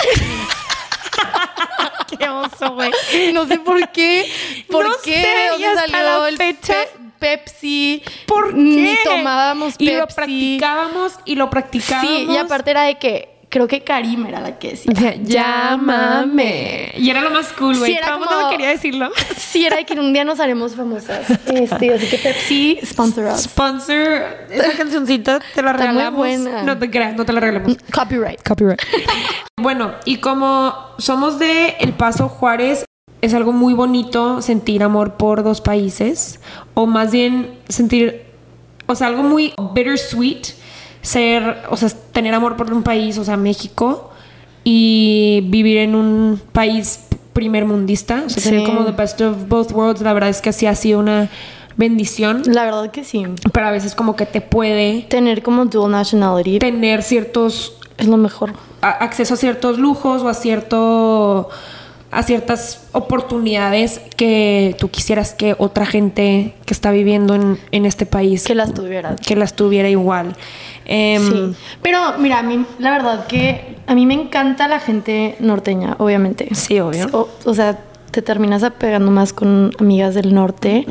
Qué 2.19 2.29
oso, 2.29 2.75
güey. 2.75 2.93
No 3.33 3.47
sé 3.47 3.59
por 3.61 3.89
qué. 3.93 4.31
¿Por 4.71 4.87
No 4.87 4.95
qué? 5.03 5.23
sé, 5.23 5.27
¿De 5.27 5.49
dónde 5.49 5.63
y 5.63 5.65
hasta 5.65 5.81
salió 5.91 6.21
la 6.21 6.29
el 6.29 6.37
fecha. 6.37 6.75
Pe- 6.75 6.89
Pepsi? 7.19 8.03
¿Por 8.27 8.53
Ni 8.55 8.85
qué? 8.85 8.99
tomábamos 9.05 9.73
Pepsi. 9.79 9.91
Y 9.91 9.97
lo 9.97 10.07
practicábamos 10.07 11.13
y 11.25 11.35
lo 11.37 11.49
practicábamos. 11.49 12.11
Sí, 12.11 12.27
y 12.31 12.37
aparte 12.37 12.71
era 12.73 12.83
de 12.83 12.99
que 12.99 13.34
creo 13.55 13.69
que 13.69 13.83
Karim 13.85 14.27
era 14.27 14.41
la 14.41 14.59
que 14.59 14.71
decía. 14.71 14.93
O 14.93 14.99
sea, 14.99 15.15
llámame. 15.15 16.93
Y 16.99 17.09
era 17.09 17.21
lo 17.21 17.31
más 17.31 17.53
cool, 17.53 17.79
güey. 17.79 17.93
Sí, 17.93 17.97
era 17.97 18.11
como- 18.19 18.51
quería 18.51 18.69
decirlo. 18.69 19.11
Sí, 19.37 19.65
era 19.65 19.77
de 19.77 19.85
que 19.85 19.95
un 19.95 20.13
día 20.13 20.25
nos 20.25 20.41
haremos 20.41 20.75
famosas. 20.75 21.31
Este, 21.47 21.95
así 21.95 22.07
que 22.09 22.19
Pepsi, 22.19 22.81
sponsor 22.85 23.27
us. 23.33 23.43
Sponsor, 23.43 24.25
esa 24.51 24.77
cancioncita 24.77 25.39
te 25.55 25.63
la 25.63 25.71
Está 25.71 25.85
muy 25.85 25.93
regalamos. 25.93 26.19
buena. 26.19 26.63
No 26.65 26.77
te 26.77 26.91
creas, 26.91 27.15
no 27.15 27.25
te 27.25 27.33
la 27.33 27.39
regalamos. 27.39 27.77
Copyright. 27.95 28.43
Copyright. 28.43 28.81
bueno, 29.63 29.93
y 30.05 30.17
como 30.17 30.75
somos 30.99 31.39
de 31.39 31.77
El 31.79 31.93
Paso 31.93 32.29
Juárez, 32.29 32.85
es 33.21 33.33
algo 33.33 33.53
muy 33.53 33.75
bonito 33.75 34.43
sentir 34.43 34.83
amor 34.83 35.15
por 35.15 35.45
dos 35.45 35.61
países, 35.61 36.41
o 36.75 36.87
más 36.87 37.13
bien 37.13 37.57
sentir, 37.69 38.25
o 38.87 38.97
sea, 38.97 39.07
algo 39.07 39.23
muy 39.23 39.55
bittersweet, 39.73 40.49
ser, 41.05 41.59
o 41.71 41.77
sea, 41.77 41.89
tener 42.13 42.35
amor 42.35 42.57
por 42.57 42.73
un 42.73 42.83
país, 42.83 43.17
o 43.19 43.25
sea, 43.25 43.37
México, 43.37 44.11
y 44.65 45.43
vivir 45.51 45.79
en 45.79 45.95
un 45.95 46.41
país 46.53 47.07
primer 47.33 47.65
mundista, 47.67 48.23
o 48.27 48.31
sea, 48.31 48.43
tener 48.43 48.65
como 48.65 48.85
the 48.85 48.93
best 48.93 49.21
of 49.21 49.49
both 49.49 49.71
worlds, 49.73 50.01
la 50.01 50.13
verdad 50.13 50.31
es 50.31 50.41
que 50.41 50.49
así 50.51 50.67
ha 50.67 50.75
sido 50.75 51.01
una 51.01 51.29
bendición, 51.77 52.43
La 52.47 52.65
verdad 52.65 52.91
que 52.91 53.05
sí. 53.05 53.27
pero 53.53 53.67
a 53.67 53.71
veces 53.73 53.95
como 53.95 54.15
que 54.17 54.27
te 54.27 54.41
puede 54.41 55.03
Tener 55.09 55.43
como 55.43 55.65
dual 55.67 55.91
nationality 55.91 56.59
tener 56.61 57.03
ciertos 57.03 57.77
es 57.99 58.07
lo 58.07 58.17
mejor. 58.17 58.53
a- 58.81 58.91
acceso 58.91 59.35
a 59.35 59.37
ciertos 59.37 59.79
lujos 59.79 60.23
o 60.23 60.29
a 60.29 60.35
cierto 60.35 61.49
a 62.17 62.23
ciertas 62.23 62.87
oportunidades 62.93 64.01
que 64.17 64.77
tú 64.79 64.89
quisieras 64.91 65.35
que 65.35 65.55
otra 65.59 65.87
gente 65.87 66.55
que 66.67 66.75
está 66.75 66.91
viviendo 66.91 67.35
en, 67.35 67.59
en 67.73 67.87
este 67.87 68.07
país 68.07 68.45
Que 68.45 68.55
las 68.55 68.73
tuvieras. 68.75 69.21
que 69.21 69.37
las 69.37 69.55
tuviera 69.55 69.89
igual. 69.89 70.35
Em, 70.87 71.23
Sí. 71.23 71.57
Pero 71.83 71.99
mira, 72.19 72.39
a 72.39 72.43
mí 72.43 72.65
la 72.79 72.91
verdad 72.93 73.27
que 73.27 73.77
a 73.87 73.95
mí 73.95 74.07
me 74.07 74.15
encanta 74.15 74.69
la 74.69 74.81
gente 74.81 75.37
norteña, 75.41 75.97
obviamente. 75.99 76.55
Sí, 76.55 76.79
obvio. 76.81 77.09
O, 77.13 77.29
o 77.45 77.55
sea, 77.55 77.79
te 78.11 78.23
terminas 78.23 78.63
apegando 78.63 79.11
más 79.11 79.33
con 79.33 79.73
amigas 79.79 80.15
del 80.15 80.35
norte. 80.35 80.87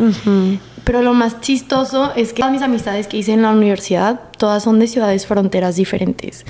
Pero 0.84 1.02
lo 1.02 1.14
más 1.14 1.40
chistoso 1.40 2.12
es 2.16 2.34
que 2.34 2.42
todas 2.42 2.52
mis 2.52 2.62
amistades 2.62 3.08
que 3.08 3.16
hice 3.18 3.32
en 3.34 3.42
la 3.44 3.52
universidad, 3.52 4.20
todas 4.38 4.64
son 4.64 4.80
de 4.80 4.88
ciudades 4.88 5.26
fronteras 5.26 5.78
diferentes. 5.78 6.46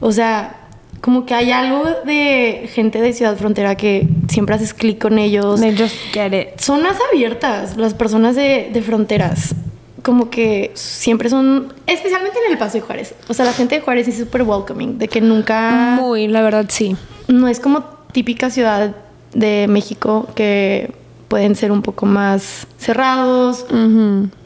O 0.00 0.12
sea, 0.12 0.57
como 1.00 1.26
que 1.26 1.34
hay 1.34 1.50
algo 1.52 1.84
de 2.04 2.68
gente 2.72 3.00
de 3.00 3.12
ciudad 3.12 3.36
frontera 3.36 3.76
que 3.76 4.08
siempre 4.28 4.54
haces 4.54 4.74
clic 4.74 5.00
con 5.00 5.18
ellos. 5.18 5.60
They 5.60 5.76
just 5.76 5.94
get 6.12 6.32
it. 6.32 6.58
Son 6.60 6.82
más 6.82 6.96
abiertas 7.12 7.76
las 7.76 7.94
personas 7.94 8.34
de, 8.36 8.70
de 8.72 8.82
fronteras. 8.82 9.54
Como 10.02 10.30
que 10.30 10.70
siempre 10.74 11.28
son, 11.28 11.72
especialmente 11.86 12.38
en 12.44 12.52
el 12.52 12.58
Paso 12.58 12.74
de 12.74 12.80
Juárez. 12.80 13.14
O 13.28 13.34
sea, 13.34 13.44
la 13.44 13.52
gente 13.52 13.76
de 13.76 13.80
Juárez 13.80 14.08
es 14.08 14.16
súper 14.16 14.42
welcoming, 14.42 14.98
de 14.98 15.06
que 15.08 15.20
nunca, 15.20 15.96
Muy, 16.00 16.28
la 16.28 16.42
verdad, 16.42 16.66
sí. 16.68 16.96
no 17.28 17.46
es 17.48 17.60
como 17.60 17.84
típica 18.12 18.48
ciudad 18.50 18.94
de 19.34 19.66
México 19.68 20.26
que 20.34 20.92
pueden 21.28 21.54
ser 21.54 21.70
un 21.72 21.82
poco 21.82 22.06
más 22.06 22.66
cerrados. 22.78 23.66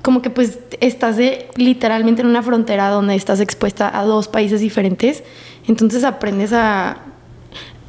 Como 0.03 0.21
que 0.23 0.31
pues 0.31 0.59
estás 0.81 1.17
de, 1.17 1.49
literalmente 1.57 2.23
en 2.23 2.29
una 2.29 2.43
frontera 2.43 2.89
donde 2.89 3.15
estás 3.15 3.41
expuesta 3.41 3.97
a 3.97 4.03
dos 4.05 4.29
países 4.29 4.61
diferentes. 4.61 5.23
Entonces 5.69 6.05
aprendes 6.05 6.53
a... 6.53 6.99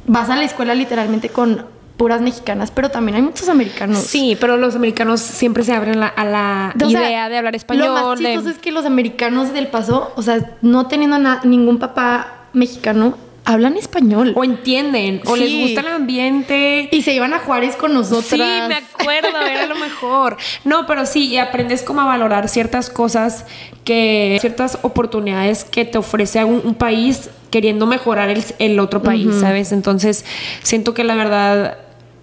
Vas 0.06 0.30
a 0.30 0.36
la 0.36 0.44
escuela 0.44 0.74
literalmente 0.74 1.28
con 1.30 1.66
puras 1.96 2.20
mexicanas, 2.20 2.70
pero 2.70 2.90
también 2.90 3.16
hay 3.16 3.22
muchos 3.22 3.48
americanos. 3.48 3.98
Sí, 3.98 4.36
pero 4.40 4.56
los 4.56 4.74
americanos 4.76 5.20
siempre 5.20 5.62
se 5.64 5.72
abren 5.72 5.98
la- 6.00 6.08
a 6.08 6.24
la 6.24 6.74
O 6.84 6.90
sea, 6.90 7.08
idea 7.08 7.28
de 7.28 7.38
hablar 7.38 7.54
español. 7.56 7.86
Lo 7.86 7.92
más 7.94 8.18
de- 8.18 8.26
chistoso 8.26 8.50
es 8.50 8.58
que 8.58 8.70
los 8.72 8.84
americanos 8.84 9.52
del 9.52 9.68
paso, 9.68 10.12
o 10.16 10.22
sea, 10.22 10.56
no 10.60 10.86
teniendo 10.88 11.18
ningún 11.44 11.78
papá 11.78 12.46
mexicano, 12.52 13.16
hablan 13.44 13.76
español. 13.76 14.32
O 14.36 14.44
entienden, 14.44 15.20
o 15.26 15.36
les 15.36 15.54
gusta 15.54 15.80
el 15.80 15.88
ambiente. 15.88 16.88
y 16.90 17.02
se 17.02 17.12
iban 17.12 17.34
a 17.34 17.38
Juárez 17.38 17.76
con 17.76 17.94
nosotras. 17.94 18.24
Sí, 18.24 18.38
me 18.38 18.74
acuerdo, 18.74 19.38
era 19.40 19.66
lo 19.66 19.76
mejor. 19.76 20.36
No, 20.64 20.86
pero 20.86 21.06
sí, 21.06 21.28
y 21.28 21.38
aprendes 21.38 21.82
como 21.82 22.00
a 22.00 22.04
valorar 22.04 22.48
ciertas 22.48 22.90
cosas 22.90 23.46
que, 23.84 24.38
ciertas 24.40 24.78
oportunidades 24.82 25.64
que 25.64 25.84
te 25.84 25.98
ofrece 25.98 26.44
un, 26.44 26.62
un 26.64 26.74
país 26.74 27.30
queriendo 27.50 27.86
mejorar 27.86 28.30
el, 28.30 28.42
el 28.58 28.80
otro 28.80 29.00
país, 29.00 29.28
¿sabes? 29.40 29.70
Entonces, 29.70 30.24
siento 30.64 30.92
que 30.92 31.04
la 31.04 31.14
verdad, 31.14 31.78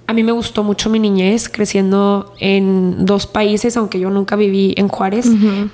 a 0.05 0.13
mí 0.13 0.23
me 0.23 0.33
gustó 0.33 0.61
mucho 0.61 0.89
mi 0.89 0.99
niñez 0.99 1.47
creciendo 1.47 2.33
en 2.39 3.05
dos 3.05 3.27
países, 3.27 3.77
aunque 3.77 3.97
yo 3.97 4.09
nunca 4.09 4.35
viví 4.35 4.73
en 4.75 4.89
Juárez, 4.89 5.29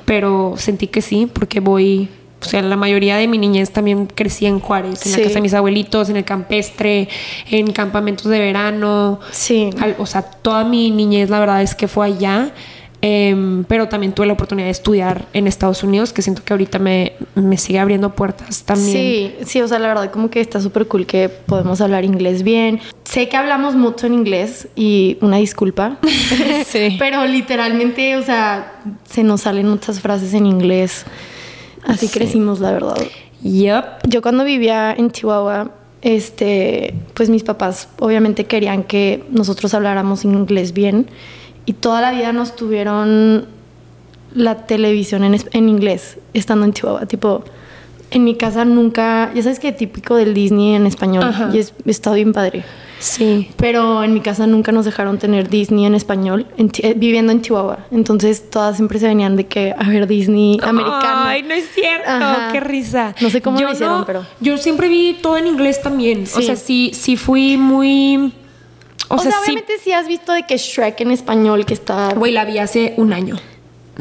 pero 0.06 0.54
sentí 0.58 0.86
que 0.86 1.02
sí, 1.02 1.28
porque 1.32 1.60
voy... 1.60 2.08
O 2.40 2.46
sea, 2.46 2.62
la 2.62 2.76
mayoría 2.76 3.18
de 3.18 3.28
mi 3.28 3.38
niñez 3.38 3.72
también 3.72 4.06
crecí 4.06 4.46
en 4.46 4.60
Juárez, 4.60 5.06
en 5.06 5.12
Sí. 5.12 5.18
la 5.20 5.24
casa 5.26 5.36
de 5.36 5.42
mis 5.42 5.54
abuelitos, 5.56 6.10
en 6.10 6.18
el 6.18 6.24
campestre, 6.24 7.10
en 7.50 7.72
campamentos 7.74 8.26
de 8.28 8.40
verano. 8.40 9.20
Sí. 9.32 9.72
Al- 9.80 9.96
o 9.98 10.06
sea, 10.06 10.22
toda 10.22 10.64
mi 10.64 10.92
niñez 10.92 11.30
la 11.30 11.40
verdad 11.40 11.62
es 11.64 11.74
que 11.76 11.88
fue 11.88 12.06
allá. 12.06 12.52
Em, 13.00 13.64
pero 13.66 13.88
también 13.90 14.12
tuve 14.14 14.26
la 14.26 14.34
oportunidad 14.34 14.66
de 14.66 14.72
estudiar 14.72 15.26
en 15.34 15.46
Estados 15.46 15.84
Unidos, 15.84 16.14
que 16.14 16.24
siento 16.24 16.44
que 16.44 16.52
ahorita 16.54 16.80
me, 16.80 17.14
me 17.36 17.56
sigue 17.60 17.78
abriendo 17.78 18.16
puertas 18.16 18.64
también. 18.64 18.92
Sí, 18.92 19.36
sí, 19.46 19.62
o 19.62 19.68
sea, 19.68 19.78
la 19.78 19.88
verdad 19.90 20.10
como 20.12 20.32
que 20.32 20.42
está 20.42 20.60
súper 20.60 20.88
cool 20.88 21.06
que 21.06 21.30
podemos 21.30 21.80
hablar 21.80 22.06
inglés 22.06 22.42
bien. 22.42 22.80
Sé 23.04 23.30
que 23.30 23.38
hablamos 23.38 23.76
mucho 23.76 24.08
en 24.08 24.16
inglés 24.16 24.68
y 24.76 25.18
una 25.22 25.38
disculpa. 25.38 25.98
Sí. 26.66 26.96
Pero 27.00 27.24
literalmente, 27.28 28.16
o 28.18 28.24
sea, 28.24 28.80
se 29.08 29.22
nos 29.24 29.42
salen 29.42 29.68
muchas 29.70 30.00
frases 30.02 30.34
en 30.34 30.48
inglés. 30.48 31.06
Así 31.88 32.08
Sí. 32.08 32.14
crecimos, 32.20 32.60
la 32.60 32.72
verdad. 32.72 32.98
Yep. 33.44 34.08
Yo 34.08 34.22
cuando 34.22 34.44
vivía 34.44 34.94
en 34.94 35.10
Chihuahua, 35.12 35.72
este, 36.02 36.94
pues 37.16 37.30
mis 37.30 37.44
papás 37.44 37.90
obviamente 38.00 38.46
querían 38.46 38.84
que 38.84 39.24
nosotros 39.32 39.74
habláramos 39.74 40.24
inglés 40.26 40.74
bien 40.74 41.08
y 41.66 41.74
toda 41.74 42.02
la 42.02 42.12
vida 42.12 42.32
nos 42.34 42.56
tuvieron 42.56 43.46
la 44.34 44.68
televisión 44.68 45.24
en, 45.24 45.36
en 45.52 45.70
inglés 45.70 46.18
estando 46.34 46.66
en 46.66 46.74
Chihuahua, 46.74 47.06
tipo 47.08 47.44
en 48.12 48.24
mi 48.24 48.36
casa 48.36 48.66
nunca, 48.66 49.32
ya 49.36 49.44
sabes 49.44 49.60
que 49.60 49.72
típico 49.72 50.16
del 50.16 50.34
Disney 50.34 50.76
en 50.76 50.86
español 50.88 51.24
Ajá. 51.24 51.50
y 51.54 51.60
es, 51.60 51.74
está 51.86 52.14
bien 52.14 52.34
padre. 52.34 52.64
Sí. 53.00 53.50
Pero 53.58 54.04
en 54.04 54.12
mi 54.14 54.22
casa 54.22 54.48
nunca 54.48 54.72
nos 54.72 54.86
dejaron 54.86 55.20
tener 55.20 55.50
Disney 55.50 55.86
en 55.86 55.94
español, 55.94 56.48
en 56.58 56.72
eh, 56.82 56.96
viviendo 56.98 57.32
en 57.32 57.42
Chihuahua. 57.44 57.86
Entonces 57.92 58.50
todas 58.50 58.76
siempre 58.78 58.98
se 58.98 59.08
venían 59.08 59.36
de 59.36 59.46
que 59.46 59.76
a 59.78 59.88
ver 59.90 60.08
Disney 60.08 60.58
americano. 60.64 61.04
Ay, 61.26 61.44
no 61.44 61.54
es 61.54 61.70
cierto. 61.76 62.10
Ajá. 62.10 62.50
Qué 62.52 62.60
risa. 62.60 63.14
No 63.22 63.30
sé 63.30 63.42
cómo 63.42 63.60
Yo 63.60 63.68
lo 63.68 63.74
hicieron, 63.74 64.00
no- 64.00 64.06
pero- 64.06 64.26
Yo 64.40 64.58
siempre 64.58 64.88
vi 64.90 65.16
todo 65.22 65.38
en 65.38 65.46
inglés 65.46 65.80
también. 65.84 66.24
O 66.24 66.26
Sí. 66.40 66.44
sea, 66.44 66.56
sí, 66.56 66.92
sí 66.96 67.18
fui 67.18 67.56
muy. 67.58 68.34
O, 69.10 69.16
O, 69.16 69.20
sea, 69.20 69.32
sea, 69.32 69.40
sí. 69.42 69.52
obviamente 69.52 69.74
sí 69.84 69.92
has 69.92 70.08
visto 70.08 70.34
de 70.34 70.44
que 70.48 70.58
Shrek 70.58 71.00
en 71.02 71.12
español 71.12 71.66
que 71.66 71.74
está... 71.76 72.14
Güey, 72.16 72.32
la 72.34 72.46
vi 72.46 72.58
hace 72.58 72.94
un 72.98 73.14
año. 73.14 73.36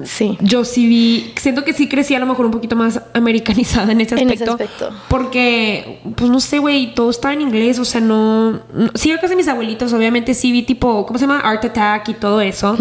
Sí. 0.04 0.36
Yo 0.40 0.64
sí 0.64 0.86
vi, 0.86 1.32
siento 1.36 1.64
que 1.64 1.72
sí 1.72 1.88
crecí 1.88 2.14
a 2.14 2.18
lo 2.18 2.26
mejor 2.26 2.46
un 2.46 2.52
poquito 2.52 2.76
más 2.76 3.00
americanizada 3.14 3.92
en 3.92 4.00
ese 4.00 4.14
En 4.16 4.30
aspecto. 4.30 4.54
ese 4.54 4.64
aspecto. 4.64 4.90
Porque, 5.08 6.00
pues 6.16 6.30
no 6.30 6.40
sé, 6.40 6.58
güey, 6.58 6.94
todo 6.94 7.10
estaba 7.10 7.34
en 7.34 7.40
inglés, 7.40 7.78
o 7.78 7.84
sea, 7.84 8.00
no... 8.00 8.52
no 8.72 8.90
sí, 8.94 9.10
a 9.12 9.16
casa 9.16 9.28
de 9.30 9.36
mis 9.36 9.48
abuelitos, 9.48 9.92
obviamente 9.92 10.34
sí 10.34 10.52
vi 10.52 10.62
tipo, 10.62 11.06
¿cómo 11.06 11.18
se 11.18 11.26
llama? 11.26 11.40
Art 11.40 11.64
Attack 11.64 12.08
y 12.10 12.14
todo 12.14 12.40
eso. 12.40 12.76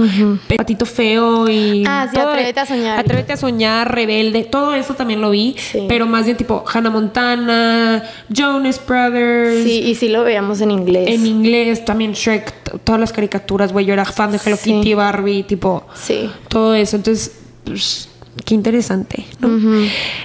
Patito 0.58 0.86
Feo 0.86 1.48
y... 1.50 1.84
Ah, 1.88 2.08
sí, 2.12 2.18
todo- 2.18 2.32
Atrévete 2.32 2.60
a 2.60 2.66
soñar. 2.66 3.00
Atrévete 3.00 3.34
a 3.34 3.38
soñar, 3.38 3.94
Rebelde, 3.96 4.44
todo 4.44 4.74
eso 4.74 4.94
también 4.96 5.22
lo 5.22 5.30
vi. 5.30 5.56
Sí. 5.58 5.86
Pero 5.88 6.06
más 6.08 6.26
bien 6.26 6.38
tipo 6.38 6.64
Hannah 6.72 6.90
Montana, 6.90 8.04
Jonas 8.30 8.82
Brothers. 8.86 9.64
Sí, 9.64 9.82
y 9.86 9.96
sí 9.96 10.10
lo 10.10 10.24
veíamos 10.24 10.62
en 10.62 10.72
inglés. 10.72 11.08
En 11.10 11.26
inglés 11.26 11.86
también 11.86 12.14
Shrek, 12.14 12.65
todas 12.84 13.00
las 13.00 13.12
caricaturas, 13.14 13.72
güey. 13.74 13.86
Yo 13.86 13.94
era 13.94 14.06
fan 14.06 14.32
de 14.32 14.40
Hello 14.44 14.58
Sí. 14.58 14.72
Kitty, 14.74 14.94
Barbie, 14.94 15.44
tipo 15.44 15.86
Sí. 15.96 16.30
todo 16.48 16.74
eso. 16.74 16.96
Entonces, 16.96 17.32
pues, 17.64 18.10
qué 18.44 18.54
interesante, 18.54 19.26
¿no? 19.40 19.50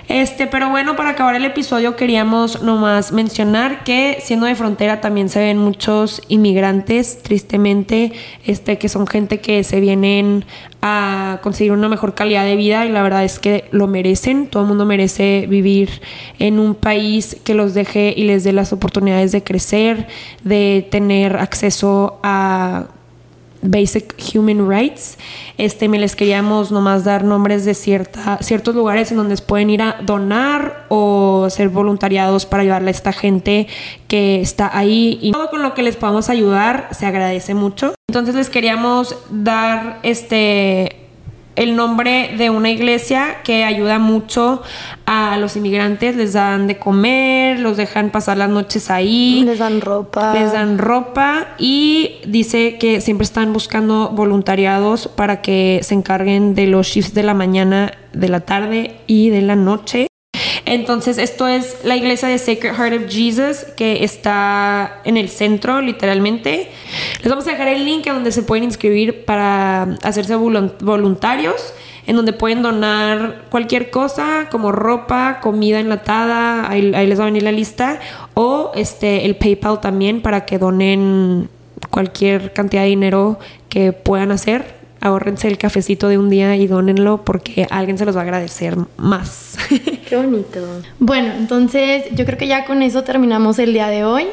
Este, 0.08 0.46
pero 0.48 0.68
bueno, 0.70 0.96
para 0.96 1.10
acabar 1.10 1.36
el 1.36 1.44
episodio 1.44 1.94
queríamos 1.94 2.62
nomás 2.62 3.12
mencionar 3.12 3.84
que 3.84 4.18
siendo 4.20 4.46
de 4.46 4.56
frontera 4.56 5.00
también 5.00 5.28
se 5.28 5.38
ven 5.38 5.58
muchos 5.58 6.22
inmigrantes, 6.28 7.22
tristemente, 7.22 8.12
este, 8.44 8.78
que 8.78 8.88
son 8.88 9.06
gente 9.06 9.40
que 9.40 9.62
se 9.62 9.78
vienen 9.78 10.44
a 10.82 11.38
conseguir 11.42 11.72
una 11.72 11.88
mejor 11.88 12.14
calidad 12.14 12.44
de 12.44 12.56
vida 12.56 12.84
y 12.86 12.88
la 12.88 13.02
verdad 13.02 13.24
es 13.24 13.38
que 13.38 13.64
lo 13.70 13.86
merecen. 13.86 14.48
Todo 14.48 14.64
el 14.64 14.68
mundo 14.68 14.86
merece 14.86 15.46
vivir 15.48 16.00
en 16.38 16.58
un 16.58 16.74
país 16.74 17.36
que 17.44 17.54
los 17.54 17.74
deje 17.74 18.12
y 18.16 18.24
les 18.24 18.42
dé 18.42 18.52
las 18.52 18.72
oportunidades 18.72 19.30
de 19.30 19.44
crecer, 19.44 20.08
de 20.42 20.86
tener 20.90 21.36
acceso 21.36 22.18
a 22.22 22.88
Basic 23.62 24.14
Human 24.34 24.68
Rights. 24.68 25.18
Este, 25.58 25.88
me 25.88 25.98
les 25.98 26.16
queríamos 26.16 26.72
nomás 26.72 27.04
dar 27.04 27.24
nombres 27.24 27.64
de 27.64 27.74
cierta, 27.74 28.38
ciertos 28.40 28.74
lugares 28.74 29.10
en 29.10 29.16
donde 29.16 29.36
pueden 29.38 29.70
ir 29.70 29.82
a 29.82 29.96
donar 30.02 30.86
o 30.88 31.48
ser 31.50 31.68
voluntariados 31.68 32.46
para 32.46 32.62
ayudarle 32.62 32.88
a 32.88 32.92
esta 32.92 33.12
gente 33.12 33.66
que 34.08 34.40
está 34.40 34.76
ahí. 34.76 35.18
Y 35.20 35.32
todo 35.32 35.50
con 35.50 35.62
lo 35.62 35.74
que 35.74 35.82
les 35.82 35.96
podamos 35.96 36.28
ayudar 36.28 36.88
se 36.92 37.06
agradece 37.06 37.54
mucho. 37.54 37.94
Entonces 38.08 38.34
les 38.34 38.50
queríamos 38.50 39.16
dar 39.30 40.00
este 40.02 40.99
el 41.60 41.76
nombre 41.76 42.34
de 42.38 42.48
una 42.48 42.70
iglesia 42.70 43.42
que 43.44 43.64
ayuda 43.64 43.98
mucho 43.98 44.62
a 45.04 45.36
los 45.36 45.56
inmigrantes, 45.56 46.16
les 46.16 46.32
dan 46.32 46.66
de 46.66 46.78
comer, 46.78 47.58
los 47.60 47.76
dejan 47.76 48.08
pasar 48.08 48.38
las 48.38 48.48
noches 48.48 48.90
ahí. 48.90 49.42
Les 49.44 49.58
dan 49.58 49.82
ropa. 49.82 50.32
Les 50.32 50.54
dan 50.54 50.78
ropa 50.78 51.48
y 51.58 52.12
dice 52.26 52.78
que 52.78 53.02
siempre 53.02 53.26
están 53.26 53.52
buscando 53.52 54.08
voluntariados 54.08 55.06
para 55.08 55.42
que 55.42 55.80
se 55.82 55.92
encarguen 55.92 56.54
de 56.54 56.66
los 56.66 56.86
shifts 56.86 57.12
de 57.12 57.24
la 57.24 57.34
mañana, 57.34 57.92
de 58.14 58.28
la 58.30 58.40
tarde 58.40 58.96
y 59.06 59.28
de 59.28 59.42
la 59.42 59.54
noche. 59.54 60.09
Entonces, 60.70 61.18
esto 61.18 61.48
es 61.48 61.78
la 61.82 61.96
iglesia 61.96 62.28
de 62.28 62.38
Sacred 62.38 62.74
Heart 62.76 62.94
of 62.94 63.12
Jesus 63.12 63.66
que 63.76 64.04
está 64.04 65.00
en 65.02 65.16
el 65.16 65.28
centro, 65.28 65.80
literalmente. 65.80 66.70
Les 67.18 67.28
vamos 67.28 67.44
a 67.48 67.50
dejar 67.50 67.66
el 67.66 67.84
link 67.84 68.06
a 68.06 68.12
donde 68.12 68.30
se 68.30 68.44
pueden 68.44 68.62
inscribir 68.62 69.24
para 69.24 69.96
hacerse 70.04 70.36
volun- 70.36 70.74
voluntarios, 70.80 71.74
en 72.06 72.14
donde 72.14 72.32
pueden 72.32 72.62
donar 72.62 73.42
cualquier 73.50 73.90
cosa, 73.90 74.46
como 74.48 74.70
ropa, 74.70 75.40
comida 75.42 75.80
enlatada, 75.80 76.70
ahí, 76.70 76.92
ahí 76.94 77.08
les 77.08 77.18
va 77.18 77.24
a 77.24 77.26
venir 77.26 77.42
la 77.42 77.52
lista, 77.52 77.98
o 78.34 78.70
este 78.76 79.26
el 79.26 79.34
PayPal 79.34 79.80
también 79.80 80.20
para 80.22 80.44
que 80.46 80.58
donen 80.58 81.48
cualquier 81.90 82.52
cantidad 82.52 82.82
de 82.82 82.90
dinero 82.90 83.40
que 83.68 83.92
puedan 83.92 84.30
hacer. 84.30 84.79
Ahórrense 85.00 85.48
el 85.48 85.56
cafecito 85.56 86.08
de 86.08 86.18
un 86.18 86.28
día 86.28 86.56
y 86.56 86.66
dónenlo 86.66 87.24
porque 87.24 87.66
alguien 87.70 87.96
se 87.96 88.04
los 88.04 88.14
va 88.14 88.20
a 88.20 88.24
agradecer 88.24 88.76
más. 88.98 89.56
Qué 90.08 90.16
bonito. 90.16 90.60
Bueno, 90.98 91.32
entonces 91.36 92.04
yo 92.12 92.26
creo 92.26 92.36
que 92.36 92.46
ya 92.46 92.66
con 92.66 92.82
eso 92.82 93.02
terminamos 93.02 93.58
el 93.58 93.72
día 93.72 93.88
de 93.88 94.04
hoy. 94.04 94.26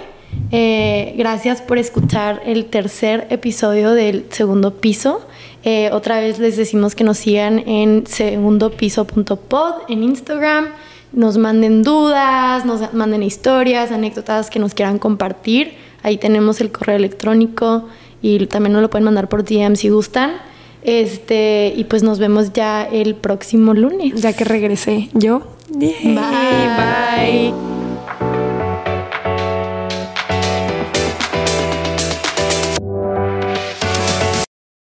Eh, 0.52 1.14
gracias 1.18 1.62
por 1.62 1.78
escuchar 1.78 2.42
el 2.46 2.66
tercer 2.66 3.28
episodio 3.30 3.92
del 3.92 4.26
segundo 4.30 4.76
piso. 4.76 5.26
Eh, 5.64 5.90
otra 5.92 6.20
vez 6.20 6.40
les 6.40 6.58
decimos 6.58 6.96
que 6.96 7.04
nos 7.04 7.18
sigan 7.18 7.60
en 7.60 8.06
segundopiso.pod 8.06 9.74
en 9.88 10.04
Instagram. 10.04 10.68
Nos 11.14 11.38
manden 11.38 11.84
dudas, 11.84 12.66
nos 12.66 12.94
manden 12.94 13.24
historias, 13.24 13.92
anécdotas 13.92 14.50
que 14.50 14.60
nos 14.60 14.74
quieran 14.74 15.00
compartir. 15.00 15.76
Ahí 16.04 16.18
tenemos 16.18 16.62
el 16.62 16.72
correo 16.72 16.98
electrónico 16.98 17.88
y 18.22 18.46
también 18.48 18.74
nos 18.74 18.82
lo 18.82 18.90
pueden 18.90 19.06
mandar 19.06 19.30
por 19.30 19.44
DM 19.44 19.76
si 19.76 19.90
gustan. 19.90 20.34
Este, 20.88 21.74
y 21.76 21.84
pues 21.84 22.02
nos 22.02 22.18
vemos 22.18 22.54
ya 22.54 22.84
el 22.84 23.14
próximo 23.14 23.74
lunes. 23.74 24.22
ya 24.22 24.32
que 24.32 24.46
regresé 24.46 25.10
yo. 25.14 25.42
Bye. 25.70 26.16
Bye. 26.16 27.77